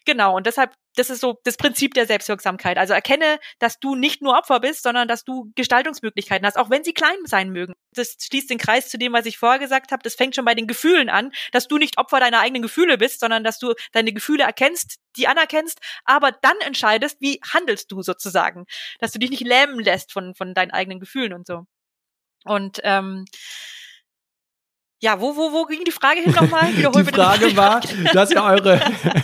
Genau, 0.07 0.37
und 0.37 0.44
deshalb, 0.45 0.75
das 0.97 1.11
ist 1.11 1.21
so 1.21 1.41
das 1.45 1.57
Prinzip 1.57 1.95
der 1.95 2.07
Selbstwirksamkeit. 2.07 2.79
Also 2.79 2.93
erkenne, 2.95 3.39
dass 3.59 3.81
du 3.81 3.95
nicht 3.97 4.23
nur 4.23 4.37
Opfer 4.37 4.61
bist, 4.61 4.83
sondern 4.83 5.09
dass 5.09 5.25
du 5.25 5.51
Gestaltungsmöglichkeiten 5.57 6.47
hast, 6.47 6.57
auch 6.57 6.71
wenn 6.71 6.85
sie 6.85 6.95
klein 6.95 7.17
sein 7.25 7.51
mögen. 7.51 7.75
Das 7.93 8.17
schließt 8.21 8.51
den 8.51 8.59
Kreis 8.59 8.89
zu 8.89 8.99
dem, 8.99 9.13
was 9.13 9.27
ich 9.27 9.39
vorher 9.39 9.59
gesagt 9.59 9.93
habe. 9.93 10.03
Das 10.03 10.15
fängt 10.15 10.37
schon 10.37 10.45
bei 10.45 10.55
den 10.55 10.67
Gefühlen 10.67 11.09
an, 11.09 11.33
dass 11.53 11.69
du 11.69 11.79
nicht 11.79 11.99
Opfer 11.99 12.21
deiner 12.21 12.41
eigenen 12.41 12.63
Gefühle 12.63 12.99
bist, 12.99 13.21
sondern 13.21 13.45
dass 13.45 13.59
du 13.59 13.75
deine 13.93 14.13
Gefühle 14.13 14.45
erkennst, 14.45 14.99
die 15.17 15.27
anerkennst, 15.27 15.81
aber 16.05 16.33
dann 16.33 16.57
entscheidest, 16.61 17.21
wie 17.21 17.41
handelst 17.53 17.91
du 17.91 18.03
sozusagen. 18.03 18.67
Dass 19.01 19.13
du 19.13 19.19
dich 19.19 19.31
nicht 19.31 19.45
lähmen 19.45 19.81
lässt 19.81 20.13
von, 20.13 20.35
von 20.35 20.55
deinen 20.55 20.71
eigenen 20.71 21.01
Gefühlen 21.01 21.33
und 21.33 21.47
so. 21.47 21.67
Und 22.45 22.81
ähm, 22.83 23.25
ja, 25.05 25.21
wo, 25.21 25.37
wo, 25.37 25.53
wo 25.53 25.67
ging 25.67 25.85
die 25.85 25.91
Frage 25.91 26.21
hin 26.21 26.33
nochmal? 26.33 26.73
die 26.73 26.83
Frage 26.83 27.55
war, 27.59 27.83
dass 28.15 28.31
ihr 28.31 28.43
eure, 28.43 28.81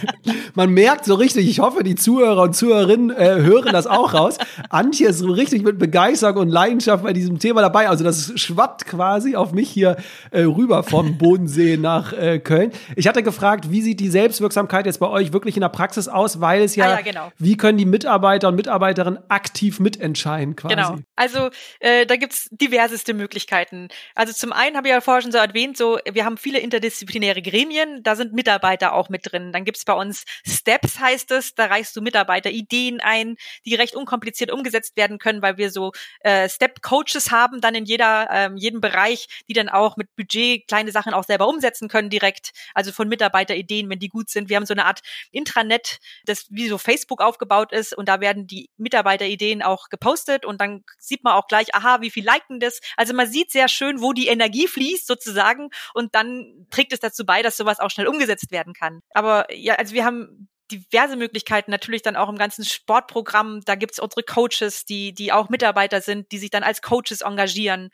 man 0.54 0.68
merkt 0.68 1.06
so 1.06 1.14
richtig, 1.14 1.48
ich 1.48 1.60
hoffe, 1.60 1.82
die 1.82 1.94
Zuhörer 1.94 2.42
und 2.42 2.54
Zuhörerinnen 2.54 3.08
äh, 3.10 3.36
hören 3.36 3.72
das 3.72 3.86
auch 3.86 4.12
raus. 4.12 4.36
Antje 4.68 5.08
ist 5.08 5.20
so 5.20 5.32
richtig 5.32 5.62
mit 5.62 5.78
Begeisterung 5.78 6.36
und 6.36 6.48
Leidenschaft 6.50 7.02
bei 7.02 7.14
diesem 7.14 7.38
Thema 7.38 7.62
dabei. 7.62 7.88
Also 7.88 8.04
das 8.04 8.38
schwappt 8.38 8.84
quasi 8.84 9.36
auf 9.36 9.52
mich 9.52 9.70
hier 9.70 9.96
äh, 10.32 10.42
rüber 10.42 10.82
vom 10.82 11.16
Bodensee 11.18 11.78
nach 11.78 12.12
äh, 12.12 12.40
Köln. 12.40 12.72
Ich 12.94 13.08
hatte 13.08 13.22
gefragt, 13.22 13.70
wie 13.70 13.80
sieht 13.80 14.00
die 14.00 14.10
Selbstwirksamkeit 14.10 14.84
jetzt 14.84 15.00
bei 15.00 15.08
euch 15.08 15.32
wirklich 15.32 15.56
in 15.56 15.62
der 15.62 15.70
Praxis 15.70 16.08
aus, 16.08 16.42
weil 16.42 16.60
es 16.60 16.76
ja, 16.76 16.84
ah, 16.84 16.90
ja 16.96 17.00
genau. 17.00 17.32
wie 17.38 17.56
können 17.56 17.78
die 17.78 17.86
Mitarbeiter 17.86 18.48
und 18.48 18.56
Mitarbeiterinnen 18.56 19.18
aktiv 19.30 19.80
mitentscheiden 19.80 20.56
quasi? 20.56 20.74
Genau, 20.74 20.96
also 21.16 21.48
äh, 21.78 22.04
da 22.04 22.16
gibt's 22.16 22.48
diverseste 22.50 23.14
Möglichkeiten. 23.14 23.88
Also 24.14 24.34
zum 24.34 24.52
einen 24.52 24.76
habe 24.76 24.88
ich 24.88 24.92
ja 24.92 25.00
vorher 25.00 25.22
schon 25.22 25.32
so 25.32 25.38
erwähnt, 25.38 25.69
erwähnt, 25.70 25.76
so 25.76 25.98
wir 26.10 26.24
haben 26.24 26.36
viele 26.36 26.58
interdisziplinäre 26.58 27.42
Gremien, 27.42 28.02
da 28.02 28.16
sind 28.16 28.32
Mitarbeiter 28.32 28.94
auch 28.94 29.08
mit 29.08 29.30
drin. 29.30 29.52
Dann 29.52 29.64
gibt's 29.64 29.84
bei 29.84 29.92
uns 29.92 30.24
Steps, 30.46 30.98
heißt 30.98 31.30
es, 31.32 31.54
da 31.54 31.66
reichst 31.66 31.96
du 31.96 32.00
Mitarbeiter 32.00 32.50
Ideen 32.50 33.00
ein, 33.00 33.36
die 33.64 33.74
recht 33.74 33.94
unkompliziert 33.94 34.50
umgesetzt 34.50 34.96
werden 34.96 35.18
können, 35.18 35.42
weil 35.42 35.56
wir 35.56 35.70
so 35.70 35.92
äh, 36.20 36.48
Step-Coaches 36.48 37.30
haben, 37.30 37.60
dann 37.60 37.74
in 37.74 37.84
jeder, 37.84 38.28
ähm, 38.30 38.56
jedem 38.56 38.80
Bereich, 38.80 39.28
die 39.48 39.52
dann 39.52 39.68
auch 39.68 39.96
mit 39.96 40.14
Budget 40.16 40.66
kleine 40.68 40.92
Sachen 40.92 41.12
auch 41.14 41.24
selber 41.24 41.48
umsetzen 41.48 41.88
können 41.88 42.10
direkt, 42.10 42.50
also 42.74 42.92
von 42.92 43.08
Mitarbeiterideen, 43.08 43.88
wenn 43.88 43.98
die 43.98 44.08
gut 44.08 44.30
sind. 44.30 44.48
Wir 44.48 44.56
haben 44.56 44.66
so 44.66 44.74
eine 44.74 44.86
Art 44.86 45.00
Intranet, 45.30 45.98
das 46.24 46.46
wie 46.50 46.68
so 46.68 46.78
Facebook 46.78 47.20
aufgebaut 47.20 47.72
ist 47.72 47.96
und 47.96 48.08
da 48.08 48.20
werden 48.20 48.46
die 48.46 48.70
Mitarbeiterideen 48.76 49.62
auch 49.62 49.88
gepostet 49.88 50.44
und 50.44 50.60
dann 50.60 50.84
sieht 50.98 51.24
man 51.24 51.34
auch 51.34 51.46
gleich, 51.46 51.74
aha, 51.74 52.00
wie 52.00 52.10
viel 52.10 52.24
liken 52.24 52.60
das. 52.60 52.80
Also 52.96 53.14
man 53.14 53.30
sieht 53.30 53.50
sehr 53.50 53.68
schön, 53.68 54.00
wo 54.00 54.12
die 54.12 54.28
Energie 54.28 54.66
fließt 54.66 55.06
sozusagen 55.06 55.59
sagen 55.60 55.70
und 55.94 56.14
dann 56.14 56.66
trägt 56.70 56.92
es 56.92 57.00
dazu 57.00 57.24
bei, 57.24 57.42
dass 57.42 57.56
sowas 57.56 57.80
auch 57.80 57.90
schnell 57.90 58.08
umgesetzt 58.08 58.50
werden 58.50 58.72
kann. 58.72 59.00
Aber 59.10 59.52
ja, 59.54 59.74
also 59.74 59.94
wir 59.94 60.04
haben 60.04 60.48
diverse 60.70 61.16
Möglichkeiten, 61.16 61.72
natürlich 61.72 62.02
dann 62.02 62.14
auch 62.14 62.28
im 62.28 62.38
ganzen 62.38 62.64
Sportprogramm. 62.64 63.60
Da 63.64 63.74
gibt's 63.74 63.98
unsere 63.98 64.22
Coaches, 64.22 64.84
die, 64.84 65.12
die 65.12 65.32
auch 65.32 65.48
Mitarbeiter 65.48 66.00
sind, 66.00 66.30
die 66.30 66.38
sich 66.38 66.50
dann 66.50 66.62
als 66.62 66.80
Coaches 66.80 67.22
engagieren. 67.22 67.90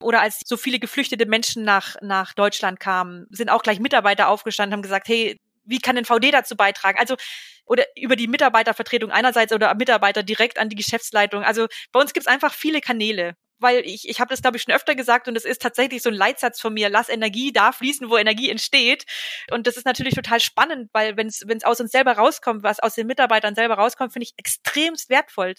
Oder 0.00 0.20
als 0.20 0.40
so 0.44 0.58
viele 0.58 0.78
geflüchtete 0.78 1.24
Menschen 1.24 1.64
nach, 1.64 1.96
nach 2.02 2.34
Deutschland 2.34 2.80
kamen, 2.80 3.26
sind 3.30 3.48
auch 3.48 3.62
gleich 3.62 3.80
Mitarbeiter 3.80 4.28
aufgestanden, 4.28 4.74
haben 4.74 4.82
gesagt, 4.82 5.08
hey, 5.08 5.40
wie 5.64 5.78
kann 5.78 5.96
denn 5.96 6.04
VD 6.04 6.30
dazu 6.30 6.54
beitragen? 6.54 6.98
Also, 6.98 7.16
oder 7.64 7.84
über 7.96 8.14
die 8.14 8.28
Mitarbeitervertretung 8.28 9.10
einerseits 9.10 9.52
oder 9.52 9.74
Mitarbeiter 9.74 10.22
direkt 10.22 10.58
an 10.58 10.68
die 10.68 10.76
Geschäftsleitung. 10.76 11.44
Also 11.44 11.66
bei 11.92 12.00
uns 12.00 12.12
gibt's 12.12 12.28
einfach 12.28 12.52
viele 12.52 12.80
Kanäle. 12.80 13.34
Weil 13.58 13.84
ich, 13.84 14.08
ich 14.08 14.20
habe 14.20 14.30
das, 14.30 14.42
glaube 14.42 14.56
ich, 14.56 14.62
schon 14.62 14.74
öfter 14.74 14.94
gesagt 14.94 15.28
und 15.28 15.36
es 15.36 15.44
ist 15.44 15.62
tatsächlich 15.62 16.02
so 16.02 16.10
ein 16.10 16.14
Leitsatz 16.14 16.60
von 16.60 16.74
mir, 16.74 16.88
lass 16.88 17.08
Energie 17.08 17.52
da 17.52 17.72
fließen, 17.72 18.08
wo 18.10 18.16
Energie 18.16 18.50
entsteht. 18.50 19.04
Und 19.50 19.66
das 19.66 19.76
ist 19.76 19.86
natürlich 19.86 20.14
total 20.14 20.40
spannend, 20.40 20.90
weil 20.92 21.16
wenn 21.16 21.26
es 21.28 21.64
aus 21.64 21.80
uns 21.80 21.92
selber 21.92 22.12
rauskommt, 22.12 22.62
was 22.62 22.80
aus 22.80 22.94
den 22.94 23.06
Mitarbeitern 23.06 23.54
selber 23.54 23.74
rauskommt, 23.74 24.12
finde 24.12 24.24
ich 24.24 24.34
extremst 24.36 25.10
wertvoll. 25.10 25.54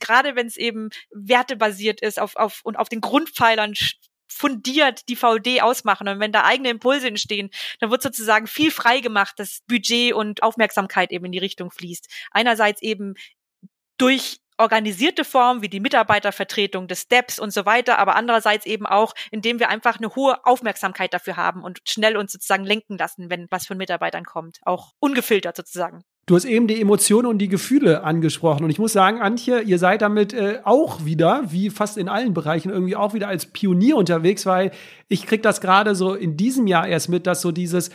Gerade 0.00 0.36
wenn 0.36 0.46
es 0.46 0.56
eben 0.56 0.90
wertebasiert 1.10 2.00
ist 2.00 2.20
auf, 2.20 2.36
auf, 2.36 2.60
und 2.64 2.76
auf 2.76 2.88
den 2.88 3.00
Grundpfeilern 3.00 3.74
fundiert 4.28 5.08
die 5.08 5.16
VD 5.16 5.62
ausmachen. 5.62 6.06
Und 6.08 6.20
wenn 6.20 6.32
da 6.32 6.44
eigene 6.44 6.70
Impulse 6.70 7.08
entstehen, 7.08 7.50
dann 7.80 7.90
wird 7.90 8.02
sozusagen 8.02 8.46
viel 8.46 8.70
frei 8.70 9.00
gemacht, 9.00 9.34
dass 9.38 9.60
Budget 9.66 10.12
und 10.12 10.42
Aufmerksamkeit 10.42 11.10
eben 11.10 11.24
in 11.24 11.32
die 11.32 11.38
Richtung 11.38 11.70
fließt. 11.70 12.08
Einerseits 12.30 12.82
eben 12.82 13.14
durch 13.96 14.38
organisierte 14.58 15.24
Form 15.24 15.62
wie 15.62 15.68
die 15.68 15.80
Mitarbeitervertretung 15.80 16.88
des 16.88 17.02
Steps 17.02 17.38
und 17.38 17.52
so 17.52 17.64
weiter, 17.64 17.98
aber 17.98 18.16
andererseits 18.16 18.66
eben 18.66 18.86
auch, 18.86 19.14
indem 19.30 19.58
wir 19.60 19.68
einfach 19.68 19.98
eine 19.98 20.14
hohe 20.14 20.44
Aufmerksamkeit 20.44 21.14
dafür 21.14 21.36
haben 21.36 21.62
und 21.62 21.80
schnell 21.84 22.16
uns 22.16 22.32
sozusagen 22.32 22.64
lenken 22.64 22.98
lassen, 22.98 23.30
wenn 23.30 23.46
was 23.50 23.66
von 23.66 23.78
Mitarbeitern 23.78 24.24
kommt, 24.24 24.58
auch 24.64 24.92
ungefiltert 24.98 25.56
sozusagen. 25.56 26.02
Du 26.26 26.36
hast 26.36 26.44
eben 26.44 26.66
die 26.66 26.78
Emotionen 26.78 27.26
und 27.26 27.38
die 27.38 27.48
Gefühle 27.48 28.04
angesprochen. 28.04 28.62
Und 28.62 28.68
ich 28.68 28.78
muss 28.78 28.92
sagen, 28.92 29.22
Antje, 29.22 29.60
ihr 29.60 29.78
seid 29.78 30.02
damit 30.02 30.34
äh, 30.34 30.60
auch 30.62 31.06
wieder, 31.06 31.44
wie 31.48 31.70
fast 31.70 31.96
in 31.96 32.10
allen 32.10 32.34
Bereichen, 32.34 32.68
irgendwie 32.68 32.96
auch 32.96 33.14
wieder 33.14 33.28
als 33.28 33.46
Pionier 33.46 33.96
unterwegs, 33.96 34.44
weil 34.44 34.70
ich 35.08 35.26
krieg 35.26 35.42
das 35.42 35.62
gerade 35.62 35.94
so 35.94 36.12
in 36.12 36.36
diesem 36.36 36.66
Jahr 36.66 36.86
erst 36.86 37.08
mit, 37.08 37.26
dass 37.26 37.40
so 37.40 37.50
dieses 37.50 37.88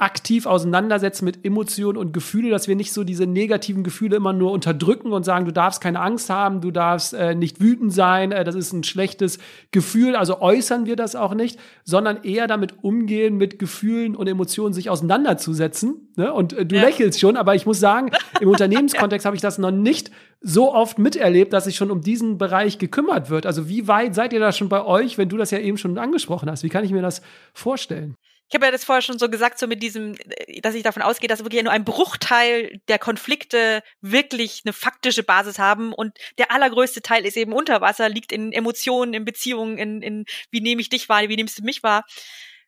aktiv 0.00 0.46
auseinandersetzen 0.46 1.24
mit 1.24 1.44
Emotionen 1.44 1.98
und 1.98 2.12
Gefühle, 2.12 2.50
dass 2.50 2.68
wir 2.68 2.76
nicht 2.76 2.92
so 2.92 3.04
diese 3.04 3.26
negativen 3.26 3.84
Gefühle 3.84 4.16
immer 4.16 4.32
nur 4.32 4.50
unterdrücken 4.50 5.12
und 5.12 5.24
sagen, 5.24 5.44
du 5.44 5.52
darfst 5.52 5.80
keine 5.80 6.00
Angst 6.00 6.30
haben, 6.30 6.60
du 6.60 6.70
darfst 6.70 7.12
äh, 7.12 7.34
nicht 7.34 7.60
wütend 7.60 7.92
sein, 7.92 8.32
äh, 8.32 8.42
das 8.42 8.54
ist 8.54 8.72
ein 8.72 8.82
schlechtes 8.82 9.38
Gefühl, 9.72 10.16
also 10.16 10.40
äußern 10.40 10.86
wir 10.86 10.96
das 10.96 11.16
auch 11.16 11.34
nicht, 11.34 11.58
sondern 11.84 12.22
eher 12.22 12.46
damit 12.46 12.82
umgehen, 12.82 13.36
mit 13.36 13.58
Gefühlen 13.58 14.16
und 14.16 14.26
Emotionen 14.26 14.72
sich 14.72 14.88
auseinanderzusetzen. 14.88 16.08
Ne? 16.16 16.32
Und 16.32 16.54
äh, 16.54 16.64
du 16.64 16.76
ja. 16.76 16.82
lächelst 16.82 17.20
schon, 17.20 17.36
aber 17.36 17.54
ich 17.54 17.66
muss 17.66 17.78
sagen, 17.78 18.10
im 18.40 18.48
Unternehmenskontext 18.50 19.26
habe 19.26 19.36
ich 19.36 19.42
das 19.42 19.58
noch 19.58 19.70
nicht 19.70 20.10
so 20.40 20.72
oft 20.72 20.98
miterlebt, 20.98 21.52
dass 21.52 21.64
sich 21.64 21.76
schon 21.76 21.90
um 21.90 22.00
diesen 22.00 22.38
Bereich 22.38 22.78
gekümmert 22.78 23.28
wird. 23.28 23.44
Also 23.44 23.68
wie 23.68 23.86
weit 23.86 24.14
seid 24.14 24.32
ihr 24.32 24.40
da 24.40 24.52
schon 24.52 24.70
bei 24.70 24.82
euch, 24.82 25.18
wenn 25.18 25.28
du 25.28 25.36
das 25.36 25.50
ja 25.50 25.58
eben 25.58 25.76
schon 25.76 25.98
angesprochen 25.98 26.50
hast? 26.50 26.62
Wie 26.62 26.70
kann 26.70 26.84
ich 26.84 26.92
mir 26.92 27.02
das 27.02 27.20
vorstellen? 27.52 28.14
Ich 28.50 28.54
habe 28.56 28.66
ja 28.66 28.72
das 28.72 28.84
vorher 28.84 29.00
schon 29.00 29.18
so 29.18 29.28
gesagt, 29.28 29.60
so 29.60 29.68
mit 29.68 29.80
diesem, 29.80 30.16
äh, 30.16 30.60
dass 30.60 30.74
ich 30.74 30.82
davon 30.82 31.02
ausgehe, 31.02 31.28
dass 31.28 31.44
wirklich 31.44 31.62
nur 31.62 31.72
ein 31.72 31.84
Bruchteil 31.84 32.80
der 32.88 32.98
Konflikte 32.98 33.82
wirklich 34.00 34.62
eine 34.64 34.72
faktische 34.72 35.22
Basis 35.22 35.60
haben 35.60 35.92
und 35.92 36.18
der 36.36 36.50
allergrößte 36.50 37.00
Teil 37.00 37.24
ist 37.24 37.36
eben 37.36 37.52
unter 37.52 37.80
Wasser, 37.80 38.08
liegt 38.08 38.32
in 38.32 38.52
Emotionen, 38.52 39.14
in 39.14 39.24
Beziehungen, 39.24 39.78
in, 39.78 40.02
in 40.02 40.24
wie 40.50 40.60
nehme 40.60 40.80
ich 40.80 40.88
dich 40.88 41.08
wahr, 41.08 41.28
wie 41.28 41.36
nimmst 41.36 41.60
du 41.60 41.62
mich 41.62 41.84
wahr. 41.84 42.04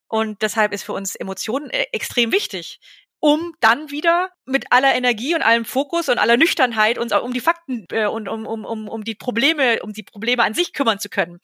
Und 0.07 0.43
deshalb 0.43 0.73
ist 0.73 0.85
für 0.85 0.93
uns 0.93 1.17
Emotionen 1.17 1.71
äh, 1.71 1.87
extrem 1.93 2.31
wichtig 2.33 2.79
um 3.25 3.55
dann 3.61 3.93
wieder 3.93 4.31
mit 4.47 4.73
aller 4.73 4.97
Energie 4.97 5.37
und 5.37 5.43
allem 5.43 5.65
Fokus 5.65 6.09
und 6.09 6.19
aller 6.19 6.37
Nüchternheit 6.37 6.99
uns 6.99 7.13
um 7.13 7.33
die 7.33 7.41
Fakten 7.41 7.87
äh, 7.93 8.07
und 8.07 8.27
um, 8.29 8.47
um, 8.47 8.65
um, 8.65 8.89
um 8.89 9.05
die 9.05 9.15
Probleme, 9.15 9.81
um 9.81 9.93
die 9.93 10.03
Probleme 10.03 10.43
an 10.43 10.55
sich 10.55 10.73
kümmern 10.73 10.99
zu 10.99 11.09
können. 11.09 11.39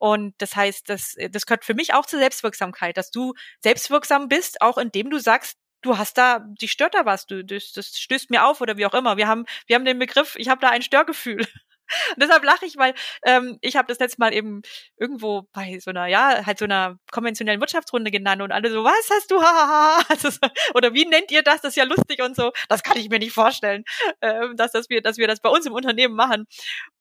Und 0.00 0.34
das 0.38 0.56
heißt, 0.56 0.88
das, 0.88 1.14
das 1.30 1.44
gehört 1.44 1.64
für 1.64 1.74
mich 1.74 1.92
auch 1.92 2.06
zur 2.06 2.18
Selbstwirksamkeit, 2.20 2.96
dass 2.96 3.10
du 3.10 3.34
selbstwirksam 3.60 4.28
bist, 4.28 4.62
auch 4.62 4.78
indem 4.78 5.10
du 5.10 5.18
sagst, 5.18 5.58
du 5.82 5.98
hast 5.98 6.16
da, 6.16 6.40
die 6.60 6.68
stört 6.68 6.94
da 6.94 7.04
was, 7.04 7.26
du, 7.26 7.44
das, 7.44 7.72
das 7.72 7.98
stößt 7.98 8.30
mir 8.30 8.46
auf 8.46 8.62
oder 8.62 8.78
wie 8.78 8.86
auch 8.86 8.94
immer. 8.94 9.18
Wir 9.18 9.28
haben, 9.28 9.44
wir 9.66 9.76
haben 9.76 9.84
den 9.84 9.98
Begriff, 9.98 10.36
ich 10.36 10.48
habe 10.48 10.60
da 10.62 10.70
ein 10.70 10.82
Störgefühl. 10.82 11.46
Und 12.14 12.22
deshalb 12.22 12.44
lache 12.44 12.64
ich, 12.66 12.76
weil 12.76 12.94
ähm, 13.24 13.58
ich 13.62 13.76
habe 13.76 13.88
das 13.88 13.98
letzte 13.98 14.20
Mal 14.20 14.32
eben 14.32 14.62
irgendwo 14.96 15.48
bei 15.52 15.80
so 15.80 15.90
einer, 15.90 16.06
ja, 16.06 16.46
halt 16.46 16.60
so 16.60 16.64
einer 16.64 16.96
konventionellen 17.10 17.60
Wirtschaftsrunde 17.60 18.12
genannt 18.12 18.42
und 18.42 18.52
alle 18.52 18.70
so, 18.70 18.84
was 18.84 19.10
hast 19.10 19.28
du, 19.30 19.42
hahaha, 19.42 20.04
also, 20.08 20.28
oder 20.74 20.94
wie 20.94 21.04
nennt 21.04 21.32
ihr 21.32 21.42
das, 21.42 21.62
das 21.62 21.70
ist 21.70 21.76
ja 21.76 21.84
lustig 21.84 22.22
und 22.22 22.36
so. 22.36 22.52
Das 22.68 22.84
kann 22.84 22.96
ich 22.96 23.08
mir 23.08 23.18
nicht 23.18 23.32
vorstellen, 23.32 23.82
ähm, 24.22 24.56
dass, 24.56 24.70
dass, 24.70 24.88
wir, 24.88 25.02
dass 25.02 25.18
wir 25.18 25.26
das 25.26 25.40
bei 25.40 25.50
uns 25.50 25.66
im 25.66 25.72
Unternehmen 25.72 26.14
machen. 26.14 26.46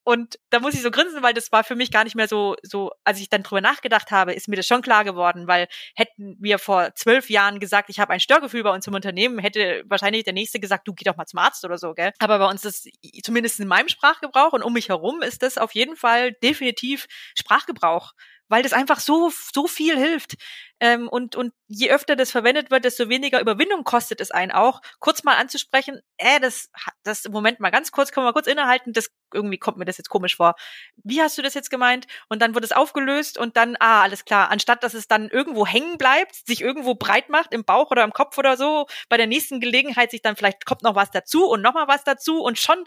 Und 0.03 0.39
da 0.49 0.59
muss 0.59 0.73
ich 0.73 0.81
so 0.81 0.91
grinsen, 0.91 1.21
weil 1.21 1.33
das 1.33 1.51
war 1.51 1.63
für 1.63 1.75
mich 1.75 1.91
gar 1.91 2.03
nicht 2.03 2.15
mehr 2.15 2.27
so, 2.27 2.55
so, 2.63 2.91
als 3.03 3.19
ich 3.19 3.29
dann 3.29 3.43
drüber 3.43 3.61
nachgedacht 3.61 4.11
habe, 4.11 4.33
ist 4.33 4.47
mir 4.47 4.55
das 4.55 4.65
schon 4.65 4.81
klar 4.81 5.03
geworden, 5.03 5.47
weil 5.47 5.67
hätten 5.95 6.35
wir 6.39 6.57
vor 6.57 6.95
zwölf 6.95 7.29
Jahren 7.29 7.59
gesagt, 7.59 7.89
ich 7.89 7.99
habe 7.99 8.13
ein 8.13 8.19
Störgefühl 8.19 8.63
bei 8.63 8.73
uns 8.73 8.87
im 8.87 8.93
Unternehmen, 8.93 9.39
hätte 9.39 9.83
wahrscheinlich 9.87 10.23
der 10.23 10.33
Nächste 10.33 10.59
gesagt, 10.59 10.87
du 10.87 10.93
geh 10.93 11.03
doch 11.03 11.17
mal 11.17 11.25
zum 11.25 11.39
Arzt 11.39 11.63
oder 11.65 11.77
so, 11.77 11.93
gell? 11.93 12.11
Aber 12.19 12.39
bei 12.39 12.49
uns 12.49 12.65
ist 12.65 12.89
zumindest 13.23 13.59
in 13.59 13.67
meinem 13.67 13.89
Sprachgebrauch 13.89 14.53
und 14.53 14.63
um 14.63 14.73
mich 14.73 14.89
herum 14.89 15.21
ist 15.21 15.43
das 15.43 15.57
auf 15.57 15.73
jeden 15.75 15.95
Fall 15.95 16.33
definitiv 16.33 17.05
Sprachgebrauch 17.37 18.13
weil 18.49 18.63
das 18.63 18.73
einfach 18.73 18.99
so, 18.99 19.31
so 19.53 19.67
viel 19.67 19.97
hilft. 19.97 20.35
Ähm, 20.81 21.09
und, 21.09 21.35
und 21.35 21.53
je 21.67 21.91
öfter 21.91 22.15
das 22.15 22.31
verwendet 22.31 22.71
wird, 22.71 22.85
desto 22.85 23.09
weniger 23.09 23.41
Überwindung 23.41 23.83
kostet 23.83 24.21
es 24.21 24.31
einen 24.31 24.51
auch, 24.51 24.81
kurz 24.99 25.23
mal 25.23 25.35
anzusprechen, 25.35 25.99
äh, 26.17 26.39
das, 26.39 26.69
das, 27.03 27.27
Moment 27.27 27.59
mal 27.59 27.69
ganz 27.69 27.91
kurz, 27.91 28.11
können 28.11 28.23
wir 28.23 28.29
mal 28.29 28.33
kurz 28.33 28.47
innehalten, 28.47 28.93
das, 28.93 29.09
irgendwie 29.33 29.57
kommt 29.57 29.77
mir 29.77 29.85
das 29.85 29.97
jetzt 29.97 30.09
komisch 30.09 30.37
vor. 30.37 30.55
Wie 31.03 31.21
hast 31.21 31.37
du 31.37 31.41
das 31.41 31.53
jetzt 31.53 31.69
gemeint? 31.69 32.07
Und 32.29 32.41
dann 32.41 32.53
wird 32.55 32.63
es 32.63 32.71
aufgelöst 32.71 33.37
und 33.37 33.57
dann, 33.57 33.75
ah, 33.79 34.03
alles 34.03 34.23
klar, 34.23 34.49
anstatt 34.51 34.83
dass 34.83 34.93
es 34.93 35.07
dann 35.07 35.29
irgendwo 35.29 35.67
hängen 35.67 35.97
bleibt, 35.97 36.35
sich 36.47 36.61
irgendwo 36.61 36.95
breit 36.95 37.29
macht, 37.29 37.53
im 37.53 37.65
Bauch 37.65 37.91
oder 37.91 38.05
im 38.05 38.13
Kopf 38.13 38.37
oder 38.37 38.55
so, 38.55 38.87
bei 39.09 39.17
der 39.17 39.27
nächsten 39.27 39.59
Gelegenheit 39.59 40.11
sich 40.11 40.21
dann 40.21 40.37
vielleicht 40.37 40.65
kommt 40.65 40.83
noch 40.83 40.95
was 40.95 41.11
dazu 41.11 41.45
und 41.45 41.61
noch 41.61 41.73
mal 41.73 41.89
was 41.89 42.05
dazu 42.05 42.41
und 42.41 42.57
schon 42.57 42.85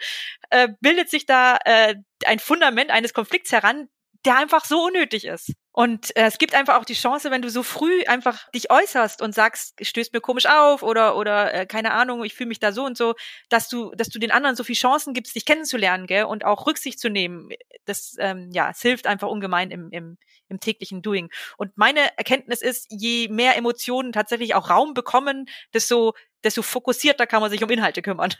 äh, 0.48 0.68
bildet 0.81 1.11
sich 1.11 1.27
da 1.27 1.59
äh, 1.64 1.96
ein 2.25 2.38
Fundament 2.38 2.90
eines 2.90 3.12
Konflikts 3.12 3.53
heran, 3.53 3.88
der 4.25 4.37
einfach 4.37 4.65
so 4.65 4.85
unnötig 4.85 5.25
ist. 5.25 5.53
Und 5.73 6.15
äh, 6.17 6.27
es 6.27 6.39
gibt 6.39 6.55
einfach 6.55 6.79
auch 6.79 6.85
die 6.85 6.95
Chance, 6.95 7.31
wenn 7.31 7.41
du 7.41 7.49
so 7.49 7.63
früh 7.63 8.05
einfach 8.07 8.51
dich 8.51 8.71
äußerst 8.71 9.23
und 9.23 9.35
sagst, 9.35 9.75
stößt 9.85 10.13
mir 10.13 10.21
komisch 10.21 10.47
auf 10.47 10.83
oder 10.83 11.17
oder 11.17 11.55
äh, 11.55 11.67
keine 11.67 11.93
Ahnung, 11.93 12.23
ich 12.25 12.35
fühle 12.35 12.49
mich 12.49 12.61
da 12.61 12.73
so 12.73 12.85
und 12.85 12.97
so, 12.97 13.15
dass 13.49 13.69
du 13.69 13.91
dass 13.93 14.09
du 14.09 14.19
den 14.19 14.31
anderen 14.31 14.55
so 14.55 14.65
viel 14.65 14.77
Chancen 14.77 15.15
gibst, 15.15 15.35
dich 15.35 15.47
kennenzulernen, 15.47 16.07
gell, 16.07 16.25
und 16.25 16.45
auch 16.45 16.67
Rücksicht 16.67 17.01
zu 17.01 17.09
nehmen. 17.09 17.49
Das 17.87 18.15
ähm, 18.19 18.51
ja, 18.53 18.71
es 18.71 18.83
hilft 18.83 19.07
einfach 19.07 19.29
ungemein 19.29 19.71
im 19.71 19.89
im 19.93 20.19
im 20.49 20.61
täglichen 20.61 21.01
Doing. 21.01 21.31
Und 21.57 21.77
meine 21.79 22.17
Erkenntnis 22.19 22.61
ist, 22.61 22.87
je 22.91 23.29
mehr 23.29 23.57
Emotionen 23.57 24.13
tatsächlich 24.13 24.55
auch 24.55 24.69
Raum 24.69 24.93
bekommen, 24.93 25.47
desto 25.73 26.13
desto 26.45 26.61
fokussierter 26.63 27.27
kann 27.27 27.41
man 27.41 27.51
sich 27.51 27.65
um 27.65 27.71
Inhalte 27.71 28.03
kümmern. 28.03 28.31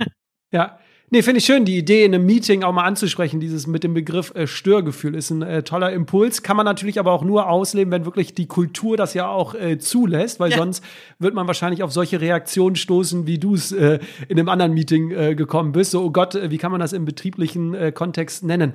Ja, 0.55 0.79
Nee, 1.15 1.21
finde 1.21 1.41
ich 1.41 1.45
schön, 1.45 1.67
die 1.67 1.77
Idee 1.77 2.07
in 2.07 2.15
einem 2.15 2.25
Meeting 2.25 2.63
auch 2.63 2.73
mal 2.73 2.85
anzusprechen, 2.85 3.39
dieses 3.39 3.67
mit 3.67 3.85
dem 3.85 3.93
Begriff 3.93 4.35
äh, 4.35 4.47
Störgefühl 4.47 5.15
ist 5.15 5.29
ein 5.29 5.43
äh, 5.43 5.63
toller 5.63 5.93
Impuls, 5.93 6.43
kann 6.43 6.57
man 6.57 6.65
natürlich 6.65 6.99
aber 6.99 7.13
auch 7.13 7.23
nur 7.23 7.51
ausleben, 7.51 7.93
wenn 7.93 8.07
wirklich 8.07 8.33
die 8.33 8.47
Kultur 8.47 8.97
das 8.97 9.13
ja 9.13 9.29
auch 9.29 9.55
äh, 9.55 9.79
zulässt, 9.79 10.41
weil 10.41 10.53
ja. 10.53 10.57
sonst 10.57 10.83
wird 11.19 11.35
man 11.35 11.47
wahrscheinlich 11.47 11.83
auf 11.83 11.93
solche 11.93 12.23
Reaktionen 12.23 12.77
stoßen, 12.77 13.27
wie 13.27 13.37
du 13.37 13.55
es 13.55 13.73
äh, 13.73 13.99
in 14.29 14.39
einem 14.39 14.49
anderen 14.49 14.73
Meeting 14.73 15.11
äh, 15.11 15.35
gekommen 15.35 15.73
bist. 15.73 15.91
So, 15.91 16.03
oh 16.03 16.11
Gott, 16.11 16.35
äh, 16.35 16.51
wie 16.51 16.57
kann 16.57 16.73
man 16.73 16.81
das 16.81 16.95
im 16.95 17.05
betrieblichen 17.05 17.93
Kontext 17.93 18.43
nennen? 18.43 18.73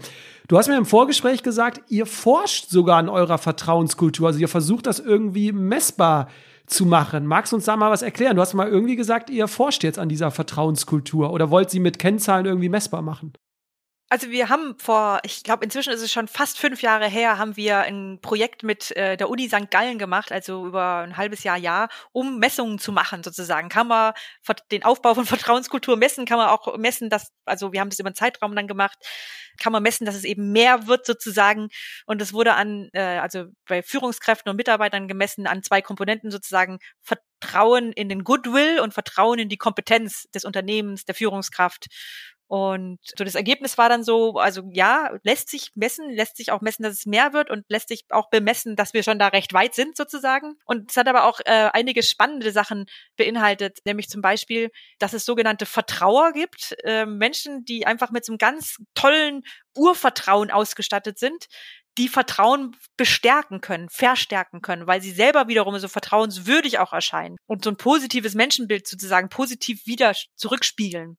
Du 0.48 0.60
hast 0.60 0.68
mir 0.68 0.78
im 0.78 0.86
Vorgespräch 0.86 1.42
gesagt, 1.42 1.82
ihr 1.90 2.06
forscht 2.06 2.70
sogar 2.70 3.00
an 3.00 3.10
eurer 3.10 3.40
Vertrauenskultur, 3.40 4.28
also 4.28 4.40
ihr 4.40 4.48
versucht 4.48 4.86
das 4.86 5.00
irgendwie 5.00 5.52
messbar 5.52 6.28
zu 6.28 6.32
machen. 6.86 7.26
Magst 7.26 7.52
du 7.52 7.56
uns 7.56 7.66
da 7.66 7.76
mal 7.76 7.90
was 7.92 8.02
erklären? 8.02 8.36
Du 8.36 8.42
hast 8.42 8.54
mal 8.54 8.68
irgendwie 8.68 8.96
gesagt, 8.96 9.30
ihr 9.30 9.48
forscht 9.48 9.84
jetzt 9.84 9.98
an 9.98 10.10
dieser 10.10 10.32
Vertrauenskultur 10.32 11.32
oder 11.32 11.50
wollt 11.50 11.70
sie 11.70 11.80
mit 11.80 11.98
Kennzahlen 11.98 12.46
irgendwie 12.46 12.70
messbar 12.70 13.02
machen? 13.02 13.34
Also 14.10 14.30
wir 14.30 14.48
haben 14.48 14.80
vor, 14.80 15.20
ich 15.24 15.44
glaube 15.44 15.66
inzwischen 15.66 15.92
ist 15.92 16.02
es 16.02 16.14
schon 16.14 16.30
fast 16.30 16.58
fünf 16.58 16.82
Jahre 16.82 17.10
her, 17.10 17.38
haben 17.38 17.58
wir 17.58 17.80
ein 17.80 18.20
Projekt 18.22 18.64
mit 18.64 18.96
äh, 18.96 19.18
der 19.18 19.30
Uni 19.30 19.50
St. 19.50 19.70
Gallen 19.70 20.00
gemacht, 20.00 20.32
also 20.32 20.66
über 20.66 21.00
ein 21.00 21.18
halbes 21.18 21.44
Jahr, 21.44 21.58
Jahr, 21.58 21.90
um 22.14 22.40
Messungen 22.40 22.80
zu 22.80 22.94
machen 22.94 23.22
sozusagen. 23.22 23.68
Kann 23.68 23.88
man 23.88 24.14
den 24.72 24.84
Aufbau 24.84 25.14
von 25.14 25.26
Vertrauenskultur 25.26 25.98
messen, 25.98 26.26
kann 26.26 26.38
man 26.38 26.48
auch 26.48 26.78
messen, 26.78 27.10
dass, 27.10 27.34
also 27.44 27.74
wir 27.74 27.82
haben 27.82 27.90
das 27.90 28.00
über 28.00 28.08
einen 28.08 28.16
Zeitraum 28.16 28.56
dann 28.56 28.68
gemacht, 28.68 28.98
kann 29.58 29.74
man 29.74 29.84
messen, 29.84 30.06
dass 30.06 30.16
es 30.16 30.24
eben 30.24 30.54
mehr 30.54 30.88
wird 30.88 31.06
sozusagen. 31.06 31.68
Und 32.06 32.22
es 32.22 32.32
wurde 32.32 32.54
an, 32.54 32.90
äh, 32.94 33.20
also 33.20 33.48
bei 33.68 33.84
Führungskräften 33.84 34.50
und 34.50 34.56
Mitarbeitern 34.56 35.10
gemessen 35.10 35.48
an 35.48 35.64
zwei 35.64 35.82
Komponenten 35.82 36.32
sozusagen 36.32 36.80
Vertrauen 37.02 37.92
in 37.92 38.08
den 38.08 38.24
Goodwill 38.24 38.80
und 38.80 38.94
Vertrauen 38.94 39.40
in 39.40 39.50
die 39.50 39.58
Kompetenz 39.58 40.30
des 40.34 40.46
Unternehmens, 40.46 41.04
der 41.04 41.16
Führungskraft. 41.16 41.88
Und 42.48 43.00
so 43.04 43.26
das 43.26 43.36
Ergebnis 43.36 43.78
war 43.78 43.90
dann 43.90 44.04
so, 44.04 44.38
also 44.38 44.64
ja, 44.72 45.12
lässt 45.24 45.50
sich 45.50 45.72
messen, 45.76 46.10
lässt 46.10 46.38
sich 46.38 46.52
auch 46.52 46.62
messen, 46.62 46.84
dass 46.84 46.94
es 46.94 47.06
mehr 47.06 47.34
wird 47.34 47.50
und 47.50 47.66
lässt 47.68 47.90
sich 47.90 48.06
auch 48.10 48.30
bemessen, 48.30 48.78
dass 48.78 48.94
wir 48.94 49.04
schon 49.04 49.20
da 49.20 49.28
recht 49.28 49.54
weit 49.54 49.76
sind 49.76 49.98
sozusagen. 49.98 50.56
Und 50.66 50.92
es 50.92 50.98
hat 50.98 51.10
aber 51.10 51.26
auch 51.26 51.42
äh, 51.42 51.70
einige 51.74 52.04
spannende 52.04 52.52
Sachen 52.54 52.86
beinhaltet, 53.18 53.80
nämlich 53.86 54.08
zum 54.08 54.22
Beispiel, 54.22 54.72
dass 54.98 55.12
es 55.12 55.26
sogenannte 55.26 55.66
Vertrauer 55.66 56.32
gibt, 56.32 56.76
äh, 56.86 57.06
Menschen, 57.06 57.66
die 57.66 57.86
einfach 57.86 58.12
mit 58.12 58.24
so 58.24 58.32
einem 58.32 58.38
ganz 58.38 58.78
tollen 58.96 59.44
Urvertrauen 59.76 60.50
ausgestattet 60.50 61.20
sind, 61.20 61.48
die 61.98 62.08
Vertrauen 62.08 62.76
bestärken 62.96 63.60
können, 63.60 63.90
verstärken 63.90 64.62
können, 64.62 64.88
weil 64.88 65.02
sie 65.02 65.12
selber 65.12 65.48
wiederum 65.48 65.78
so 65.80 65.88
vertrauenswürdig 65.88 66.80
auch 66.80 66.94
erscheinen 66.94 67.38
und 67.48 67.64
so 67.64 67.72
ein 67.72 67.78
positives 67.78 68.36
Menschenbild 68.36 68.88
sozusagen 68.88 69.30
positiv 69.30 69.86
wieder 69.86 70.14
zurückspiegeln. 70.36 71.18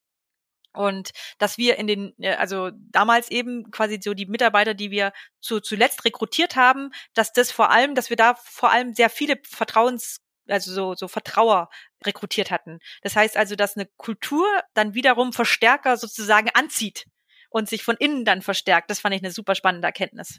Und 0.79 1.11
dass 1.39 1.59
wir 1.59 1.77
in 1.77 1.89
den, 1.89 2.15
äh, 2.19 2.35
also 2.37 2.71
damals 2.93 3.33
eben 3.33 3.73
quasi 3.73 3.99
so 4.01 4.15
die 4.15 4.27
Mitarbeiter, 4.27 4.75
die 4.75 4.93
wir 4.93 5.13
zu, 5.41 5.59
zuletzt 5.59 6.05
rekrutiert 6.05 6.55
haben, 6.55 6.93
dass 7.15 7.33
das 7.33 7.51
vor 7.51 7.71
allem, 7.71 7.97
dass 7.97 8.11
wir 8.11 8.17
da 8.17 8.37
vor 8.37 8.71
allem 8.71 8.95
sehr 8.95 9.11
viele 9.11 9.41
Vertrauens, 9.43 10.21
also 10.47 10.73
so, 10.73 10.95
so 10.95 11.09
Vertrauer 11.09 11.69
rekrutiert 12.07 12.53
hatten. 12.53 12.79
Das 13.03 13.17
heißt 13.17 13.37
also, 13.37 13.57
dass 13.57 13.77
eine 13.77 13.89
Kultur 13.97 14.47
dann 14.75 14.95
wiederum 14.95 15.33
Verstärker 15.33 15.97
sozusagen 15.97 16.51
anzieht 16.55 17.07
und 17.51 17.69
sich 17.69 17.83
von 17.83 17.97
innen 17.97 18.25
dann 18.25 18.41
verstärkt. 18.41 18.89
Das 18.89 19.01
fand 19.01 19.17
ich 19.17 19.23
eine 19.23 19.33
super 19.33 19.57
spannende 19.57 19.89
Erkenntnis. 19.89 20.39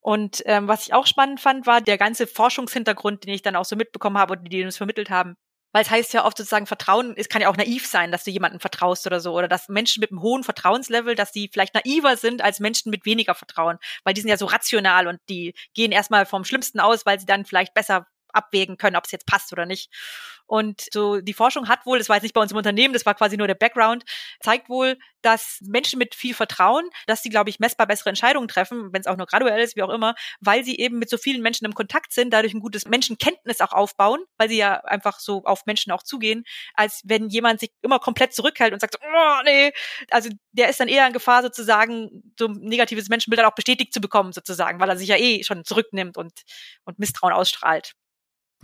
Und 0.00 0.42
ähm, 0.46 0.66
was 0.66 0.86
ich 0.86 0.94
auch 0.94 1.06
spannend 1.06 1.40
fand, 1.40 1.66
war 1.66 1.82
der 1.82 1.98
ganze 1.98 2.26
Forschungshintergrund, 2.26 3.24
den 3.24 3.34
ich 3.34 3.42
dann 3.42 3.56
auch 3.56 3.66
so 3.66 3.76
mitbekommen 3.76 4.16
habe 4.16 4.34
und 4.34 4.44
die 4.50 4.64
uns 4.64 4.78
vermittelt 4.78 5.10
haben. 5.10 5.36
Weil 5.74 5.82
es 5.82 5.90
heißt 5.90 6.12
ja 6.14 6.24
oft 6.24 6.38
sozusagen, 6.38 6.66
Vertrauen, 6.66 7.14
es 7.16 7.28
kann 7.28 7.42
ja 7.42 7.48
auch 7.48 7.56
naiv 7.56 7.84
sein, 7.86 8.12
dass 8.12 8.22
du 8.22 8.30
jemandem 8.30 8.60
vertraust 8.60 9.08
oder 9.08 9.18
so. 9.18 9.32
Oder 9.36 9.48
dass 9.48 9.68
Menschen 9.68 10.00
mit 10.00 10.12
einem 10.12 10.22
hohen 10.22 10.44
Vertrauenslevel, 10.44 11.16
dass 11.16 11.32
die 11.32 11.50
vielleicht 11.52 11.74
naiver 11.74 12.16
sind 12.16 12.42
als 12.42 12.60
Menschen 12.60 12.90
mit 12.90 13.04
weniger 13.04 13.34
Vertrauen. 13.34 13.78
Weil 14.04 14.14
die 14.14 14.20
sind 14.20 14.30
ja 14.30 14.36
so 14.36 14.46
rational 14.46 15.08
und 15.08 15.18
die 15.28 15.52
gehen 15.74 15.90
erstmal 15.90 16.26
vom 16.26 16.44
Schlimmsten 16.44 16.78
aus, 16.78 17.04
weil 17.06 17.18
sie 17.18 17.26
dann 17.26 17.44
vielleicht 17.44 17.74
besser 17.74 18.06
abwägen 18.34 18.76
können, 18.76 18.96
ob 18.96 19.04
es 19.04 19.12
jetzt 19.12 19.26
passt 19.26 19.52
oder 19.52 19.66
nicht. 19.66 19.90
Und 20.46 20.82
so 20.92 21.20
die 21.20 21.32
Forschung 21.32 21.68
hat 21.68 21.86
wohl, 21.86 21.98
das 21.98 22.08
war 22.08 22.16
jetzt 22.16 22.22
nicht 22.22 22.34
bei 22.34 22.40
uns 22.40 22.52
im 22.52 22.58
Unternehmen, 22.58 22.92
das 22.92 23.06
war 23.06 23.14
quasi 23.14 23.36
nur 23.36 23.46
der 23.46 23.54
Background, 23.54 24.04
zeigt 24.40 24.68
wohl, 24.68 24.98
dass 25.22 25.58
Menschen 25.62 25.98
mit 25.98 26.14
viel 26.14 26.34
Vertrauen, 26.34 26.84
dass 27.06 27.22
sie, 27.22 27.30
glaube 27.30 27.48
ich, 27.48 27.58
messbar 27.58 27.86
bessere 27.86 28.10
Entscheidungen 28.10 28.46
treffen, 28.46 28.92
wenn 28.92 29.00
es 29.00 29.06
auch 29.06 29.16
nur 29.16 29.26
graduell 29.26 29.62
ist, 29.62 29.74
wie 29.74 29.82
auch 29.82 29.88
immer, 29.88 30.14
weil 30.40 30.62
sie 30.64 30.76
eben 30.76 30.98
mit 30.98 31.08
so 31.08 31.16
vielen 31.16 31.40
Menschen 31.40 31.64
im 31.64 31.74
Kontakt 31.74 32.12
sind, 32.12 32.30
dadurch 32.30 32.52
ein 32.52 32.60
gutes 32.60 32.86
Menschenkenntnis 32.86 33.62
auch 33.62 33.72
aufbauen, 33.72 34.22
weil 34.36 34.50
sie 34.50 34.58
ja 34.58 34.80
einfach 34.84 35.18
so 35.18 35.44
auf 35.44 35.64
Menschen 35.64 35.92
auch 35.92 36.02
zugehen, 36.02 36.44
als 36.74 37.00
wenn 37.04 37.30
jemand 37.30 37.60
sich 37.60 37.70
immer 37.80 37.98
komplett 37.98 38.34
zurückhält 38.34 38.74
und 38.74 38.80
sagt, 38.80 38.98
oh 39.02 39.42
nee, 39.44 39.72
also 40.10 40.28
der 40.52 40.68
ist 40.68 40.78
dann 40.78 40.88
eher 40.88 41.06
in 41.06 41.14
Gefahr 41.14 41.42
sozusagen, 41.42 42.22
so 42.38 42.46
ein 42.46 42.58
negatives 42.60 43.08
Menschenbild 43.08 43.38
dann 43.38 43.50
auch 43.50 43.54
bestätigt 43.54 43.94
zu 43.94 44.00
bekommen 44.00 44.32
sozusagen, 44.32 44.78
weil 44.78 44.90
er 44.90 44.98
sich 44.98 45.08
ja 45.08 45.16
eh 45.16 45.42
schon 45.42 45.64
zurücknimmt 45.64 46.18
und, 46.18 46.42
und 46.84 46.98
Misstrauen 46.98 47.32
ausstrahlt. 47.32 47.94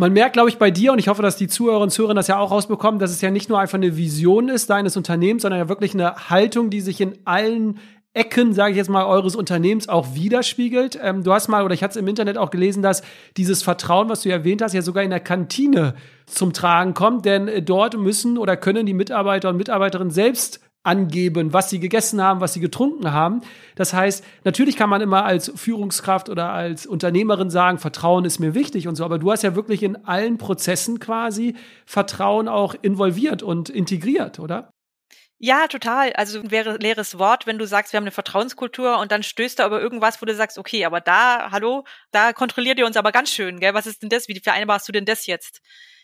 Man 0.01 0.14
merkt, 0.14 0.32
glaube 0.32 0.48
ich, 0.48 0.57
bei 0.57 0.70
dir, 0.70 0.92
und 0.92 0.98
ich 0.98 1.09
hoffe, 1.09 1.20
dass 1.20 1.36
die 1.36 1.46
Zuhörer 1.46 1.82
und 1.82 1.90
Zuhörer 1.90 2.14
das 2.14 2.26
ja 2.26 2.38
auch 2.38 2.53
rausbekommen, 2.53 2.98
dass 2.98 3.11
es 3.11 3.20
ja 3.20 3.30
nicht 3.30 3.51
nur 3.51 3.61
einfach 3.61 3.76
eine 3.76 3.98
Vision 3.98 4.48
ist 4.48 4.70
deines 4.70 4.96
Unternehmens, 4.96 5.42
sondern 5.42 5.61
ja 5.61 5.68
wirklich 5.68 5.92
eine 5.92 6.30
Haltung, 6.30 6.70
die 6.70 6.80
sich 6.80 7.03
in 7.03 7.18
allen 7.26 7.78
Ecken, 8.14 8.55
sage 8.55 8.70
ich 8.70 8.78
jetzt 8.78 8.88
mal, 8.88 9.05
eures 9.05 9.36
Unternehmens 9.36 9.90
auch 9.90 10.14
widerspiegelt. 10.14 10.98
Ähm, 11.03 11.22
du 11.22 11.34
hast 11.34 11.48
mal, 11.48 11.66
oder 11.66 11.74
ich 11.74 11.82
hatte 11.82 11.90
es 11.90 11.96
im 11.98 12.09
Internet 12.09 12.38
auch 12.38 12.51
gelesen, 12.51 12.82
dass 12.82 13.03
dieses 13.36 13.62
Vertrauen, 13.62 14.09
was 14.09 14.22
du 14.22 14.30
erwähnt 14.30 14.62
hast, 14.62 14.72
ja 14.72 14.80
sogar 14.80 15.05
in 15.05 15.11
der 15.11 15.20
Kantine 15.20 15.94
zum 16.24 16.55
Tragen 16.55 16.94
kommt, 16.94 17.26
denn 17.26 17.46
äh, 17.46 17.61
dort 17.61 17.98
müssen 17.98 18.38
oder 18.38 18.57
können 18.57 18.86
die 18.86 18.94
Mitarbeiter 18.94 19.51
und 19.51 19.59
Mitarbeiterinnen 19.59 20.11
selbst 20.11 20.61
angeben, 20.82 21.52
was 21.52 21.68
sie 21.68 21.78
gegessen 21.78 22.22
haben, 22.22 22.40
was 22.40 22.54
sie 22.54 22.60
getrunken 22.60 23.12
haben. 23.12 23.42
Das 23.74 23.92
heißt, 23.92 24.24
natürlich 24.44 24.76
kann 24.76 24.88
man 24.88 25.02
immer 25.02 25.24
als 25.24 25.52
Führungskraft 25.54 26.28
oder 26.28 26.50
als 26.52 26.86
Unternehmerin 26.86 27.50
sagen, 27.50 27.78
Vertrauen 27.78 28.24
ist 28.24 28.38
mir 28.38 28.54
wichtig 28.54 28.88
und 28.88 28.96
so, 28.96 29.04
aber 29.04 29.18
du 29.18 29.30
hast 29.30 29.42
ja 29.42 29.54
wirklich 29.54 29.82
in 29.82 30.04
allen 30.06 30.38
Prozessen 30.38 30.98
quasi 30.98 31.54
Vertrauen 31.84 32.48
auch 32.48 32.74
involviert 32.80 33.42
und 33.42 33.68
integriert, 33.68 34.38
oder? 34.38 34.70
Ja, 35.42 35.68
total. 35.68 36.12
Also 36.14 36.40
ein 36.40 36.48
leeres 36.48 37.18
Wort, 37.18 37.46
wenn 37.46 37.56
du 37.56 37.66
sagst, 37.66 37.92
wir 37.92 37.96
haben 37.96 38.04
eine 38.04 38.10
Vertrauenskultur 38.10 38.98
und 38.98 39.10
dann 39.10 39.22
stößt 39.22 39.58
da 39.58 39.64
aber 39.64 39.80
irgendwas, 39.80 40.20
wo 40.20 40.26
du 40.26 40.34
sagst, 40.34 40.58
okay, 40.58 40.84
aber 40.84 41.00
da, 41.00 41.50
hallo, 41.50 41.84
da 42.10 42.34
kontrolliert 42.34 42.78
ihr 42.78 42.84
uns 42.84 42.98
aber 42.98 43.10
ganz 43.10 43.30
schön, 43.30 43.58
gell? 43.58 43.72
Was 43.72 43.86
ist 43.86 44.02
denn 44.02 44.10
das? 44.10 44.28
Wie 44.28 44.38
vereinbarst 44.38 44.86
du 44.86 44.92
denn 44.92 45.06
das 45.06 45.26
jetzt? 45.26 45.62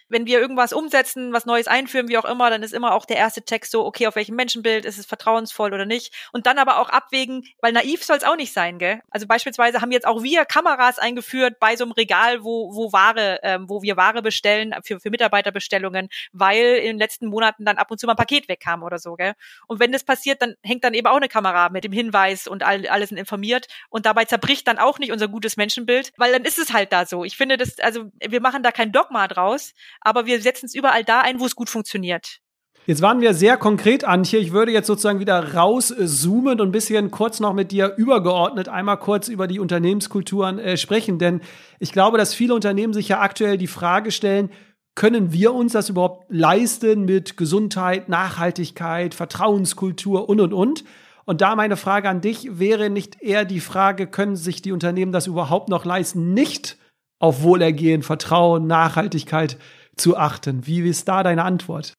Wenn 0.08 0.26
wir 0.26 0.40
irgendwas 0.40 0.72
umsetzen, 0.72 1.32
was 1.32 1.46
Neues 1.46 1.66
einführen, 1.66 2.08
wie 2.08 2.18
auch 2.18 2.24
immer, 2.24 2.50
dann 2.50 2.62
ist 2.62 2.74
immer 2.74 2.94
auch 2.94 3.06
der 3.06 3.16
erste 3.16 3.42
Text 3.42 3.72
so, 3.72 3.84
okay, 3.84 4.06
auf 4.06 4.16
welchem 4.16 4.36
Menschenbild 4.36 4.84
ist 4.84 4.98
es 4.98 5.06
vertrauensvoll 5.06 5.72
oder 5.72 5.86
nicht. 5.86 6.14
Und 6.32 6.46
dann 6.46 6.58
aber 6.58 6.78
auch 6.78 6.88
abwägen, 6.90 7.44
weil 7.60 7.72
naiv 7.72 8.04
soll 8.04 8.16
es 8.16 8.24
auch 8.24 8.36
nicht 8.36 8.52
sein, 8.52 8.78
gell? 8.78 9.00
Also 9.10 9.26
beispielsweise 9.26 9.80
haben 9.80 9.92
jetzt 9.92 10.06
auch 10.06 10.22
wir 10.22 10.44
Kameras 10.44 10.98
eingeführt 10.98 11.58
bei 11.58 11.76
so 11.76 11.84
einem 11.84 11.92
Regal, 11.92 12.44
wo, 12.44 12.74
wo 12.74 12.92
Ware, 12.92 13.40
ähm, 13.42 13.68
wo 13.68 13.82
wir 13.82 13.96
Ware 13.96 14.22
bestellen 14.22 14.74
für, 14.84 15.00
für 15.00 15.10
Mitarbeiterbestellungen, 15.10 16.08
weil 16.32 16.76
in 16.76 16.86
den 16.86 16.98
letzten 16.98 17.26
Monaten 17.26 17.64
dann 17.64 17.78
ab 17.78 17.90
und 17.90 17.98
zu 17.98 18.06
mal 18.06 18.12
ein 18.12 18.16
Paket 18.16 18.48
wegkam 18.48 18.82
oder 18.82 18.98
so, 18.98 19.14
gell? 19.14 19.34
Und 19.66 19.80
wenn 19.80 19.92
das 19.92 20.04
passiert, 20.04 20.42
dann 20.42 20.54
hängt 20.62 20.84
dann 20.84 20.94
eben 20.94 21.06
auch 21.06 21.16
eine 21.16 21.28
Kamera 21.28 21.68
mit 21.70 21.84
dem 21.84 21.92
Hinweis 21.92 22.46
und 22.46 22.62
all, 22.62 22.86
alle 22.86 23.06
informiert 23.06 23.66
und 23.88 24.06
dabei 24.06 24.24
zerbricht 24.24 24.66
dann 24.66 24.78
auch 24.78 24.98
nicht 24.98 25.12
unser 25.12 25.28
gutes 25.28 25.56
Menschenbild, 25.56 26.12
weil 26.16 26.32
dann 26.32 26.44
ist 26.44 26.58
es 26.58 26.72
halt 26.72 26.92
da 26.92 27.06
so. 27.06 27.24
Ich 27.24 27.36
finde 27.36 27.56
das, 27.56 27.78
also 27.78 28.10
wir 28.20 28.40
machen 28.40 28.62
da 28.62 28.72
kein 28.72 28.92
Dogma 28.92 29.28
draus, 29.28 29.74
aber 30.06 30.24
wir 30.24 30.40
setzen 30.40 30.66
es 30.66 30.74
überall 30.74 31.04
da 31.04 31.20
ein, 31.20 31.40
wo 31.40 31.46
es 31.46 31.56
gut 31.56 31.68
funktioniert. 31.68 32.38
Jetzt 32.86 33.02
waren 33.02 33.20
wir 33.20 33.34
sehr 33.34 33.56
konkret, 33.56 34.04
Antje. 34.04 34.38
Ich 34.38 34.52
würde 34.52 34.70
jetzt 34.70 34.86
sozusagen 34.86 35.18
wieder 35.18 35.54
rauszoomen 35.54 36.60
und 36.60 36.68
ein 36.68 36.72
bisschen 36.72 37.10
kurz 37.10 37.40
noch 37.40 37.52
mit 37.52 37.72
dir 37.72 37.94
übergeordnet 37.96 38.68
einmal 38.68 38.98
kurz 38.98 39.26
über 39.26 39.48
die 39.48 39.58
Unternehmenskulturen 39.58 40.60
äh, 40.60 40.76
sprechen. 40.76 41.18
Denn 41.18 41.40
ich 41.80 41.90
glaube, 41.90 42.16
dass 42.16 42.32
viele 42.32 42.54
Unternehmen 42.54 42.92
sich 42.92 43.08
ja 43.08 43.20
aktuell 43.20 43.58
die 43.58 43.66
Frage 43.66 44.12
stellen, 44.12 44.50
können 44.94 45.32
wir 45.32 45.52
uns 45.52 45.72
das 45.72 45.88
überhaupt 45.88 46.26
leisten 46.28 47.04
mit 47.04 47.36
Gesundheit, 47.36 48.08
Nachhaltigkeit, 48.08 49.14
Vertrauenskultur 49.14 50.28
und, 50.28 50.40
und, 50.40 50.52
und? 50.52 50.84
Und 51.24 51.40
da 51.40 51.56
meine 51.56 51.76
Frage 51.76 52.08
an 52.08 52.20
dich 52.20 52.60
wäre 52.60 52.88
nicht 52.88 53.20
eher 53.20 53.44
die 53.44 53.60
Frage, 53.60 54.06
können 54.06 54.36
sich 54.36 54.62
die 54.62 54.70
Unternehmen 54.70 55.10
das 55.10 55.26
überhaupt 55.26 55.68
noch 55.68 55.84
leisten, 55.84 56.34
nicht 56.34 56.78
auf 57.18 57.42
Wohlergehen, 57.42 58.04
Vertrauen, 58.04 58.68
Nachhaltigkeit 58.68 59.58
zu 59.96 60.16
achten. 60.16 60.66
Wie 60.66 60.80
ist 60.88 61.08
da 61.08 61.22
deine 61.22 61.44
Antwort? 61.44 61.94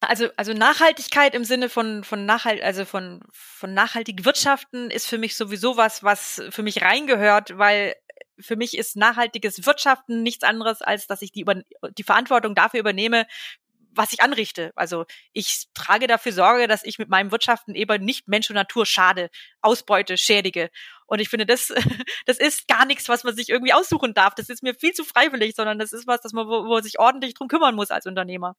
Also, 0.00 0.28
also 0.36 0.54
Nachhaltigkeit 0.54 1.34
im 1.34 1.44
Sinne 1.44 1.68
von, 1.68 2.04
von 2.04 2.24
nachhalt, 2.24 2.62
also 2.62 2.86
von, 2.86 3.20
von 3.32 3.74
nachhaltig 3.74 4.24
Wirtschaften 4.24 4.90
ist 4.90 5.06
für 5.06 5.18
mich 5.18 5.36
sowieso 5.36 5.76
was, 5.76 6.02
was 6.02 6.42
für 6.48 6.62
mich 6.62 6.80
reingehört, 6.80 7.58
weil 7.58 7.94
für 8.38 8.56
mich 8.56 8.76
ist 8.76 8.96
nachhaltiges 8.96 9.66
Wirtschaften 9.66 10.22
nichts 10.22 10.44
anderes, 10.44 10.80
als 10.80 11.06
dass 11.06 11.20
ich 11.20 11.32
die, 11.32 11.42
über, 11.42 11.56
die 11.98 12.02
Verantwortung 12.02 12.54
dafür 12.54 12.80
übernehme, 12.80 13.26
was 13.92 14.12
ich 14.12 14.22
anrichte. 14.22 14.72
Also 14.74 15.04
ich 15.32 15.66
trage 15.74 16.06
dafür 16.06 16.32
Sorge, 16.32 16.68
dass 16.68 16.84
ich 16.84 16.98
mit 16.98 17.08
meinem 17.08 17.30
Wirtschaften 17.32 17.74
eben 17.74 18.04
nicht 18.04 18.28
Mensch 18.28 18.50
und 18.50 18.54
Natur 18.54 18.86
schade, 18.86 19.30
ausbeute, 19.60 20.16
schädige. 20.16 20.70
Und 21.06 21.20
ich 21.20 21.28
finde, 21.28 21.46
das, 21.46 21.72
das 22.26 22.38
ist 22.38 22.68
gar 22.68 22.86
nichts, 22.86 23.08
was 23.08 23.24
man 23.24 23.34
sich 23.34 23.48
irgendwie 23.48 23.72
aussuchen 23.72 24.14
darf. 24.14 24.34
Das 24.34 24.48
ist 24.48 24.62
mir 24.62 24.74
viel 24.74 24.92
zu 24.92 25.04
freiwillig, 25.04 25.54
sondern 25.56 25.78
das 25.78 25.92
ist 25.92 26.06
was, 26.06 26.20
dass 26.20 26.32
man, 26.32 26.46
wo, 26.46 26.66
wo 26.66 26.80
sich 26.80 26.98
ordentlich 26.98 27.34
drum 27.34 27.48
kümmern 27.48 27.74
muss 27.74 27.90
als 27.90 28.06
Unternehmer 28.06 28.56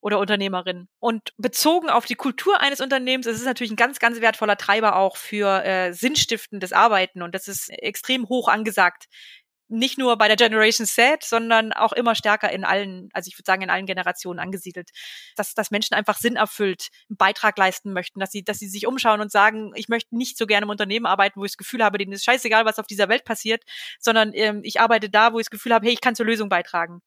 oder 0.00 0.18
Unternehmerin. 0.18 0.88
Und 0.98 1.32
bezogen 1.36 1.90
auf 1.90 2.06
die 2.06 2.14
Kultur 2.14 2.60
eines 2.60 2.80
Unternehmens 2.80 3.26
ist 3.26 3.38
es 3.38 3.44
natürlich 3.44 3.72
ein 3.72 3.76
ganz, 3.76 3.98
ganz 3.98 4.20
wertvoller 4.20 4.56
Treiber 4.56 4.96
auch 4.96 5.16
für 5.16 5.64
äh, 5.64 5.92
sinnstiftendes 5.92 6.72
Arbeiten. 6.72 7.22
Und 7.22 7.34
das 7.34 7.48
ist 7.48 7.70
extrem 7.70 8.28
hoch 8.28 8.48
angesagt 8.48 9.06
nicht 9.68 9.98
nur 9.98 10.16
bei 10.16 10.28
der 10.28 10.36
Generation 10.36 10.86
Z, 10.86 11.24
sondern 11.24 11.72
auch 11.72 11.92
immer 11.92 12.14
stärker 12.14 12.50
in 12.52 12.64
allen, 12.64 13.08
also 13.12 13.28
ich 13.28 13.38
würde 13.38 13.46
sagen 13.46 13.62
in 13.62 13.70
allen 13.70 13.86
Generationen 13.86 14.38
angesiedelt, 14.38 14.90
dass, 15.36 15.54
dass 15.54 15.70
Menschen 15.70 15.94
einfach 15.94 16.18
Sinn 16.18 16.36
erfüllt 16.36 16.88
einen 17.08 17.16
Beitrag 17.16 17.58
leisten 17.58 17.92
möchten, 17.92 18.20
dass 18.20 18.30
sie, 18.30 18.44
dass 18.44 18.58
sie 18.58 18.68
sich 18.68 18.86
umschauen 18.86 19.20
und 19.20 19.32
sagen, 19.32 19.72
ich 19.74 19.88
möchte 19.88 20.16
nicht 20.16 20.38
so 20.38 20.46
gerne 20.46 20.64
im 20.64 20.70
Unternehmen 20.70 21.06
arbeiten, 21.06 21.40
wo 21.40 21.44
ich 21.44 21.52
das 21.52 21.58
Gefühl 21.58 21.82
habe, 21.82 21.98
denen 21.98 22.12
ist 22.12 22.24
scheißegal, 22.24 22.64
was 22.64 22.78
auf 22.78 22.86
dieser 22.86 23.08
Welt 23.08 23.24
passiert, 23.24 23.64
sondern 23.98 24.32
ähm, 24.34 24.60
ich 24.62 24.80
arbeite 24.80 25.10
da, 25.10 25.32
wo 25.32 25.38
ich 25.38 25.46
das 25.46 25.50
Gefühl 25.50 25.74
habe, 25.74 25.86
hey, 25.86 25.94
ich 25.94 26.00
kann 26.00 26.14
zur 26.14 26.26
Lösung 26.26 26.48
beitragen. 26.48 27.02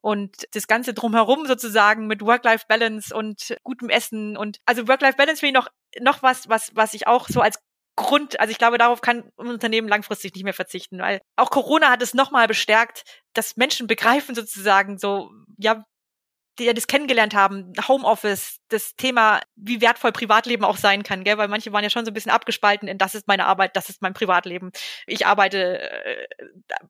Und 0.00 0.46
das 0.52 0.66
Ganze 0.66 0.92
drumherum 0.92 1.46
sozusagen 1.46 2.06
mit 2.06 2.20
Work-Life-Balance 2.20 3.14
und 3.14 3.56
gutem 3.62 3.88
Essen 3.88 4.36
und 4.36 4.58
also 4.66 4.86
Work-Life-Balance 4.86 5.40
finde 5.40 5.58
ich 5.58 5.64
noch 5.64 5.70
noch 6.00 6.22
was, 6.22 6.48
was, 6.48 6.72
was 6.74 6.94
ich 6.94 7.06
auch 7.06 7.28
so 7.28 7.40
als 7.40 7.58
Grund, 7.96 8.40
also 8.40 8.50
ich 8.50 8.58
glaube, 8.58 8.78
darauf 8.78 9.00
kann 9.00 9.30
ein 9.38 9.48
Unternehmen 9.48 9.88
langfristig 9.88 10.34
nicht 10.34 10.44
mehr 10.44 10.54
verzichten, 10.54 10.98
weil 10.98 11.20
auch 11.36 11.50
Corona 11.50 11.90
hat 11.90 12.02
es 12.02 12.14
nochmal 12.14 12.48
bestärkt, 12.48 13.04
dass 13.34 13.56
Menschen 13.56 13.86
begreifen 13.86 14.34
sozusagen 14.34 14.98
so, 14.98 15.30
ja, 15.58 15.84
die 16.58 16.64
ja 16.64 16.72
das 16.72 16.86
kennengelernt 16.86 17.34
haben, 17.34 17.72
Homeoffice, 17.88 18.60
das 18.68 18.94
Thema, 18.96 19.40
wie 19.56 19.80
wertvoll 19.80 20.12
Privatleben 20.12 20.64
auch 20.64 20.76
sein 20.76 21.02
kann, 21.02 21.24
gell? 21.24 21.36
weil 21.36 21.48
manche 21.48 21.72
waren 21.72 21.82
ja 21.82 21.90
schon 21.90 22.04
so 22.04 22.10
ein 22.10 22.14
bisschen 22.14 22.30
abgespalten 22.30 22.88
in 22.88 22.98
das 22.98 23.14
ist 23.14 23.26
meine 23.26 23.46
Arbeit, 23.46 23.76
das 23.76 23.88
ist 23.88 24.02
mein 24.02 24.14
Privatleben. 24.14 24.70
Ich 25.06 25.26
arbeite, 25.26 25.80
äh, 25.80 26.26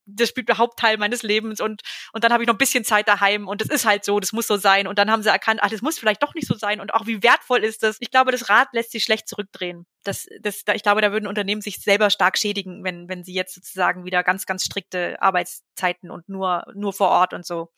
das 0.06 0.28
spielt 0.28 0.48
der 0.48 0.58
Hauptteil 0.58 0.98
meines 0.98 1.22
Lebens 1.22 1.60
und 1.60 1.82
und 2.12 2.24
dann 2.24 2.32
habe 2.32 2.42
ich 2.42 2.46
noch 2.46 2.54
ein 2.54 2.58
bisschen 2.58 2.84
Zeit 2.84 3.08
daheim 3.08 3.48
und 3.48 3.60
das 3.60 3.68
ist 3.68 3.86
halt 3.86 4.04
so, 4.04 4.20
das 4.20 4.32
muss 4.32 4.46
so 4.46 4.56
sein 4.56 4.86
und 4.86 4.98
dann 4.98 5.10
haben 5.10 5.22
sie 5.22 5.30
erkannt, 5.30 5.60
ach, 5.62 5.70
das 5.70 5.82
muss 5.82 5.98
vielleicht 5.98 6.22
doch 6.22 6.34
nicht 6.34 6.46
so 6.46 6.54
sein 6.54 6.80
und 6.80 6.92
auch 6.92 7.06
wie 7.06 7.22
wertvoll 7.22 7.64
ist 7.64 7.82
das. 7.82 7.96
Ich 8.00 8.10
glaube, 8.10 8.32
das 8.32 8.50
Rad 8.50 8.68
lässt 8.72 8.92
sich 8.92 9.04
schlecht 9.04 9.28
zurückdrehen. 9.28 9.86
Das, 10.04 10.26
das, 10.40 10.62
ich 10.74 10.82
glaube, 10.82 11.00
da 11.00 11.12
würden 11.12 11.26
Unternehmen 11.26 11.62
sich 11.62 11.80
selber 11.80 12.10
stark 12.10 12.36
schädigen, 12.36 12.84
wenn 12.84 13.08
wenn 13.08 13.24
sie 13.24 13.34
jetzt 13.34 13.54
sozusagen 13.54 14.04
wieder 14.04 14.22
ganz 14.22 14.44
ganz 14.46 14.64
strikte 14.64 15.20
Arbeitszeiten 15.22 16.10
und 16.10 16.28
nur 16.28 16.64
nur 16.74 16.92
vor 16.92 17.08
Ort 17.08 17.32
und 17.32 17.46
so 17.46 17.70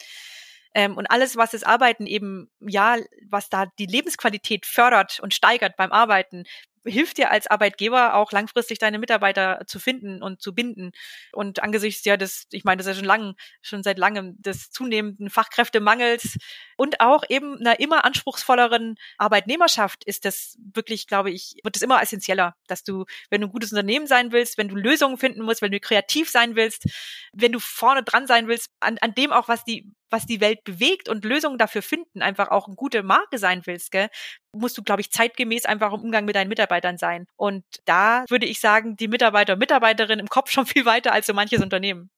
ähm, 0.77 0.99
und 0.99 1.11
alles, 1.11 1.37
was 1.37 1.53
das 1.53 1.63
Arbeiten 1.63 2.07
eben, 2.07 2.51
ja, 2.61 2.99
was 3.31 3.49
da 3.49 3.65
die 3.79 3.87
Lebensqualität 3.87 4.67
fördert 4.67 5.21
und 5.21 5.33
steigert 5.33 5.75
beim 5.79 5.91
Arbeiten, 5.91 6.45
hilft 6.85 7.17
dir 7.17 7.31
als 7.31 7.47
Arbeitgeber 7.47 8.15
auch 8.15 8.31
langfristig 8.31 8.79
deine 8.79 8.99
Mitarbeiter 8.99 9.63
zu 9.67 9.79
finden 9.79 10.23
und 10.23 10.41
zu 10.43 10.55
binden. 10.55 10.93
Und 11.33 11.63
angesichts 11.63 12.05
ja 12.05 12.17
des, 12.17 12.47
ich 12.51 12.65
meine, 12.65 12.79
das 12.79 12.87
ist 12.87 12.93
ja 12.93 12.99
schon 12.99 13.07
lang, 13.07 13.35
schon 13.63 13.83
seit 13.83 13.99
langem 13.99 14.41
des 14.41 14.71
zunehmenden 14.71 15.31
Fachkräftemangels 15.31 16.37
und 16.77 17.01
auch 17.01 17.25
eben 17.29 17.59
einer 17.59 17.81
immer 17.81 18.05
anspruchsvolleren 18.05 18.97
Arbeitnehmerschaft 19.19 20.05
ist 20.05 20.25
das 20.25 20.59
wirklich, 20.75 21.07
glaube 21.07 21.31
ich, 21.31 21.57
wird 21.63 21.77
es 21.77 21.83
immer 21.83 22.03
essentieller, 22.03 22.55
dass 22.67 22.85
du, 22.85 23.07
wenn 23.31 23.41
du 23.41 23.49
ein 23.49 23.53
gutes 23.53 23.73
Unternehmen 23.73 24.07
sein 24.07 24.31
willst, 24.31 24.59
wenn 24.59 24.69
du 24.69 24.77
Lösungen 24.77 25.17
finden 25.17 25.43
musst, 25.43 25.63
wenn 25.63 25.73
du 25.73 25.81
kreativ 25.81 26.31
sein 26.31 26.55
willst, 26.55 26.85
wenn 27.33 27.53
du 27.53 27.59
vorne 27.59 28.03
dran 28.03 28.27
sein 28.27 28.47
willst, 28.47 28.71
an, 28.81 28.99
an 29.01 29.15
dem 29.15 29.33
auch, 29.33 29.49
was 29.49 29.65
die, 29.65 29.91
was 30.11 30.27
die 30.27 30.41
Welt 30.41 30.65
bewegt 30.65 31.09
und 31.09 31.25
Lösungen 31.25 31.59
dafür 31.59 31.83
finden, 31.83 32.23
einfach 32.23 32.49
auch 32.49 32.67
eine 32.67 32.77
gute 32.77 33.03
Marke 33.03 33.39
sein 33.39 33.63
willst, 33.67 33.91
gell, 33.93 34.09
musst 34.53 34.79
du, 34.79 34.83
glaube 34.83 35.01
ich, 35.01 35.11
zeitgemäß 35.11 35.67
einfach 35.67 35.93
im 35.93 36.01
Umgang 36.01 36.25
mit 36.25 36.37
deinen 36.37 36.49
Mitarbeitern 36.49 36.99
sein. 36.99 37.27
Und 37.37 37.65
da 37.85 38.25
würde 38.29 38.47
ich 38.47 38.61
sagen, 38.61 38.97
die 38.97 39.09
Mitarbeiter 39.09 39.55
und 39.55 39.59
Mitarbeiterinnen 39.59 40.21
im 40.21 40.29
Kopf 40.29 40.51
schon 40.51 40.67
viel 40.67 40.85
weiter 40.87 41.13
als 41.13 41.27
so 41.27 41.35
manches 41.35 41.63
Unternehmen. 41.63 42.11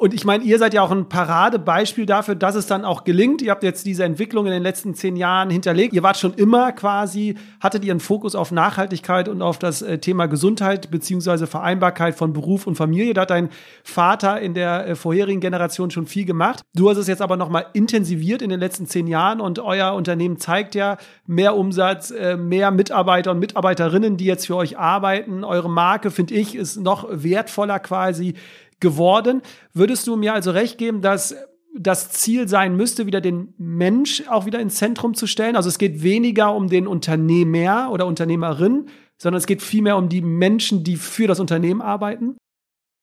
Und 0.00 0.14
ich 0.14 0.24
meine, 0.24 0.42
ihr 0.44 0.58
seid 0.58 0.72
ja 0.72 0.80
auch 0.80 0.90
ein 0.90 1.10
Paradebeispiel 1.10 2.06
dafür, 2.06 2.34
dass 2.34 2.54
es 2.54 2.66
dann 2.66 2.86
auch 2.86 3.04
gelingt. 3.04 3.42
Ihr 3.42 3.50
habt 3.50 3.62
jetzt 3.62 3.84
diese 3.84 4.02
Entwicklung 4.02 4.46
in 4.46 4.52
den 4.52 4.62
letzten 4.62 4.94
zehn 4.94 5.14
Jahren 5.14 5.50
hinterlegt. 5.50 5.92
Ihr 5.92 6.02
wart 6.02 6.16
schon 6.16 6.32
immer 6.32 6.72
quasi, 6.72 7.34
hattet 7.60 7.84
ihr 7.84 7.90
einen 7.90 8.00
Fokus 8.00 8.34
auf 8.34 8.50
Nachhaltigkeit 8.50 9.28
und 9.28 9.42
auf 9.42 9.58
das 9.58 9.82
äh, 9.82 9.98
Thema 9.98 10.24
Gesundheit 10.24 10.90
beziehungsweise 10.90 11.46
Vereinbarkeit 11.46 12.14
von 12.14 12.32
Beruf 12.32 12.66
und 12.66 12.76
Familie. 12.76 13.12
Da 13.12 13.20
hat 13.20 13.30
dein 13.30 13.50
Vater 13.84 14.40
in 14.40 14.54
der 14.54 14.88
äh, 14.88 14.94
vorherigen 14.94 15.40
Generation 15.40 15.90
schon 15.90 16.06
viel 16.06 16.24
gemacht. 16.24 16.62
Du 16.74 16.88
hast 16.88 16.96
es 16.96 17.06
jetzt 17.06 17.20
aber 17.20 17.36
nochmal 17.36 17.66
intensiviert 17.74 18.40
in 18.40 18.48
den 18.48 18.58
letzten 18.58 18.86
zehn 18.86 19.06
Jahren 19.06 19.42
und 19.42 19.58
euer 19.58 19.92
Unternehmen 19.92 20.38
zeigt 20.38 20.74
ja 20.74 20.96
mehr 21.26 21.54
Umsatz, 21.54 22.10
äh, 22.10 22.38
mehr 22.38 22.70
Mitarbeiter 22.70 23.32
und 23.32 23.38
Mitarbeiterinnen, 23.38 24.16
die 24.16 24.24
jetzt 24.24 24.46
für 24.46 24.56
euch 24.56 24.78
arbeiten. 24.78 25.44
Eure 25.44 25.68
Marke, 25.68 26.10
finde 26.10 26.32
ich, 26.36 26.54
ist 26.54 26.78
noch 26.78 27.06
wertvoller 27.10 27.80
quasi 27.80 28.32
geworden. 28.80 29.42
Würdest 29.72 30.06
du 30.06 30.16
mir 30.16 30.34
also 30.34 30.50
recht 30.50 30.78
geben, 30.78 31.02
dass 31.02 31.34
das 31.76 32.10
Ziel 32.10 32.48
sein 32.48 32.76
müsste, 32.76 33.06
wieder 33.06 33.20
den 33.20 33.54
Mensch 33.58 34.24
auch 34.28 34.46
wieder 34.46 34.60
ins 34.60 34.76
Zentrum 34.76 35.14
zu 35.14 35.26
stellen? 35.26 35.56
Also 35.56 35.68
es 35.68 35.78
geht 35.78 36.02
weniger 36.02 36.54
um 36.54 36.68
den 36.68 36.86
Unternehmer 36.86 37.90
oder 37.92 38.06
Unternehmerin, 38.06 38.88
sondern 39.18 39.38
es 39.38 39.46
geht 39.46 39.62
vielmehr 39.62 39.96
um 39.96 40.08
die 40.08 40.22
Menschen, 40.22 40.82
die 40.82 40.96
für 40.96 41.26
das 41.26 41.40
Unternehmen 41.40 41.82
arbeiten? 41.82 42.36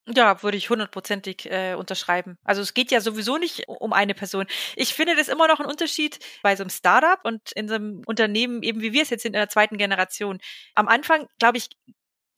Ja, 0.10 0.42
würde 0.42 0.56
ich 0.56 0.70
hundertprozentig 0.70 1.52
äh, 1.52 1.76
unterschreiben. 1.76 2.38
Also 2.46 2.62
es 2.62 2.74
geht 2.74 2.92
ja 2.92 3.02
sowieso 3.02 3.38
nicht 3.38 3.68
um 3.68 3.92
eine 3.92 4.14
Person. 4.14 4.46
Ich 4.78 4.94
finde 4.94 5.18
das 5.18 5.28
immer 5.28 5.50
noch 5.50 5.60
ein 5.60 5.66
Unterschied 5.66 6.20
bei 6.42 6.56
so 6.56 6.64
einem 6.64 6.70
Startup 6.70 7.20
und 7.24 7.52
in 7.52 7.68
so 7.68 7.76
einem 7.76 8.04
Unternehmen, 8.06 8.64
eben 8.64 8.82
wie 8.82 8.94
wir 8.94 9.02
es 9.02 9.10
jetzt 9.10 9.24
sind 9.24 9.34
in 9.36 9.40
der 9.40 9.50
zweiten 9.50 9.78
Generation. 9.78 10.40
Am 10.76 10.88
Anfang, 10.88 11.28
glaube 11.40 11.58
ich, 11.58 11.68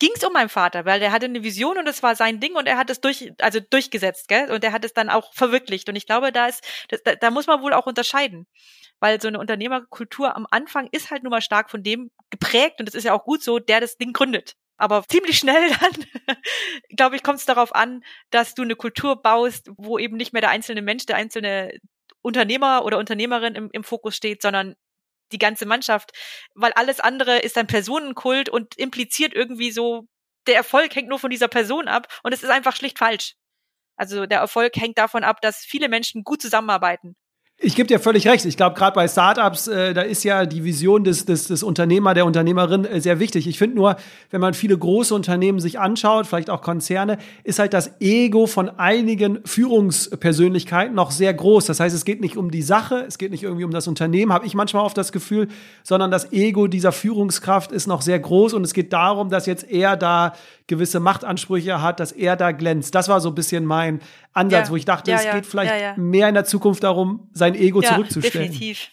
ging 0.00 0.10
es 0.16 0.24
um 0.24 0.32
meinen 0.32 0.48
Vater, 0.48 0.84
weil 0.84 0.98
der 0.98 1.12
hatte 1.12 1.26
eine 1.26 1.44
Vision 1.44 1.78
und 1.78 1.84
das 1.84 2.02
war 2.02 2.16
sein 2.16 2.40
Ding 2.40 2.56
und 2.56 2.66
er 2.66 2.76
hat 2.76 2.90
es 2.90 3.00
durch, 3.00 3.32
also 3.40 3.60
durchgesetzt, 3.60 4.26
gell? 4.26 4.50
Und 4.50 4.64
er 4.64 4.72
hat 4.72 4.84
es 4.84 4.92
dann 4.92 5.08
auch 5.08 5.32
verwirklicht. 5.34 5.88
Und 5.88 5.94
ich 5.94 6.06
glaube, 6.06 6.32
da 6.32 6.46
ist, 6.46 6.66
da, 7.04 7.14
da 7.14 7.30
muss 7.30 7.46
man 7.46 7.62
wohl 7.62 7.72
auch 7.72 7.86
unterscheiden. 7.86 8.46
Weil 8.98 9.20
so 9.20 9.28
eine 9.28 9.38
Unternehmerkultur 9.38 10.34
am 10.36 10.46
Anfang 10.50 10.88
ist 10.90 11.10
halt 11.10 11.22
nun 11.22 11.30
mal 11.30 11.40
stark 11.40 11.70
von 11.70 11.82
dem 11.82 12.10
geprägt 12.30 12.80
und 12.80 12.86
das 12.86 12.94
ist 12.94 13.04
ja 13.04 13.14
auch 13.14 13.24
gut 13.24 13.42
so, 13.42 13.58
der 13.58 13.80
das 13.80 13.96
Ding 13.96 14.12
gründet. 14.12 14.56
Aber 14.76 15.04
ziemlich 15.08 15.38
schnell 15.38 15.70
dann, 15.80 16.36
glaube 16.96 17.16
ich, 17.16 17.22
kommt 17.22 17.38
es 17.38 17.46
darauf 17.46 17.74
an, 17.74 18.02
dass 18.30 18.54
du 18.54 18.62
eine 18.62 18.76
Kultur 18.76 19.20
baust, 19.20 19.70
wo 19.76 19.98
eben 19.98 20.16
nicht 20.16 20.32
mehr 20.32 20.42
der 20.42 20.50
einzelne 20.50 20.82
Mensch, 20.82 21.06
der 21.06 21.16
einzelne 21.16 21.78
Unternehmer 22.22 22.84
oder 22.84 22.98
Unternehmerin 22.98 23.54
im, 23.54 23.68
im 23.72 23.84
Fokus 23.84 24.16
steht, 24.16 24.42
sondern 24.42 24.76
die 25.32 25.38
ganze 25.38 25.66
Mannschaft, 25.66 26.12
weil 26.54 26.72
alles 26.72 27.00
andere 27.00 27.38
ist 27.38 27.58
ein 27.58 27.66
Personenkult 27.66 28.48
und 28.48 28.76
impliziert 28.78 29.34
irgendwie 29.34 29.70
so, 29.70 30.06
der 30.46 30.56
Erfolg 30.56 30.94
hängt 30.94 31.08
nur 31.08 31.18
von 31.18 31.30
dieser 31.30 31.48
Person 31.48 31.88
ab 31.88 32.08
und 32.22 32.32
es 32.32 32.42
ist 32.42 32.50
einfach 32.50 32.76
schlicht 32.76 32.98
falsch. 32.98 33.34
Also 33.96 34.26
der 34.26 34.40
Erfolg 34.40 34.76
hängt 34.76 34.98
davon 34.98 35.24
ab, 35.24 35.40
dass 35.42 35.58
viele 35.58 35.88
Menschen 35.88 36.24
gut 36.24 36.40
zusammenarbeiten. 36.42 37.16
Ich 37.62 37.76
gebe 37.76 37.86
dir 37.86 38.00
völlig 38.00 38.26
recht. 38.26 38.46
Ich 38.46 38.56
glaube, 38.56 38.74
gerade 38.74 38.94
bei 38.94 39.06
Startups, 39.06 39.68
äh, 39.68 39.92
da 39.92 40.00
ist 40.00 40.24
ja 40.24 40.46
die 40.46 40.64
Vision 40.64 41.04
des, 41.04 41.26
des, 41.26 41.46
des 41.46 41.62
Unternehmer, 41.62 42.14
der 42.14 42.24
Unternehmerin 42.24 42.86
äh, 42.86 43.02
sehr 43.02 43.20
wichtig. 43.20 43.46
Ich 43.46 43.58
finde 43.58 43.76
nur, 43.76 43.96
wenn 44.30 44.40
man 44.40 44.54
viele 44.54 44.78
große 44.78 45.14
Unternehmen 45.14 45.60
sich 45.60 45.78
anschaut, 45.78 46.26
vielleicht 46.26 46.48
auch 46.48 46.62
Konzerne, 46.62 47.18
ist 47.44 47.58
halt 47.58 47.74
das 47.74 48.00
Ego 48.00 48.46
von 48.46 48.70
einigen 48.70 49.40
Führungspersönlichkeiten 49.44 50.94
noch 50.94 51.10
sehr 51.10 51.34
groß. 51.34 51.66
Das 51.66 51.80
heißt, 51.80 51.94
es 51.94 52.06
geht 52.06 52.22
nicht 52.22 52.38
um 52.38 52.50
die 52.50 52.62
Sache, 52.62 53.04
es 53.06 53.18
geht 53.18 53.30
nicht 53.30 53.42
irgendwie 53.42 53.64
um 53.64 53.72
das 53.72 53.86
Unternehmen, 53.88 54.32
habe 54.32 54.46
ich 54.46 54.54
manchmal 54.54 54.82
oft 54.82 54.96
das 54.96 55.12
Gefühl, 55.12 55.48
sondern 55.82 56.10
das 56.10 56.32
Ego 56.32 56.66
dieser 56.66 56.92
Führungskraft 56.92 57.72
ist 57.72 57.86
noch 57.86 58.00
sehr 58.00 58.20
groß 58.20 58.54
und 58.54 58.64
es 58.64 58.72
geht 58.72 58.94
darum, 58.94 59.28
dass 59.28 59.44
jetzt 59.44 59.70
er 59.70 59.98
da 59.98 60.32
gewisse 60.66 60.98
Machtansprüche 60.98 61.82
hat, 61.82 62.00
dass 62.00 62.12
er 62.12 62.36
da 62.36 62.52
glänzt. 62.52 62.94
Das 62.94 63.08
war 63.08 63.20
so 63.20 63.28
ein 63.28 63.34
bisschen 63.34 63.66
mein 63.66 64.00
Ansatz, 64.32 64.68
ja, 64.68 64.72
wo 64.72 64.76
ich 64.76 64.84
dachte, 64.84 65.10
ja, 65.10 65.16
es 65.18 65.24
ja, 65.24 65.34
geht 65.34 65.46
vielleicht 65.46 65.98
mehr 65.98 66.28
in 66.28 66.34
der 66.34 66.44
Zukunft 66.44 66.84
darum, 66.84 67.28
sein 67.32 67.54
Ego 67.54 67.82
zurückzustellen. 67.82 68.52
Definitiv. 68.52 68.90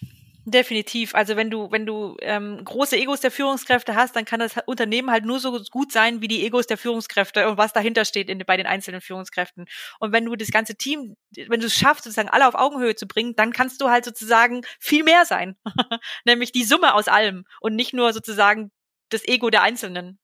Definitiv. 0.50 1.14
Also 1.14 1.36
wenn 1.36 1.50
du, 1.50 1.70
wenn 1.70 1.84
du 1.84 2.16
ähm, 2.20 2.64
große 2.64 2.96
Egos 2.96 3.20
der 3.20 3.30
Führungskräfte 3.30 3.94
hast, 3.94 4.16
dann 4.16 4.24
kann 4.24 4.40
das 4.40 4.54
Unternehmen 4.64 5.10
halt 5.10 5.26
nur 5.26 5.40
so 5.40 5.60
gut 5.70 5.92
sein 5.92 6.22
wie 6.22 6.28
die 6.28 6.44
Egos 6.44 6.66
der 6.66 6.78
Führungskräfte 6.78 7.48
und 7.48 7.58
was 7.58 7.74
dahinter 7.74 8.06
steht 8.06 8.30
in, 8.30 8.38
bei 8.38 8.56
den 8.56 8.66
einzelnen 8.66 9.02
Führungskräften. 9.02 9.66
Und 9.98 10.12
wenn 10.12 10.24
du 10.24 10.36
das 10.36 10.50
ganze 10.50 10.74
Team, 10.74 11.16
wenn 11.48 11.60
du 11.60 11.66
es 11.66 11.74
schaffst, 11.74 12.04
sozusagen 12.04 12.30
alle 12.30 12.48
auf 12.48 12.54
Augenhöhe 12.54 12.94
zu 12.94 13.06
bringen, 13.06 13.34
dann 13.36 13.52
kannst 13.52 13.82
du 13.82 13.90
halt 13.90 14.06
sozusagen 14.06 14.62
viel 14.80 15.04
mehr 15.04 15.26
sein. 15.26 15.56
Nämlich 16.24 16.50
die 16.50 16.64
Summe 16.64 16.94
aus 16.94 17.08
allem 17.08 17.44
und 17.60 17.76
nicht 17.76 17.92
nur 17.92 18.14
sozusagen 18.14 18.70
das 19.10 19.26
Ego 19.28 19.50
der 19.50 19.62
Einzelnen. 19.62 20.18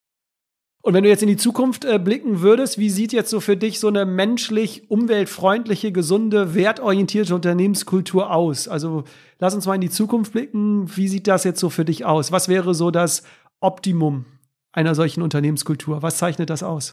Und 0.84 0.92
wenn 0.92 1.02
du 1.02 1.08
jetzt 1.08 1.22
in 1.22 1.28
die 1.28 1.38
Zukunft 1.38 1.86
äh, 1.86 1.98
blicken 1.98 2.42
würdest, 2.42 2.76
wie 2.76 2.90
sieht 2.90 3.14
jetzt 3.14 3.30
so 3.30 3.40
für 3.40 3.56
dich 3.56 3.80
so 3.80 3.88
eine 3.88 4.04
menschlich, 4.04 4.90
umweltfreundliche, 4.90 5.92
gesunde, 5.92 6.54
wertorientierte 6.54 7.34
Unternehmenskultur 7.34 8.30
aus? 8.30 8.68
Also 8.68 9.04
lass 9.38 9.54
uns 9.54 9.64
mal 9.64 9.76
in 9.76 9.80
die 9.80 9.88
Zukunft 9.88 10.32
blicken. 10.32 10.94
Wie 10.94 11.08
sieht 11.08 11.26
das 11.26 11.44
jetzt 11.44 11.58
so 11.58 11.70
für 11.70 11.86
dich 11.86 12.04
aus? 12.04 12.32
Was 12.32 12.48
wäre 12.48 12.74
so 12.74 12.90
das 12.90 13.22
Optimum 13.60 14.26
einer 14.72 14.94
solchen 14.94 15.22
Unternehmenskultur? 15.22 16.02
Was 16.02 16.18
zeichnet 16.18 16.50
das 16.50 16.62
aus? 16.62 16.92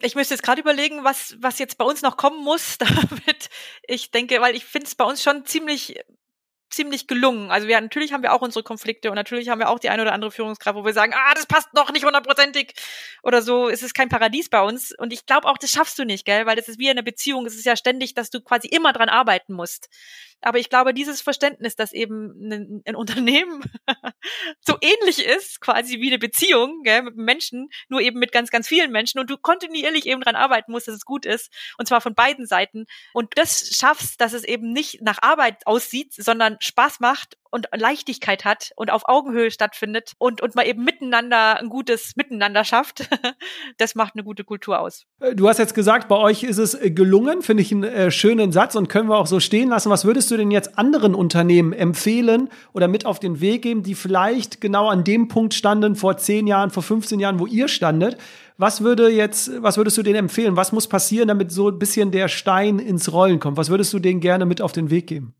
Ich 0.00 0.14
müsste 0.14 0.34
jetzt 0.34 0.44
gerade 0.44 0.60
überlegen, 0.60 1.02
was, 1.02 1.36
was 1.40 1.58
jetzt 1.58 1.76
bei 1.76 1.84
uns 1.84 2.02
noch 2.02 2.16
kommen 2.16 2.44
muss, 2.44 2.78
damit 2.78 3.50
ich 3.88 4.12
denke, 4.12 4.40
weil 4.42 4.54
ich 4.54 4.64
finde 4.64 4.86
es 4.86 4.94
bei 4.94 5.04
uns 5.04 5.24
schon 5.24 5.44
ziemlich 5.44 5.96
ziemlich 6.74 7.06
gelungen. 7.06 7.50
Also 7.50 7.68
wir 7.68 7.80
natürlich 7.80 8.12
haben 8.12 8.22
wir 8.22 8.32
auch 8.32 8.42
unsere 8.42 8.62
Konflikte 8.62 9.10
und 9.10 9.16
natürlich 9.16 9.48
haben 9.48 9.58
wir 9.58 9.68
auch 9.68 9.78
die 9.78 9.88
eine 9.88 10.02
oder 10.02 10.12
andere 10.12 10.30
Führungskraft, 10.30 10.76
wo 10.76 10.84
wir 10.84 10.92
sagen, 10.92 11.12
ah, 11.14 11.34
das 11.34 11.46
passt 11.46 11.72
noch 11.74 11.92
nicht 11.92 12.04
hundertprozentig 12.04 12.74
oder 13.22 13.42
so. 13.42 13.68
Es 13.68 13.82
ist 13.82 13.94
kein 13.94 14.08
Paradies 14.08 14.48
bei 14.48 14.62
uns 14.62 14.92
und 14.96 15.12
ich 15.12 15.26
glaube 15.26 15.48
auch, 15.48 15.58
das 15.58 15.70
schaffst 15.70 15.98
du 15.98 16.04
nicht, 16.04 16.24
gell, 16.24 16.46
weil 16.46 16.56
das 16.56 16.68
ist 16.68 16.78
wie 16.78 16.90
eine 16.90 17.02
Beziehung. 17.02 17.46
Es 17.46 17.54
ist 17.54 17.64
ja 17.64 17.76
ständig, 17.76 18.14
dass 18.14 18.30
du 18.30 18.40
quasi 18.40 18.68
immer 18.68 18.92
dran 18.92 19.08
arbeiten 19.08 19.54
musst. 19.54 19.88
Aber 20.44 20.58
ich 20.58 20.68
glaube, 20.68 20.92
dieses 20.92 21.22
Verständnis, 21.22 21.74
dass 21.74 21.92
eben 21.92 22.52
ein, 22.52 22.82
ein 22.86 22.96
Unternehmen 22.96 23.62
so 24.60 24.76
ähnlich 24.80 25.24
ist, 25.24 25.60
quasi 25.60 26.00
wie 26.00 26.08
eine 26.08 26.18
Beziehung 26.18 26.82
gell, 26.82 27.02
mit 27.02 27.16
Menschen, 27.16 27.70
nur 27.88 28.02
eben 28.02 28.18
mit 28.18 28.30
ganz, 28.30 28.50
ganz 28.50 28.68
vielen 28.68 28.92
Menschen 28.92 29.18
und 29.18 29.30
du 29.30 29.38
kontinuierlich 29.38 30.06
eben 30.06 30.20
dran 30.20 30.36
arbeiten 30.36 30.70
musst, 30.70 30.86
dass 30.86 30.96
es 30.96 31.06
gut 31.06 31.24
ist 31.24 31.50
und 31.78 31.88
zwar 31.88 32.02
von 32.02 32.14
beiden 32.14 32.46
Seiten 32.46 32.84
und 33.14 33.32
das 33.36 33.74
schaffst, 33.74 34.20
dass 34.20 34.34
es 34.34 34.44
eben 34.44 34.70
nicht 34.72 35.00
nach 35.00 35.22
Arbeit 35.22 35.66
aussieht, 35.66 36.12
sondern 36.12 36.58
Spaß 36.64 37.00
macht 37.00 37.36
und 37.50 37.68
Leichtigkeit 37.72 38.44
hat 38.44 38.72
und 38.74 38.90
auf 38.90 39.08
Augenhöhe 39.08 39.50
stattfindet 39.50 40.14
und, 40.18 40.40
und 40.40 40.56
man 40.56 40.66
eben 40.66 40.82
miteinander 40.82 41.60
ein 41.60 41.68
gutes 41.68 42.16
Miteinander 42.16 42.64
schafft, 42.64 43.08
das 43.78 43.94
macht 43.94 44.14
eine 44.14 44.24
gute 44.24 44.42
Kultur 44.42 44.80
aus. 44.80 45.06
Äh, 45.20 45.36
du 45.36 45.48
hast 45.48 45.58
jetzt 45.58 45.74
gesagt, 45.74 46.08
bei 46.08 46.16
euch 46.16 46.42
ist 46.42 46.58
es 46.58 46.74
äh, 46.74 46.90
gelungen, 46.90 47.42
finde 47.42 47.62
ich 47.62 47.70
einen 47.70 47.84
äh, 47.84 48.10
schönen 48.10 48.50
Satz 48.50 48.74
und 48.74 48.88
können 48.88 49.08
wir 49.08 49.18
auch 49.18 49.28
so 49.28 49.38
stehen 49.38 49.68
lassen. 49.68 49.90
Was 49.90 50.04
würdest 50.04 50.30
du 50.32 50.36
denn 50.36 50.50
jetzt 50.50 50.78
anderen 50.78 51.14
Unternehmen 51.14 51.72
empfehlen 51.72 52.50
oder 52.72 52.88
mit 52.88 53.06
auf 53.06 53.20
den 53.20 53.40
Weg 53.40 53.62
geben, 53.62 53.84
die 53.84 53.94
vielleicht 53.94 54.60
genau 54.60 54.88
an 54.88 55.04
dem 55.04 55.28
Punkt 55.28 55.54
standen 55.54 55.94
vor 55.94 56.16
zehn 56.16 56.48
Jahren, 56.48 56.70
vor 56.70 56.82
15 56.82 57.20
Jahren, 57.20 57.38
wo 57.38 57.46
ihr 57.46 57.68
standet? 57.68 58.18
Was 58.56 58.82
würde 58.82 59.08
jetzt, 59.10 59.62
was 59.62 59.76
würdest 59.76 59.98
du 59.98 60.02
denen 60.02 60.16
empfehlen? 60.16 60.56
Was 60.56 60.72
muss 60.72 60.88
passieren, 60.88 61.28
damit 61.28 61.50
so 61.50 61.68
ein 61.68 61.78
bisschen 61.78 62.10
der 62.10 62.28
Stein 62.28 62.78
ins 62.78 63.12
Rollen 63.12 63.40
kommt? 63.40 63.56
Was 63.56 63.68
würdest 63.68 63.92
du 63.92 63.98
denen 63.98 64.20
gerne 64.20 64.44
mit 64.44 64.60
auf 64.60 64.72
den 64.72 64.90
Weg 64.90 65.06
geben? 65.08 65.34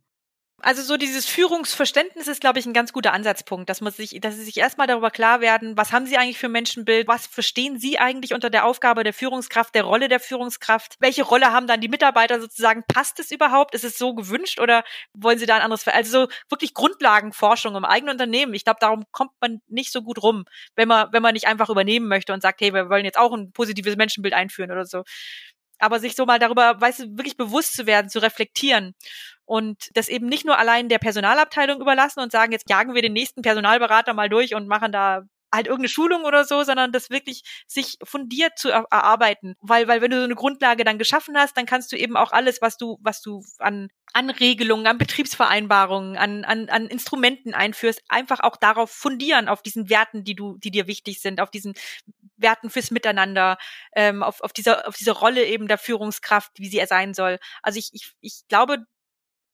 Also 0.66 0.80
so 0.80 0.96
dieses 0.96 1.26
Führungsverständnis 1.26 2.26
ist, 2.26 2.40
glaube 2.40 2.58
ich, 2.58 2.64
ein 2.64 2.72
ganz 2.72 2.94
guter 2.94 3.12
Ansatzpunkt, 3.12 3.68
dass 3.68 3.82
man 3.82 3.92
sich, 3.92 4.18
dass 4.22 4.36
sie 4.36 4.44
sich 4.44 4.56
erstmal 4.56 4.86
darüber 4.86 5.10
klar 5.10 5.42
werden, 5.42 5.76
was 5.76 5.92
haben 5.92 6.06
sie 6.06 6.16
eigentlich 6.16 6.38
für 6.38 6.48
Menschenbild, 6.48 7.06
was 7.06 7.26
verstehen 7.26 7.78
sie 7.78 7.98
eigentlich 7.98 8.32
unter 8.32 8.48
der 8.48 8.64
Aufgabe 8.64 9.04
der 9.04 9.12
Führungskraft, 9.12 9.74
der 9.74 9.82
Rolle 9.84 10.08
der 10.08 10.20
Führungskraft, 10.20 10.96
welche 11.00 11.22
Rolle 11.22 11.52
haben 11.52 11.66
dann 11.66 11.82
die 11.82 11.90
Mitarbeiter 11.90 12.40
sozusagen, 12.40 12.82
passt 12.88 13.20
es 13.20 13.30
überhaupt, 13.30 13.74
ist 13.74 13.84
es 13.84 13.98
so 13.98 14.14
gewünscht 14.14 14.58
oder 14.58 14.84
wollen 15.12 15.38
sie 15.38 15.44
da 15.44 15.56
ein 15.56 15.60
anderes, 15.60 15.86
also 15.86 16.22
so 16.22 16.28
wirklich 16.48 16.72
Grundlagenforschung 16.72 17.76
im 17.76 17.84
eigenen 17.84 18.14
Unternehmen. 18.14 18.54
Ich 18.54 18.64
glaube, 18.64 18.78
darum 18.80 19.04
kommt 19.12 19.32
man 19.42 19.60
nicht 19.68 19.92
so 19.92 20.00
gut 20.00 20.22
rum, 20.22 20.46
wenn 20.76 20.88
man, 20.88 21.12
wenn 21.12 21.20
man 21.20 21.34
nicht 21.34 21.46
einfach 21.46 21.68
übernehmen 21.68 22.08
möchte 22.08 22.32
und 22.32 22.40
sagt, 22.40 22.62
hey, 22.62 22.72
wir 22.72 22.88
wollen 22.88 23.04
jetzt 23.04 23.18
auch 23.18 23.34
ein 23.34 23.52
positives 23.52 23.96
Menschenbild 23.96 24.32
einführen 24.32 24.70
oder 24.70 24.86
so 24.86 25.04
aber 25.78 26.00
sich 26.00 26.14
so 26.14 26.26
mal 26.26 26.38
darüber, 26.38 26.80
weißt 26.80 27.00
du, 27.00 27.04
wirklich 27.16 27.36
bewusst 27.36 27.74
zu 27.74 27.86
werden, 27.86 28.08
zu 28.08 28.20
reflektieren 28.20 28.94
und 29.44 29.90
das 29.94 30.08
eben 30.08 30.26
nicht 30.26 30.44
nur 30.44 30.58
allein 30.58 30.88
der 30.88 30.98
Personalabteilung 30.98 31.80
überlassen 31.80 32.20
und 32.20 32.32
sagen, 32.32 32.52
jetzt 32.52 32.68
jagen 32.70 32.94
wir 32.94 33.02
den 33.02 33.12
nächsten 33.12 33.42
Personalberater 33.42 34.14
mal 34.14 34.28
durch 34.28 34.54
und 34.54 34.68
machen 34.68 34.92
da 34.92 35.22
halt 35.54 35.66
irgendeine 35.66 35.88
Schulung 35.88 36.24
oder 36.24 36.44
so, 36.44 36.64
sondern 36.64 36.92
das 36.92 37.10
wirklich 37.10 37.42
sich 37.66 37.96
fundiert 38.02 38.58
zu 38.58 38.70
erarbeiten. 38.70 39.54
Weil, 39.60 39.86
weil 39.86 40.00
wenn 40.00 40.10
du 40.10 40.18
so 40.18 40.24
eine 40.24 40.34
Grundlage 40.34 40.84
dann 40.84 40.98
geschaffen 40.98 41.36
hast, 41.38 41.56
dann 41.56 41.66
kannst 41.66 41.92
du 41.92 41.96
eben 41.96 42.16
auch 42.16 42.32
alles, 42.32 42.60
was 42.60 42.76
du, 42.76 42.98
was 43.00 43.22
du 43.22 43.42
an, 43.58 43.88
an 44.12 44.30
Regelungen, 44.30 44.86
an 44.86 44.98
Betriebsvereinbarungen, 44.98 46.16
an, 46.16 46.44
an, 46.44 46.68
an 46.68 46.86
Instrumenten 46.86 47.54
einführst, 47.54 48.02
einfach 48.08 48.40
auch 48.40 48.56
darauf 48.56 48.90
fundieren, 48.90 49.48
auf 49.48 49.62
diesen 49.62 49.88
Werten, 49.88 50.24
die 50.24 50.34
du, 50.34 50.58
die 50.58 50.72
dir 50.72 50.88
wichtig 50.88 51.20
sind, 51.20 51.40
auf 51.40 51.50
diesen 51.50 51.74
Werten 52.36 52.70
fürs 52.70 52.90
Miteinander, 52.90 53.58
ähm, 53.94 54.22
auf, 54.22 54.40
auf 54.40 54.52
dieser, 54.52 54.88
auf 54.88 54.96
diese 54.96 55.12
Rolle 55.12 55.44
eben 55.44 55.68
der 55.68 55.78
Führungskraft, 55.78 56.52
wie 56.56 56.68
sie 56.68 56.84
sein 56.86 57.14
soll. 57.14 57.38
Also 57.62 57.78
ich, 57.78 57.90
ich, 57.92 58.12
ich 58.20 58.42
glaube, 58.48 58.78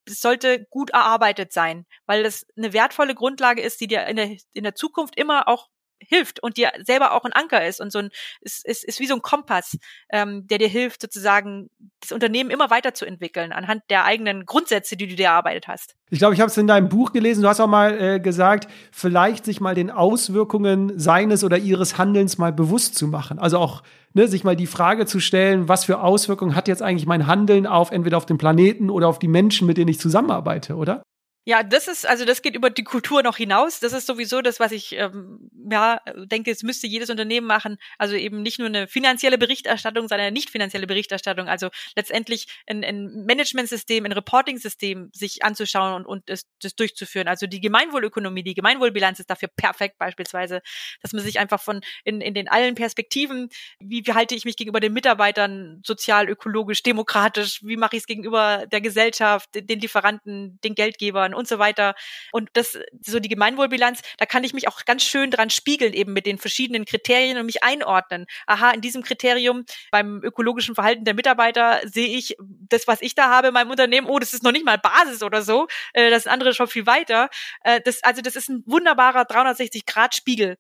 es 0.07 0.21
sollte 0.21 0.67
gut 0.71 0.91
erarbeitet 0.91 1.53
sein, 1.53 1.87
weil 2.07 2.23
das 2.23 2.47
eine 2.57 2.73
wertvolle 2.73 3.15
Grundlage 3.15 3.63
ist, 3.63 3.81
die 3.81 3.87
dir 3.87 4.07
in 4.07 4.17
der, 4.17 4.37
in 4.53 4.65
der 4.65 4.75
Zukunft 4.75 5.17
immer 5.17 5.49
auch 5.49 5.69
hilft 6.01 6.43
und 6.43 6.57
dir 6.57 6.73
selber 6.85 7.13
auch 7.13 7.25
ein 7.25 7.33
Anker 7.33 7.67
ist 7.67 7.81
und 7.81 7.93
so 7.93 7.99
ein 7.99 8.11
ist, 8.41 8.67
ist, 8.67 8.85
ist 8.85 9.01
wie 9.01 9.07
so 9.07 9.15
ein 9.15 9.23
Kompass, 9.23 9.77
ähm, 10.11 10.47
der 10.47 10.59
dir 10.59 10.69
hilft, 10.69 11.03
sozusagen 11.03 11.71
das 12.01 12.13
Unternehmen 12.13 12.51
immer 12.51 12.71
weiterzuentwickeln 12.71 13.53
anhand 13.53 13.83
der 13.91 14.05
eigenen 14.05 14.47
Grundsätze, 14.47 14.97
die 14.97 15.07
du 15.07 15.15
dir 15.15 15.27
erarbeitet 15.27 15.69
hast. 15.69 15.95
Ich 16.11 16.19
glaube, 16.19 16.35
ich 16.35 16.41
habe 16.41 16.51
es 16.51 16.57
in 16.57 16.67
deinem 16.67 16.89
Buch 16.89 17.13
gelesen. 17.13 17.43
Du 17.43 17.49
hast 17.49 17.61
auch 17.61 17.69
mal 17.69 18.01
äh, 18.01 18.21
gesagt, 18.21 18.69
vielleicht 18.91 19.45
sich 19.45 19.61
mal 19.61 19.75
den 19.75 19.91
Auswirkungen 19.91 20.99
seines 20.99 21.45
oder 21.45 21.59
ihres 21.59 21.99
Handelns 21.99 22.39
mal 22.39 22.53
bewusst 22.53 22.97
zu 22.97 23.07
machen. 23.07 23.39
Also 23.39 23.59
auch 23.59 23.83
ne, 24.15 24.27
sich 24.27 24.43
mal 24.43 24.57
die 24.57 24.67
Frage 24.67 25.07
zu 25.07 25.21
stellen, 25.21 25.69
was 25.69 25.85
für 25.85 26.01
Auswirkungen 26.01 26.57
hat 26.57 26.69
jetzt 26.69 26.83
eigentlich 26.83 27.07
mein 27.07 27.27
Handeln 27.27 27.67
auf 27.67 27.93
entweder 27.93 28.17
auf 28.17 28.27
den 28.27 28.39
Planeten 28.39 28.91
oder 28.91 29.09
auf 29.09 29.19
die 29.19 29.29
Menschen, 29.29 29.67
mit 29.67 29.77
denen 29.77 29.89
ich 29.89 30.01
zusammenarbeite, 30.01 30.75
oder? 30.75 31.03
Ja, 31.47 31.63
das 31.63 31.89
ist, 31.89 32.07
also 32.07 32.27
das 32.27 32.43
geht 32.43 32.55
über 32.55 32.69
die 32.69 32.85
Kultur 32.85 33.23
noch 33.23 33.39
hinaus. 33.39 33.81
Das 33.81 33.95
ist 33.95 34.07
sowieso 34.07 34.43
das, 34.43 34.61
was 34.61 34.73
ich 34.73 34.93
ähm, 34.93 35.51
ja 35.71 36.01
denke, 36.15 36.51
es 36.51 36.63
müsste 36.63 36.87
jedes 36.87 37.09
Unternehmen 37.09 37.47
machen. 37.47 37.79
Also 37.97 38.15
eben 38.15 38.43
nicht 38.43 38.59
nur 38.59 38.69
eine 38.69 38.87
finanzielle 38.87 39.39
Berichterstattung, 39.39 40.07
sondern 40.07 40.27
eine 40.27 40.33
nicht 40.33 40.51
finanzielle 40.51 40.87
Berichterstattung. 40.87 41.49
Also 41.49 41.71
letztendlich 41.97 42.47
ein, 42.67 42.85
ein 42.85 43.25
Managementsystem, 43.25 44.05
ein 44.05 44.13
Reporting-System 44.13 45.11
sich 45.15 45.43
anzuschauen 45.43 45.95
und, 45.95 46.07
und 46.07 46.29
das, 46.29 46.43
das 46.61 46.77
durchzuführen. 46.77 47.27
Also 47.27 47.47
die 47.47 47.61
Gemeinwohlökonomie, 47.61 48.43
die 48.43 48.55
Gemeinwohlbilanz 48.55 49.19
ist 49.19 49.31
dafür 49.31 49.49
perfekt 49.49 49.97
beispielsweise, 49.99 50.61
dass 51.03 51.15
man 51.15 51.23
sich 51.23 51.39
einfach 51.39 51.61
von 51.61 51.81
in, 52.05 52.21
in 52.21 52.35
den 52.35 52.49
allen 52.49 52.75
Perspektiven, 52.75 53.49
wie, 53.81 54.03
halte 54.03 54.35
ich 54.35 54.45
mich 54.45 54.57
gegenüber 54.57 54.81
den 54.81 54.93
Mitarbeitern 54.93 55.81
sozial, 55.85 56.29
ökologisch, 56.29 56.83
demokratisch, 56.83 57.61
wie 57.63 57.77
mache 57.77 57.97
ich 57.97 58.03
es 58.03 58.07
gegenüber 58.07 58.67
der 58.71 58.83
Gesellschaft, 58.83 59.49
den 59.55 59.81
Lieferanten, 59.81 60.59
den 60.63 60.75
Geldgebern, 60.75 61.35
und 61.41 61.49
so 61.49 61.59
weiter. 61.59 61.95
Und 62.33 62.51
das, 62.53 62.79
so 63.01 63.19
die 63.19 63.29
Gemeinwohlbilanz, 63.29 64.03
da 64.19 64.27
kann 64.27 64.45
ich 64.45 64.55
mich 64.55 64.69
auch 64.69 64.85
ganz 64.85 65.03
schön 65.03 65.31
dran 65.31 65.51
spiegeln, 65.51 65.93
eben 65.93 66.13
mit 66.13 66.27
den 66.27 66.39
verschiedenen 66.39 66.85
Kriterien 66.85 67.39
und 67.39 67.47
mich 67.47 67.65
einordnen. 67.65 68.27
Aha, 68.47 68.71
in 68.71 68.81
diesem 68.81 69.03
Kriterium 69.03 69.65
beim 69.91 70.23
ökologischen 70.23 70.75
Verhalten 70.75 71.05
der 71.05 71.15
Mitarbeiter 71.15 71.81
sehe 71.85 72.17
ich 72.17 72.37
das, 72.39 72.87
was 72.87 73.03
ich 73.03 73.15
da 73.15 73.31
habe 73.31 73.49
in 73.49 73.55
meinem 73.55 73.71
Unternehmen, 73.71 74.07
oh, 74.07 74.19
das 74.19 74.33
ist 74.33 74.43
noch 74.43 74.53
nicht 74.53 74.65
mal 74.65 74.79
Basis 74.79 75.23
oder 75.23 75.43
so, 75.43 75.67
äh, 75.93 76.11
das 76.11 76.27
andere 76.27 76.55
schon 76.55 76.69
viel 76.69 76.87
weiter. 76.87 77.29
Äh, 77.65 77.81
das, 77.85 78.03
also 78.03 78.23
das 78.23 78.37
ist 78.37 78.49
ein 78.49 78.63
wunderbarer 78.67 79.23
360-Grad-Spiegel, 79.23 80.57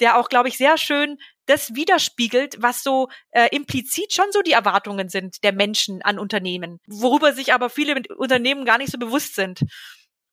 der 0.00 0.18
auch, 0.18 0.28
glaube 0.28 0.48
ich, 0.48 0.56
sehr 0.56 0.78
schön 0.78 1.18
das 1.48 1.74
widerspiegelt, 1.74 2.62
was 2.62 2.82
so 2.82 3.08
äh, 3.30 3.48
implizit 3.50 4.12
schon 4.12 4.26
so 4.32 4.42
die 4.42 4.52
Erwartungen 4.52 5.08
sind 5.08 5.42
der 5.42 5.52
Menschen 5.52 6.02
an 6.02 6.18
Unternehmen, 6.18 6.78
worüber 6.86 7.32
sich 7.32 7.54
aber 7.54 7.70
viele 7.70 8.02
Unternehmen 8.16 8.66
gar 8.66 8.78
nicht 8.78 8.92
so 8.92 8.98
bewusst 8.98 9.34
sind. 9.34 9.60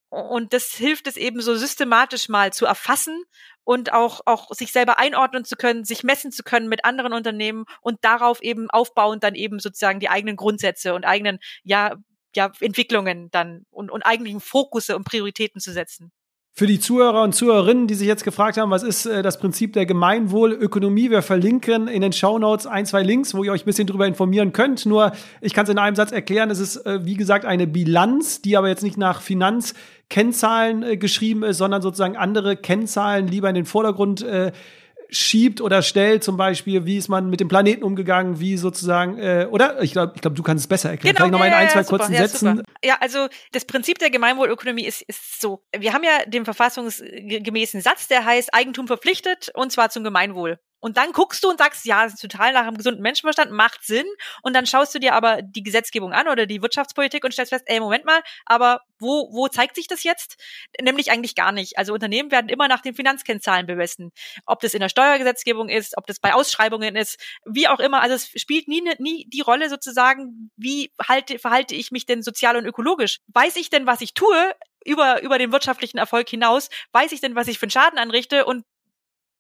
Und 0.10 0.54
das 0.54 0.74
hilft 0.74 1.08
es 1.08 1.18
eben 1.18 1.42
so 1.42 1.56
systematisch 1.56 2.30
mal 2.30 2.54
zu 2.54 2.66
erfassen 2.66 3.24
und 3.64 3.92
auch, 3.92 4.22
auch 4.26 4.52
sich 4.54 4.72
selber 4.72 5.00
einordnen 5.00 5.44
zu 5.44 5.56
können, 5.56 5.84
sich 5.84 6.04
messen 6.04 6.32
zu 6.32 6.44
können 6.44 6.70
mit 6.70 6.86
anderen 6.86 7.14
Unternehmen 7.14 7.66
und 7.82 7.98
darauf 8.04 8.42
eben 8.42 8.70
aufbauend 8.70 9.24
dann 9.24 9.36
eben 9.36 9.60
sozusagen 9.60 10.00
die 10.00 10.10
eigenen 10.10 10.36
Grundsätze 10.36 10.94
und 10.94 11.04
eigenen, 11.04 11.40
ja, 11.64 11.96
ja, 12.36 12.52
Entwicklungen 12.60 13.30
dann 13.32 13.66
und, 13.72 13.90
und 13.92 14.04
eigentlichen 14.04 14.40
Fokusse 14.40 14.96
und 14.96 15.06
Prioritäten 15.06 15.60
zu 15.60 15.72
setzen. 15.72 16.12
Für 16.58 16.68
die 16.68 16.80
Zuhörer 16.80 17.22
und 17.22 17.36
Zuhörerinnen, 17.36 17.86
die 17.86 17.96
sich 17.96 18.08
jetzt 18.08 18.24
gefragt 18.24 18.56
haben, 18.56 18.72
was 18.72 18.82
ist 18.82 19.06
äh, 19.06 19.22
das 19.22 19.40
Prinzip 19.40 19.74
der 19.74 19.86
Gemeinwohlökonomie, 19.86 21.12
wir 21.12 21.22
verlinken 21.22 21.90
in 21.90 22.02
den 22.02 22.14
Show 22.14 22.40
Notes 22.40 22.66
ein, 22.66 22.86
zwei 22.86 23.04
Links, 23.04 23.34
wo 23.34 23.44
ihr 23.44 23.52
euch 23.52 23.64
ein 23.64 23.66
bisschen 23.66 23.88
drüber 23.88 24.08
informieren 24.08 24.54
könnt. 24.54 24.86
Nur, 24.86 25.12
ich 25.42 25.54
kann 25.54 25.66
es 25.66 25.70
in 25.70 25.78
einem 25.78 25.98
Satz 25.98 26.14
erklären, 26.14 26.50
es 26.50 26.60
ist, 26.60 26.78
äh, 26.86 27.04
wie 27.04 27.16
gesagt, 27.16 27.44
eine 27.44 27.68
Bilanz, 27.68 28.42
die 28.42 28.56
aber 28.56 28.70
jetzt 28.70 28.84
nicht 28.84 28.96
nach 28.96 29.22
Finanzkennzahlen 30.10 30.84
äh, 30.84 30.98
geschrieben 30.98 31.44
ist, 31.44 31.58
sondern 31.58 31.82
sozusagen 31.82 32.18
andere 32.18 32.58
Kennzahlen 32.58 33.28
lieber 33.28 33.50
in 33.50 33.56
den 33.56 33.66
Vordergrund 33.66 34.22
äh, 34.24 34.52
schiebt 35.10 35.62
oder 35.62 35.82
stellt, 35.82 36.24
zum 36.24 36.36
Beispiel, 36.36 36.86
wie 36.86 36.98
ist 36.98 37.10
man 37.10 37.30
mit 37.30 37.40
dem 37.40 37.48
Planeten 37.48 37.84
umgegangen, 37.84 38.40
wie 38.40 38.58
sozusagen, 38.58 39.20
äh, 39.20 39.48
oder? 39.50 39.82
Ich 39.84 39.92
glaube, 39.92 40.14
ich 40.16 40.22
glaub, 40.22 40.36
du 40.36 40.44
kannst 40.44 40.64
es 40.64 40.68
besser 40.68 40.90
erklären. 40.90 41.16
Genau, 41.16 41.26
Vielleicht 41.26 41.32
nochmal 41.32 41.50
ja, 41.50 41.54
in 41.54 41.60
ein, 41.60 41.68
ja, 41.68 41.74
zwei 41.74 41.84
super, 41.84 41.98
kurzen 41.98 42.14
ja, 42.14 42.28
Sätzen. 42.28 42.58
Super. 42.58 42.72
Ja, 42.84 42.98
also 43.00 43.28
das 43.52 43.66
Prinzip 43.66 44.00
der 44.00 44.10
Gemeinwohlökonomie 44.10 44.86
ist, 44.86 45.04
ist 45.04 45.42
so. 45.42 45.64
Wir 45.78 45.94
haben 45.94 46.04
ja 46.04 46.26
den 46.26 46.44
verfassungsgemäßen 46.44 47.82
Satz, 47.82 48.08
der 48.08 48.26
heißt 48.26 48.54
Eigentum 48.54 48.88
verpflichtet 48.88 49.52
und 49.54 49.72
zwar 49.72 49.90
zum 49.90 50.04
Gemeinwohl. 50.04 50.60
Und 50.86 50.98
dann 50.98 51.14
guckst 51.14 51.44
du 51.44 51.50
und 51.50 51.58
sagst, 51.58 51.84
ja, 51.86 52.04
das 52.04 52.14
ist 52.14 52.22
total 52.22 52.54
nach 52.54 52.68
einem 52.68 52.78
gesunden 52.78 53.02
Menschenverstand, 53.02 53.50
macht 53.50 53.84
Sinn. 53.84 54.06
Und 54.44 54.54
dann 54.54 54.68
schaust 54.68 54.94
du 54.94 55.00
dir 55.00 55.16
aber 55.16 55.42
die 55.42 55.64
Gesetzgebung 55.64 56.14
an 56.14 56.28
oder 56.28 56.46
die 56.46 56.62
Wirtschaftspolitik 56.62 57.24
und 57.24 57.32
stellst 57.32 57.52
fest, 57.52 57.64
ey, 57.66 57.80
Moment 57.80 58.06
mal, 58.06 58.22
aber 58.46 58.82
wo, 59.00 59.28
wo 59.34 59.48
zeigt 59.48 59.78
sich 59.78 59.88
das 59.88 60.04
jetzt? 60.04 60.40
Nämlich 60.80 61.10
eigentlich 61.10 61.34
gar 61.34 61.52
nicht. 61.52 61.80
Also 61.80 61.92
Unternehmen 61.92 62.30
werden 62.30 62.50
immer 62.50 62.68
nach 62.68 62.82
den 62.82 62.94
Finanzkennzahlen 62.94 63.66
bemessen. 63.66 64.12
Ob 64.46 64.60
das 64.60 64.76
in 64.76 64.80
der 64.80 64.90
Steuergesetzgebung 64.90 65.70
ist, 65.70 65.98
ob 65.98 66.06
das 66.06 66.20
bei 66.20 66.36
Ausschreibungen 66.36 66.96
ist, 66.96 67.20
wie 67.46 67.68
auch 67.68 67.80
immer. 67.80 68.02
Also 68.02 68.14
es 68.14 68.30
spielt 68.40 68.68
nie, 68.68 68.84
nie 69.00 69.26
die 69.28 69.42
Rolle 69.42 69.72
sozusagen, 69.72 70.52
wie 70.56 70.92
halte, 71.02 71.40
verhalte 71.40 71.74
ich 71.74 71.90
mich 71.90 72.06
denn 72.06 72.22
sozial 72.22 72.58
und 72.58 72.66
ökologisch? 72.68 73.22
Weiß 73.34 73.56
ich 73.56 73.72
denn, 73.72 73.88
was 73.88 74.02
ich 74.02 74.14
tue? 74.14 74.54
über, 74.86 75.24
über 75.24 75.40
den 75.40 75.52
wirtschaftlichen 75.52 75.98
Erfolg 75.98 76.30
hinaus, 76.30 76.70
weiß 76.92 77.12
ich 77.12 77.20
denn, 77.20 77.36
was 77.36 77.48
ich 77.48 77.58
für 77.58 77.64
einen 77.64 77.72
Schaden 77.72 77.98
anrichte 77.98 78.46
und 78.46 78.64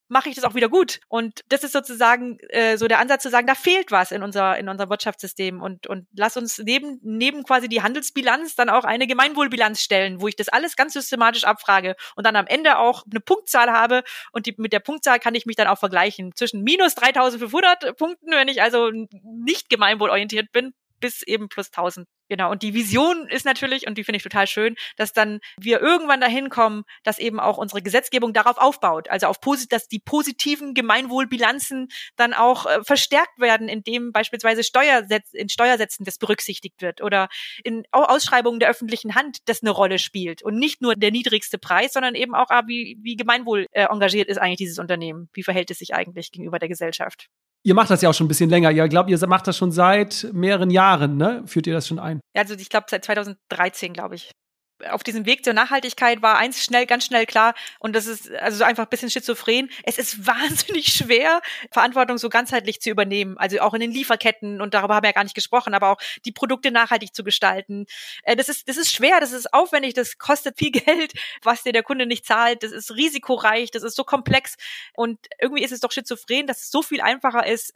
mache 0.08 0.30
ich 0.30 0.36
das 0.36 0.44
auch 0.44 0.56
wieder 0.56 0.70
gut. 0.70 1.00
Und 1.08 1.42
das 1.50 1.64
ist 1.64 1.74
sozusagen 1.74 2.38
äh, 2.50 2.78
so 2.78 2.88
der 2.88 3.00
Ansatz 3.00 3.24
zu 3.24 3.30
sagen, 3.30 3.48
da 3.48 3.56
fehlt 3.56 3.92
was 3.92 4.12
in 4.12 4.24
unser 4.24 4.58
in 4.58 4.70
unserem 4.70 4.90
Wirtschaftssystem. 4.90 5.62
Und 5.62 5.88
und 5.88 6.08
lass 6.16 6.38
uns 6.38 6.60
neben 6.60 7.00
neben 7.02 7.44
quasi 7.44 7.68
die 7.68 7.82
Handelsbilanz 7.82 8.56
dann 8.56 8.70
auch 8.70 8.84
eine 8.84 9.08
Gemeinwohlbilanz 9.08 9.82
stellen, 9.82 10.22
wo 10.22 10.28
ich 10.28 10.36
das 10.36 10.50
alles 10.50 10.76
ganz 10.76 10.94
systematisch 10.94 11.44
abfrage 11.44 11.96
und 12.16 12.26
dann 12.26 12.36
am 12.36 12.48
Ende 12.48 12.78
auch 12.78 13.04
eine 13.10 13.20
Punktzahl 13.20 13.72
habe. 13.72 14.04
Und 14.32 14.46
die, 14.46 14.56
mit 14.58 14.74
der 14.74 14.80
Punktzahl 14.80 15.20
kann 15.20 15.36
ich 15.36 15.46
mich 15.46 15.56
dann 15.56 15.68
auch 15.68 15.80
vergleichen. 15.80 16.32
Zwischen 16.36 16.62
minus 16.64 16.96
3.500 16.98 17.94
Punkten, 17.94 18.32
wenn 18.32 18.48
ich 18.48 18.62
also 18.62 18.92
nicht 18.92 19.70
gemeinwohlorientiert 19.70 20.52
bin, 20.52 20.74
bis 21.00 21.22
eben 21.24 21.50
plus 21.50 21.68
1000. 21.68 22.08
Genau. 22.28 22.52
Und 22.52 22.64
die 22.64 22.74
Vision 22.74 23.28
ist 23.28 23.46
natürlich, 23.46 23.86
und 23.86 23.98
die 23.98 24.04
finde 24.04 24.18
ich 24.18 24.24
total 24.24 24.48
schön, 24.48 24.76
dass 24.98 25.14
dann 25.14 25.40
wir 25.60 25.80
irgendwann 25.80 26.22
dahin 26.22 26.50
kommen, 26.50 26.84
dass 27.04 27.20
eben 27.20 27.40
auch 27.40 27.58
unsere 27.58 27.84
Gesetzgebung 27.84 28.34
darauf 28.34 28.58
aufbaut. 28.58 29.10
Also 29.10 29.28
auf 29.28 29.40
posit 29.42 29.72
dass 29.72 29.88
die 29.88 30.00
positiven 30.00 30.74
Gemeinwohlbilanzen 30.74 31.90
dann 32.16 32.34
auch 32.34 32.66
äh, 32.66 32.84
verstärkt 32.84 33.40
werden, 33.40 33.70
indem 33.70 34.12
beispielsweise 34.12 34.64
Steuersetz 34.64 35.34
in 35.34 35.50
Steuersätzen 35.50 36.04
das 36.06 36.18
berücksichtigt 36.18 36.82
wird 36.82 37.02
oder 37.02 37.28
in 37.64 37.84
Ausschreibungen 37.92 38.60
der 38.60 38.70
öffentlichen 38.70 39.14
Hand 39.16 39.38
das 39.46 39.62
eine 39.62 39.72
Rolle 39.72 40.00
spielt. 40.00 40.42
Und 40.42 40.58
nicht 40.58 40.82
nur 40.82 40.96
der 40.96 41.12
niedrigste 41.12 41.60
Preis, 41.60 41.94
sondern 41.94 42.16
eben 42.16 42.34
auch, 42.34 42.50
ah, 42.50 42.64
wie, 42.68 42.98
wie 43.02 43.16
gemeinwohl 43.16 43.68
äh, 43.72 43.86
engagiert 43.86 44.30
ist 44.30 44.38
eigentlich 44.38 44.58
dieses 44.58 44.80
Unternehmen? 44.80 45.30
Wie 45.34 45.44
verhält 45.44 45.70
es 45.70 45.80
sich 45.80 45.94
eigentlich 45.94 46.32
gegenüber 46.32 46.58
der 46.58 46.70
Gesellschaft? 46.70 47.30
Ihr 47.66 47.74
macht 47.74 47.90
das 47.90 48.04
ja 48.04 48.10
auch 48.10 48.14
schon 48.14 48.26
ein 48.26 48.28
bisschen 48.28 48.52
länger. 48.52 48.70
Ihr 48.70 48.88
glaubt, 48.88 49.10
ihr 49.10 49.28
macht 49.28 49.48
das 49.48 49.58
schon 49.58 49.72
seit 49.72 50.30
mehreren 50.32 50.70
Jahren, 50.70 51.18
ne? 51.18 51.42
Führt 51.48 51.66
ihr 51.66 51.74
das 51.74 51.88
schon 51.88 51.98
ein? 51.98 52.22
Also 52.36 52.54
ich 52.54 52.70
glaube 52.70 52.86
seit 52.92 53.04
2013, 53.04 53.92
glaube 53.92 54.14
ich 54.14 54.30
auf 54.90 55.04
diesem 55.04 55.26
Weg 55.26 55.44
zur 55.44 55.54
Nachhaltigkeit 55.54 56.22
war 56.22 56.38
eins 56.38 56.64
schnell, 56.64 56.86
ganz 56.86 57.06
schnell 57.06 57.26
klar, 57.26 57.54
und 57.80 57.96
das 57.96 58.08
ist 58.08 58.32
also 58.32 58.64
einfach 58.64 58.84
ein 58.84 58.90
bisschen 58.90 59.10
schizophren. 59.10 59.70
Es 59.84 59.98
ist 59.98 60.28
wahnsinnig 60.28 60.88
schwer, 60.88 61.42
Verantwortung 61.72 62.18
so 62.18 62.30
ganzheitlich 62.30 62.82
zu 62.82 62.90
übernehmen. 62.90 63.38
Also 63.38 63.60
auch 63.60 63.74
in 63.74 63.80
den 63.80 63.92
Lieferketten, 63.92 64.62
und 64.62 64.74
darüber 64.74 64.96
haben 64.96 65.04
wir 65.04 65.10
ja 65.10 65.14
gar 65.14 65.24
nicht 65.24 65.36
gesprochen, 65.36 65.74
aber 65.74 65.90
auch 65.92 65.98
die 66.26 66.32
Produkte 66.32 66.72
nachhaltig 66.72 67.16
zu 67.16 67.24
gestalten. 67.24 67.86
Äh, 68.24 68.36
das 68.36 68.50
ist, 68.50 68.68
das 68.68 68.78
ist 68.78 68.92
schwer, 68.92 69.20
das 69.20 69.32
ist 69.32 69.54
aufwendig, 69.54 69.94
das 69.94 70.18
kostet 70.18 70.58
viel 70.58 70.72
Geld, 70.86 71.14
was 71.44 71.64
dir 71.64 71.74
der 71.74 71.84
Kunde 71.84 72.06
nicht 72.06 72.26
zahlt. 72.26 72.64
Das 72.64 72.72
ist 72.72 72.92
risikoreich, 72.92 73.72
das 73.72 73.84
ist 73.84 73.96
so 73.96 74.04
komplex. 74.04 74.56
Und 74.94 75.20
irgendwie 75.40 75.64
ist 75.64 75.72
es 75.72 75.80
doch 75.80 75.92
schizophren, 75.92 76.48
dass 76.48 76.64
es 76.64 76.72
so 76.72 76.82
viel 76.82 77.02
einfacher 77.02 77.46
ist, 77.46 77.74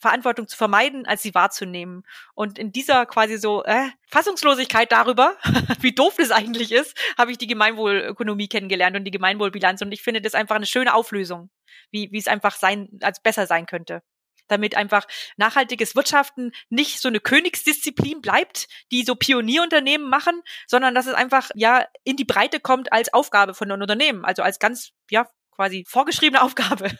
Verantwortung 0.00 0.48
zu 0.48 0.56
vermeiden, 0.56 1.06
als 1.06 1.22
sie 1.22 1.34
wahrzunehmen. 1.34 2.04
Und 2.34 2.58
in 2.58 2.72
dieser 2.72 3.06
quasi 3.06 3.36
so 3.36 3.62
äh, 3.64 3.90
Fassungslosigkeit 4.08 4.90
darüber, 4.90 5.36
wie 5.80 5.92
doof 5.92 6.14
das 6.16 6.30
eigentlich 6.30 6.72
ist, 6.72 6.98
habe 7.18 7.30
ich 7.30 7.38
die 7.38 7.46
Gemeinwohlökonomie 7.46 8.48
kennengelernt 8.48 8.96
und 8.96 9.04
die 9.04 9.10
Gemeinwohlbilanz. 9.10 9.82
Und 9.82 9.92
ich 9.92 10.02
finde 10.02 10.22
das 10.22 10.34
einfach 10.34 10.56
eine 10.56 10.66
schöne 10.66 10.94
Auflösung, 10.94 11.50
wie, 11.90 12.10
wie 12.10 12.18
es 12.18 12.28
einfach 12.28 12.56
sein, 12.56 12.88
als 13.02 13.20
besser 13.20 13.46
sein 13.46 13.66
könnte. 13.66 14.02
Damit 14.48 14.74
einfach 14.74 15.06
nachhaltiges 15.36 15.94
Wirtschaften 15.94 16.52
nicht 16.70 17.00
so 17.00 17.08
eine 17.08 17.20
Königsdisziplin 17.20 18.20
bleibt, 18.20 18.68
die 18.90 19.04
so 19.04 19.14
Pionierunternehmen 19.14 20.08
machen, 20.08 20.42
sondern 20.66 20.94
dass 20.94 21.06
es 21.06 21.14
einfach 21.14 21.50
ja 21.54 21.86
in 22.04 22.16
die 22.16 22.24
Breite 22.24 22.58
kommt 22.58 22.92
als 22.92 23.12
Aufgabe 23.12 23.54
von 23.54 23.70
einem 23.70 23.82
Unternehmen, 23.82 24.24
also 24.24 24.42
als 24.42 24.58
ganz 24.58 24.90
ja 25.10 25.28
quasi 25.52 25.84
vorgeschriebene 25.86 26.42
Aufgabe. 26.42 26.90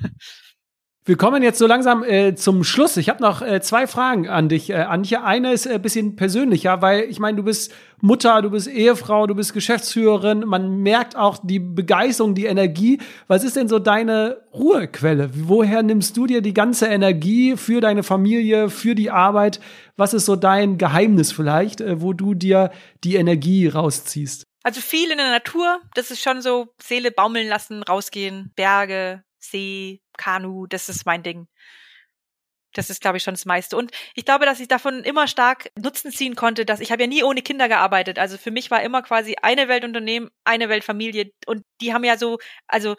Wir 1.07 1.17
kommen 1.17 1.43
jetzt 1.43 1.59
so 1.59 1.67
langsam 1.67 2.05
äh, 2.05 2.35
zum 2.35 2.63
Schluss. 2.63 2.99
Ich 2.99 3.09
habe 3.09 3.23
noch 3.23 3.41
äh, 3.41 3.63
zwei 3.63 3.87
Fragen 3.87 4.29
an 4.29 4.51
dich, 4.51 4.69
äh, 4.69 4.75
Antje. 4.75 5.25
Eine 5.25 5.55
ist 5.55 5.67
ein 5.67 5.77
äh, 5.77 5.79
bisschen 5.79 6.15
persönlicher, 6.15 6.83
weil 6.83 7.05
ich 7.05 7.19
meine, 7.19 7.39
du 7.39 7.43
bist 7.43 7.73
Mutter, 8.03 8.43
du 8.43 8.51
bist 8.51 8.69
Ehefrau, 8.69 9.27
du 9.27 9.35
bist 9.35 9.55
Geschäftsführerin. 9.55 10.41
Man 10.41 10.83
merkt 10.83 11.17
auch 11.17 11.39
die 11.43 11.59
Begeisterung, 11.59 12.35
die 12.35 12.45
Energie. 12.45 13.01
Was 13.29 13.45
ist 13.45 13.57
denn 13.57 13.67
so 13.67 13.79
deine 13.79 14.43
Ruhequelle? 14.53 15.31
Woher 15.33 15.83
nimmst 15.83 16.19
du 16.19 16.27
dir 16.27 16.43
die 16.43 16.53
ganze 16.53 16.89
Energie 16.89 17.57
für 17.57 17.81
deine 17.81 18.03
Familie, 18.03 18.69
für 18.69 18.95
die 18.95 19.11
Arbeit? 19.11 19.59
Was 19.97 20.13
ist 20.13 20.27
so 20.27 20.37
dein 20.37 20.77
Geheimnis 20.77 21.33
vielleicht, 21.33 21.81
äh, 21.81 22.03
wo 22.03 22.13
du 22.13 22.35
dir 22.35 22.73
die 23.05 23.17
Energie 23.17 23.69
rausziehst? 23.69 24.45
Also 24.65 24.83
viel 24.83 25.11
in 25.11 25.17
der 25.17 25.31
Natur. 25.31 25.81
Das 25.95 26.11
ist 26.11 26.21
schon 26.21 26.43
so 26.43 26.75
Seele 26.79 27.11
baumeln 27.11 27.49
lassen, 27.49 27.83
rausgehen, 27.83 28.53
Berge, 28.55 29.23
See, 29.43 30.03
Kanu, 30.21 30.67
das 30.67 30.89
ist 30.89 31.07
mein 31.07 31.23
Ding. 31.23 31.49
Das 32.75 32.89
ist, 32.89 33.01
glaube 33.01 33.17
ich, 33.17 33.25
schon 33.25 33.35
das 33.35 33.47
meiste. 33.47 33.77
Und 33.77 33.91
ich 34.15 34.25
glaube, 34.25 34.45
dass 34.45 34.61
ich 34.61 34.69
davon 34.69 35.03
immer 35.03 35.27
stark 35.27 35.73
Nutzen 35.77 36.13
ziehen 36.13 36.37
konnte, 36.37 36.65
dass 36.65 36.79
ich 36.81 36.93
habe 36.93 37.03
ja 37.03 37.09
nie 37.09 37.25
ohne 37.25 37.43
Kinder 37.43 37.69
gearbeitet. 37.69 38.19
Also 38.19 38.39
für 38.39 38.53
mich 38.53 38.71
war 38.71 38.83
immer 38.83 39.03
quasi 39.03 39.37
eine 39.43 39.67
Weltunternehmen, 39.67 40.31
eine 40.45 40.69
Weltfamilie. 40.69 41.33
Und 41.47 41.65
die 41.81 41.93
haben 41.93 42.05
ja 42.05 42.17
so, 42.17 42.39
also 42.69 42.97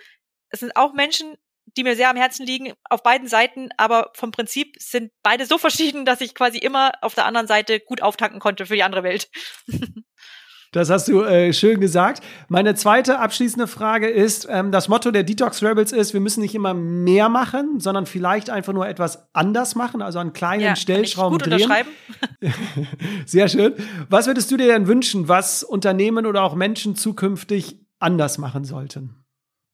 es 0.50 0.60
sind 0.60 0.76
auch 0.76 0.94
Menschen, 0.94 1.38
die 1.78 1.84
mir 1.84 1.96
sehr 1.96 2.10
am 2.10 2.18
Herzen 2.18 2.46
liegen, 2.46 2.74
auf 2.90 3.04
beiden 3.04 3.28
Seiten, 3.28 3.70
aber 3.78 4.12
vom 4.14 4.32
Prinzip 4.32 4.76
sind 4.80 5.12
beide 5.24 5.46
so 5.46 5.58
verschieden, 5.58 6.06
dass 6.06 6.20
ich 6.20 6.36
quasi 6.36 6.58
immer 6.58 6.92
auf 7.02 7.16
der 7.16 7.26
anderen 7.26 7.48
Seite 7.48 7.80
gut 7.80 8.02
auftanken 8.02 8.40
konnte 8.40 8.66
für 8.66 8.76
die 8.76 8.84
andere 8.84 9.04
Welt. 9.04 9.30
Das 10.72 10.90
hast 10.90 11.10
du 11.10 11.22
äh, 11.22 11.52
schön 11.52 11.82
gesagt. 11.82 12.24
Meine 12.48 12.76
zweite 12.76 13.20
abschließende 13.20 13.68
Frage 13.68 14.08
ist, 14.10 14.48
ähm, 14.50 14.72
das 14.72 14.88
Motto 14.88 15.12
der 15.12 15.24
Detox 15.24 15.62
Rebels 15.62 15.92
ist, 15.92 16.14
wir 16.14 16.22
müssen 16.22 16.40
nicht 16.40 16.56
immer 16.56 16.74
mehr 16.74 17.28
machen, 17.28 17.82
sondern 17.82 18.06
vielleicht 18.06 18.50
einfach 18.50 18.72
nur 18.72 18.88
etwas 18.88 19.28
anders 19.34 19.76
machen, 19.76 20.02
also 20.02 20.20
an 20.20 20.32
kleinen 20.32 20.62
ja, 20.62 20.76
Stellschrauben 20.78 21.40
kann 21.40 21.52
ich 21.52 21.68
gut 21.68 21.76
drehen. 22.42 22.54
Sehr 23.26 23.50
schön. 23.50 23.74
Was 24.10 24.28
würdest 24.28 24.50
du 24.50 24.56
dir 24.56 24.68
denn 24.68 24.88
wünschen, 24.88 25.28
was 25.28 25.64
Unternehmen 25.64 26.26
oder 26.26 26.44
auch 26.44 26.56
Menschen 26.56 26.96
zukünftig 26.96 27.78
anders 28.00 28.38
machen 28.38 28.64
sollten? 28.64 29.18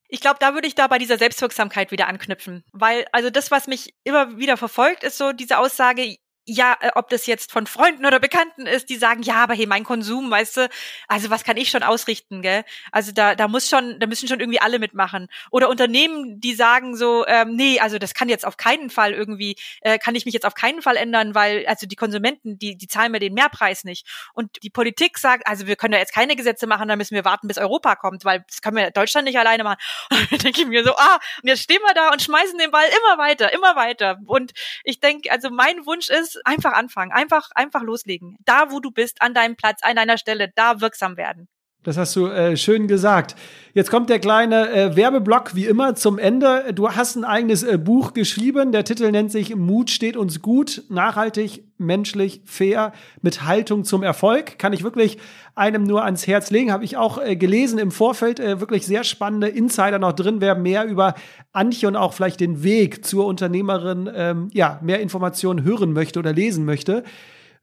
Ich 0.10 0.22
glaube, 0.22 0.38
da 0.40 0.56
würde 0.56 0.68
ich 0.68 0.74
da 0.74 0.88
bei 0.88 0.98
dieser 0.98 1.20
Selbstwirksamkeit 1.20 1.92
wieder 1.92 2.08
anknüpfen, 2.08 2.64
weil 2.72 3.06
also 3.12 3.30
das, 3.30 3.52
was 3.52 3.68
mich 3.68 3.94
immer 4.04 4.38
wieder 4.38 4.58
verfolgt, 4.58 5.04
ist 5.04 5.18
so 5.18 5.32
diese 5.32 5.60
Aussage, 5.60 6.16
ja, 6.48 6.78
äh, 6.80 6.92
ob 6.96 7.10
das 7.10 7.26
jetzt 7.26 7.52
von 7.52 7.68
Freunden 7.68 8.06
oder 8.06 8.20
Bekannten 8.20 8.66
ist, 8.66 8.90
die 8.90 8.96
sagen, 8.96 9.22
ja, 9.22 9.36
aber 9.36 9.54
hey, 9.54 9.68
mein 9.68 9.84
Konsum, 9.84 10.32
weißt 10.32 10.58
du, 10.58 10.70
also 11.08 11.30
was 11.30 11.44
kann 11.44 11.58
ich 11.58 11.70
schon 11.70 11.84
ausrichten, 11.84 12.42
gell? 12.42 12.64
Also 12.92 13.12
da, 13.12 13.36
da 13.36 13.50
muss 13.50 13.70
schon, 13.70 14.00
da 14.00 14.08
müssen 14.08 14.30
schon 14.30 14.40
irgendwie 14.40 14.62
alle 14.62 14.80
mitmachen. 14.80 15.28
Oder 15.52 15.70
Unternehmen, 15.70 16.40
die 16.40 16.56
sagen 16.56 16.96
so, 16.96 17.28
ähm, 17.28 17.56
nee, 17.56 17.80
also 17.82 18.00
das 18.00 18.14
kann 18.14 18.30
jetzt 18.30 18.46
auf 18.46 18.56
keinen 18.56 18.90
Fall 18.90 19.14
irgendwie, 19.14 19.58
äh, 19.82 20.00
kann 20.00 20.16
ich 20.16 20.24
mich 20.26 20.34
jetzt 20.34 20.46
auf 20.46 20.56
keinen 20.56 20.82
Fall 20.82 20.96
ändern, 20.96 21.36
weil 21.36 21.66
also 21.68 21.86
die 21.86 21.98
Konsumenten, 21.98 22.58
die, 22.58 22.78
die 22.78 22.88
zahlen 22.88 23.12
mir 23.12 23.20
den 23.20 23.34
Mehrpreis 23.34 23.84
nicht. 23.84 24.08
Und 24.34 24.64
die 24.64 24.70
Politik 24.70 25.18
sagt, 25.18 25.46
also 25.48 25.68
wir 25.68 25.76
können 25.76 25.92
da 25.92 25.98
jetzt 25.98 26.14
keine 26.14 26.38
Gesetze 26.38 26.66
machen, 26.66 26.88
da 26.88 26.96
müssen 26.96 27.16
wir 27.16 27.26
warten, 27.26 27.50
bis 27.50 27.58
Europa 27.58 27.98
kommt, 27.98 28.24
weil 28.24 28.46
das 28.48 28.62
können 28.62 28.78
wir 28.78 28.92
Deutschland 28.92 29.28
nicht 29.28 29.38
alleine 29.38 29.66
machen. 29.66 29.80
Und 30.12 30.32
dann 30.32 30.40
denke 30.40 30.62
ich 30.62 30.68
mir 30.68 30.84
so, 30.84 30.96
ah, 30.96 31.20
und 31.44 31.50
jetzt 31.50 31.64
stehen 31.64 31.82
wir 31.82 31.94
da 31.94 32.12
und 32.12 32.22
schmeißen 32.22 32.58
den 32.58 32.72
Ball 32.72 32.86
immer 32.86 33.18
weiter, 33.18 33.54
immer 33.54 33.76
weiter. 33.76 34.20
Und 34.26 34.54
ich 34.84 35.00
denke, 35.00 35.32
also 35.32 35.50
mein 35.50 35.86
Wunsch 35.86 36.10
ist, 36.10 36.37
einfach 36.46 36.74
anfangen, 36.74 37.12
einfach, 37.12 37.50
einfach 37.56 37.82
loslegen. 37.82 38.38
Da, 38.46 38.72
wo 38.72 38.80
du 38.80 38.92
bist, 38.92 39.22
an 39.22 39.34
deinem 39.34 39.56
Platz, 39.56 39.82
an 39.84 39.96
deiner 39.96 40.18
Stelle, 40.18 40.52
da 40.56 40.82
wirksam 40.82 41.18
werden. 41.18 41.48
Das 41.88 41.96
hast 41.96 42.18
du 42.18 42.28
äh, 42.28 42.58
schön 42.58 42.90
gesagt. 42.90 43.38
Jetzt 43.74 43.90
kommt 43.90 44.10
der 44.10 44.20
kleine 44.20 44.70
äh, 44.74 44.96
Werbeblock 44.98 45.56
wie 45.56 45.68
immer 45.68 45.96
zum 45.96 46.20
Ende. 46.20 46.74
Du 46.76 46.90
hast 46.90 47.16
ein 47.16 47.24
eigenes 47.24 47.64
äh, 47.64 47.78
Buch 47.78 48.14
geschrieben. 48.14 48.74
Der 48.74 48.84
Titel 48.84 49.10
nennt 49.10 49.32
sich 49.32 49.56
Mut 49.56 49.90
steht 49.90 50.18
uns 50.18 50.42
gut, 50.42 50.84
nachhaltig, 50.90 51.64
menschlich, 51.78 52.42
fair, 52.44 52.92
mit 53.22 53.46
Haltung 53.46 53.86
zum 53.86 54.04
Erfolg. 54.04 54.60
Kann 54.60 54.74
ich 54.74 54.84
wirklich 54.84 55.18
einem 55.56 55.84
nur 55.84 56.04
ans 56.04 56.28
Herz 56.28 56.52
legen. 56.52 56.74
Habe 56.74 56.84
ich 56.84 56.98
auch 56.98 57.24
äh, 57.24 57.38
gelesen 57.38 57.80
im 57.80 57.92
Vorfeld. 57.92 58.42
Äh, 58.42 58.60
wirklich 58.60 58.86
sehr 58.86 59.06
spannende 59.06 59.48
Insider 59.48 59.98
noch 59.98 60.12
drin. 60.12 60.42
Wer 60.42 60.56
mehr 60.56 60.84
über 60.84 61.16
Antje 61.54 61.88
und 61.88 61.96
auch 61.96 62.12
vielleicht 62.12 62.42
den 62.42 62.64
Weg 62.64 63.06
zur 63.06 63.26
Unternehmerin, 63.26 64.10
ähm, 64.14 64.50
ja, 64.52 64.78
mehr 64.84 65.00
Informationen 65.00 65.64
hören 65.64 65.94
möchte 65.94 66.20
oder 66.20 66.34
lesen 66.34 66.66
möchte 66.66 67.06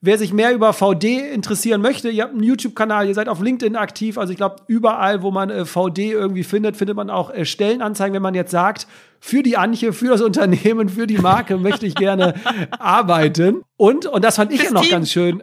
Wer 0.06 0.18
sich 0.18 0.34
mehr 0.34 0.52
über 0.52 0.74
VD 0.74 1.32
interessieren 1.32 1.80
möchte, 1.80 2.10
ihr 2.10 2.24
habt 2.24 2.34
einen 2.34 2.42
YouTube-Kanal, 2.42 3.08
ihr 3.08 3.14
seid 3.14 3.26
auf 3.26 3.40
LinkedIn 3.40 3.74
aktiv. 3.74 4.18
Also 4.18 4.32
ich 4.32 4.36
glaube, 4.36 4.56
überall, 4.66 5.22
wo 5.22 5.30
man 5.30 5.48
äh, 5.48 5.64
VD 5.64 6.12
irgendwie 6.12 6.44
findet, 6.44 6.76
findet 6.76 6.94
man 6.94 7.08
auch 7.08 7.30
äh, 7.30 7.46
Stellenanzeigen, 7.46 8.14
wenn 8.14 8.20
man 8.20 8.34
jetzt 8.34 8.50
sagt, 8.50 8.86
für 9.18 9.42
die 9.42 9.56
Anche, 9.56 9.94
für 9.94 10.08
das 10.08 10.20
Unternehmen, 10.20 10.90
für 10.90 11.06
die 11.06 11.16
Marke 11.16 11.56
möchte 11.56 11.86
ich 11.86 11.94
gerne 11.94 12.34
arbeiten. 12.78 13.62
Und, 13.78 14.04
und 14.04 14.22
das 14.22 14.36
fand 14.36 14.52
ich 14.52 14.62
ja 14.62 14.72
noch 14.72 14.86
ganz 14.90 15.10
schön. 15.10 15.42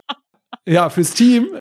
Ja, 0.64 0.90
fürs 0.90 1.12
Team. 1.14 1.58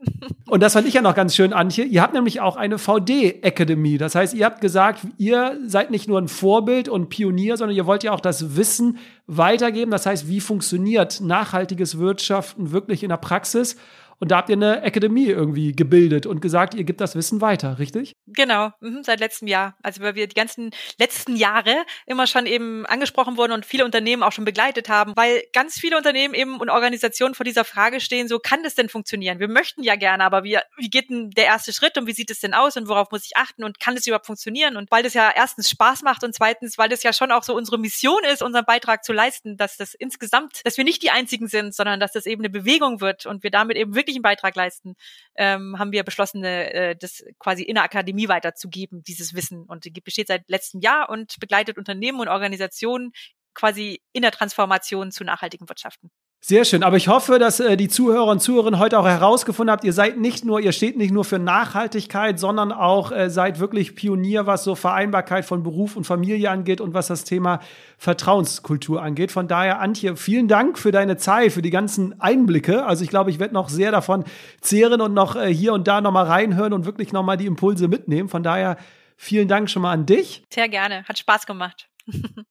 Und 0.47 0.62
das 0.62 0.74
fand 0.74 0.88
ich 0.88 0.93
ja 0.93 1.02
noch 1.02 1.16
ganz 1.16 1.36
schön, 1.36 1.54
Antje. 1.54 1.86
Ihr 1.86 2.04
habt 2.04 2.14
nämlich 2.14 2.39
auch 2.39 2.56
eine 2.56 2.78
VD-Academy. 2.78 3.97
Das 3.97 4.14
heißt, 4.14 4.36
ihr 4.36 4.45
habt 4.45 4.62
gesagt, 4.62 5.08
ihr 5.18 5.58
seid 5.66 5.89
nicht 5.89 6.08
nur 6.08 6.22
ein 6.22 6.28
Vorbild 6.28 6.88
und 6.88 7.10
Pionier, 7.10 7.58
sondern 7.58 7.76
ihr 7.76 7.88
wollt 7.88 8.04
ja 8.04 8.12
auch 8.12 8.20
das 8.20 8.56
Wissen 8.56 8.99
weitergeben. 9.26 9.89
Das 9.89 10.06
heißt, 10.06 10.28
wie 10.28 10.39
funktioniert 10.39 11.20
nachhaltiges 11.20 11.97
Wirtschaften 11.97 12.72
wirklich 12.72 13.02
in 13.02 13.10
der 13.10 13.18
Praxis? 13.18 13.76
Und 14.22 14.30
da 14.30 14.38
habt 14.38 14.49
ihr 14.49 14.55
eine 14.55 14.84
Akademie 14.84 15.26
irgendwie 15.26 15.72
gebildet 15.76 16.28
und 16.28 16.41
gesagt, 16.41 16.76
ihr 16.76 16.84
gebt 16.84 17.01
das 17.01 17.15
Wissen 17.15 17.41
weiter, 17.41 17.80
richtig? 17.80 18.15
Genau, 18.28 18.69
mhm, 18.80 19.01
seit 19.03 19.19
letztem 19.19 19.47
Jahr. 19.47 19.76
Also 19.82 20.01
weil 20.01 20.13
wir 20.13 20.28
die 20.28 20.36
ganzen 20.36 20.69
letzten 20.99 21.36
Jahre 21.36 21.76
immer 22.05 22.28
schon 22.28 22.45
eben 22.45 22.86
angesprochen 22.86 23.36
wurden 23.36 23.51
und 23.51 23.65
viele 23.65 23.84
Unternehmen 23.84 24.22
auch 24.22 24.32
schon 24.32 24.45
begleitet 24.45 24.89
haben, 24.89 25.13
weil 25.15 25.41
ganz 25.53 25.80
viele 25.80 25.97
Unternehmen 25.97 26.36
eben 26.36 26.59
und 26.59 26.69
Organisationen 26.69 27.34
vor 27.34 27.45
dieser 27.45 27.65
Frage 27.65 27.99
stehen, 27.99 28.28
so 28.28 28.38
kann 28.38 28.61
das 28.61 28.76
denn 28.76 28.89
funktionieren? 28.89 29.39
Wir 29.39 29.47
möchten 29.47 29.82
ja 29.82 29.95
gerne, 29.95 30.24
aber 30.24 30.43
wie, 30.43 30.59
wie 30.78 30.89
geht 30.91 31.09
denn 31.09 31.32
der 31.32 31.45
erste 31.45 31.74
Schritt 31.74 31.97
und 31.97 32.05
wie 32.05 32.13
sieht 32.13 32.30
es 32.30 32.39
denn 32.39 32.53
aus 32.53 32.78
und 32.78 32.88
worauf 32.88 33.09
muss 33.11 33.26
ich 33.26 33.36
achten 33.38 33.63
und 33.63 33.80
kann 33.80 33.97
es 33.97 34.05
überhaupt 34.05 34.28
funktionieren? 34.28 34.78
Und 34.78 34.91
weil 34.91 35.01
das 35.01 35.15
ja 35.15 35.32
erstens 35.36 35.67
Spaß 35.67 36.03
macht 36.03 36.24
und 36.24 36.36
zweitens, 36.36 36.78
weil 36.78 36.89
das 36.89 37.01
ja 37.01 37.11
schon 37.11 37.32
auch 37.32 37.41
so 37.41 37.55
unsere 37.55 37.80
Mission 37.80 38.24
ist, 38.32 38.43
unseren 38.43 38.65
Beitrag 38.65 39.03
zu 39.03 39.13
leisten, 39.13 39.57
dass 39.57 39.78
das 39.78 39.95
insgesamt, 39.95 40.61
dass 40.63 40.78
wir 40.78 40.84
nicht 40.84 41.01
die 41.01 41.09
einzigen 41.09 41.47
sind, 41.47 41.74
sondern 41.74 41.99
dass 41.99 42.11
das 42.11 42.28
eben 42.28 42.41
eine 42.41 42.51
Bewegung 42.51 43.01
wird 43.01 43.26
und 43.26 43.41
wir 43.41 43.49
damit 43.49 43.78
eben 43.78 43.95
wirklich 43.95 44.11
wirklichen 44.12 44.22
Beitrag 44.22 44.55
leisten, 44.55 44.95
ähm, 45.36 45.78
haben 45.80 45.91
wir 45.91 46.03
beschlossen, 46.03 46.43
äh, 46.43 46.95
das 46.95 47.24
quasi 47.39 47.64
in 47.64 47.76
der 47.76 47.84
Akademie 47.84 48.28
weiterzugeben, 48.28 49.03
dieses 49.03 49.34
Wissen. 49.34 49.64
Und 49.64 49.86
die 49.86 50.01
besteht 50.01 50.28
seit 50.28 50.47
letztem 50.49 50.82
Jahr 50.82 51.09
und 51.09 51.39
begleitet 51.39 51.78
Unternehmen 51.78 52.20
und 52.20 52.28
Organisationen 52.28 53.12
quasi 53.53 54.01
in 54.14 54.22
der 54.22 54.32
Transformation 54.32 55.12
zu 55.12 55.24
nachhaltigen 55.24 55.68
Wirtschaften. 55.68 56.12
Sehr 56.43 56.65
schön. 56.65 56.81
Aber 56.81 56.97
ich 56.97 57.07
hoffe, 57.07 57.37
dass 57.37 57.59
äh, 57.59 57.77
die 57.77 57.87
Zuhörer 57.87 58.25
und 58.25 58.41
Zuhörerinnen 58.41 58.79
heute 58.79 58.97
auch 58.97 59.05
herausgefunden 59.05 59.71
habt, 59.71 59.83
ihr 59.83 59.93
seid 59.93 60.17
nicht 60.17 60.43
nur, 60.43 60.59
ihr 60.59 60.71
steht 60.71 60.97
nicht 60.97 61.11
nur 61.11 61.23
für 61.23 61.37
Nachhaltigkeit, 61.37 62.39
sondern 62.39 62.71
auch 62.71 63.11
äh, 63.11 63.29
seid 63.29 63.59
wirklich 63.59 63.93
Pionier, 63.93 64.47
was 64.47 64.63
so 64.63 64.73
Vereinbarkeit 64.73 65.45
von 65.45 65.61
Beruf 65.61 65.95
und 65.95 66.03
Familie 66.03 66.49
angeht 66.49 66.81
und 66.81 66.95
was 66.95 67.07
das 67.07 67.25
Thema 67.25 67.59
Vertrauenskultur 67.99 69.03
angeht. 69.03 69.31
Von 69.31 69.47
daher, 69.47 69.81
Antje, 69.81 70.15
vielen 70.15 70.47
Dank 70.47 70.79
für 70.79 70.91
deine 70.91 71.15
Zeit, 71.15 71.51
für 71.51 71.61
die 71.61 71.69
ganzen 71.69 72.19
Einblicke. 72.19 72.87
Also 72.87 73.03
ich 73.03 73.11
glaube, 73.11 73.29
ich 73.29 73.37
werde 73.37 73.53
noch 73.53 73.69
sehr 73.69 73.91
davon 73.91 74.23
zehren 74.61 74.99
und 74.99 75.13
noch 75.13 75.35
äh, 75.35 75.53
hier 75.53 75.73
und 75.73 75.87
da 75.87 76.01
nochmal 76.01 76.25
reinhören 76.25 76.73
und 76.73 76.85
wirklich 76.85 77.13
nochmal 77.13 77.37
die 77.37 77.45
Impulse 77.45 77.87
mitnehmen. 77.87 78.29
Von 78.29 78.41
daher, 78.41 78.77
vielen 79.15 79.47
Dank 79.47 79.69
schon 79.69 79.83
mal 79.83 79.91
an 79.91 80.07
dich. 80.07 80.43
Sehr 80.51 80.69
gerne. 80.69 81.03
Hat 81.03 81.19
Spaß 81.19 81.45
gemacht. 81.45 81.90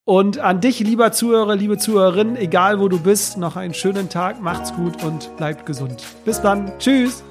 Und 0.04 0.38
an 0.38 0.60
dich, 0.60 0.80
lieber 0.80 1.12
Zuhörer, 1.12 1.56
liebe 1.56 1.78
Zuhörerin, 1.78 2.36
egal 2.36 2.80
wo 2.80 2.88
du 2.88 2.98
bist, 3.00 3.38
noch 3.38 3.56
einen 3.56 3.74
schönen 3.74 4.08
Tag, 4.08 4.40
macht's 4.42 4.74
gut 4.74 5.02
und 5.04 5.36
bleibt 5.36 5.66
gesund. 5.66 6.02
Bis 6.24 6.40
dann. 6.40 6.72
Tschüss. 6.78 7.22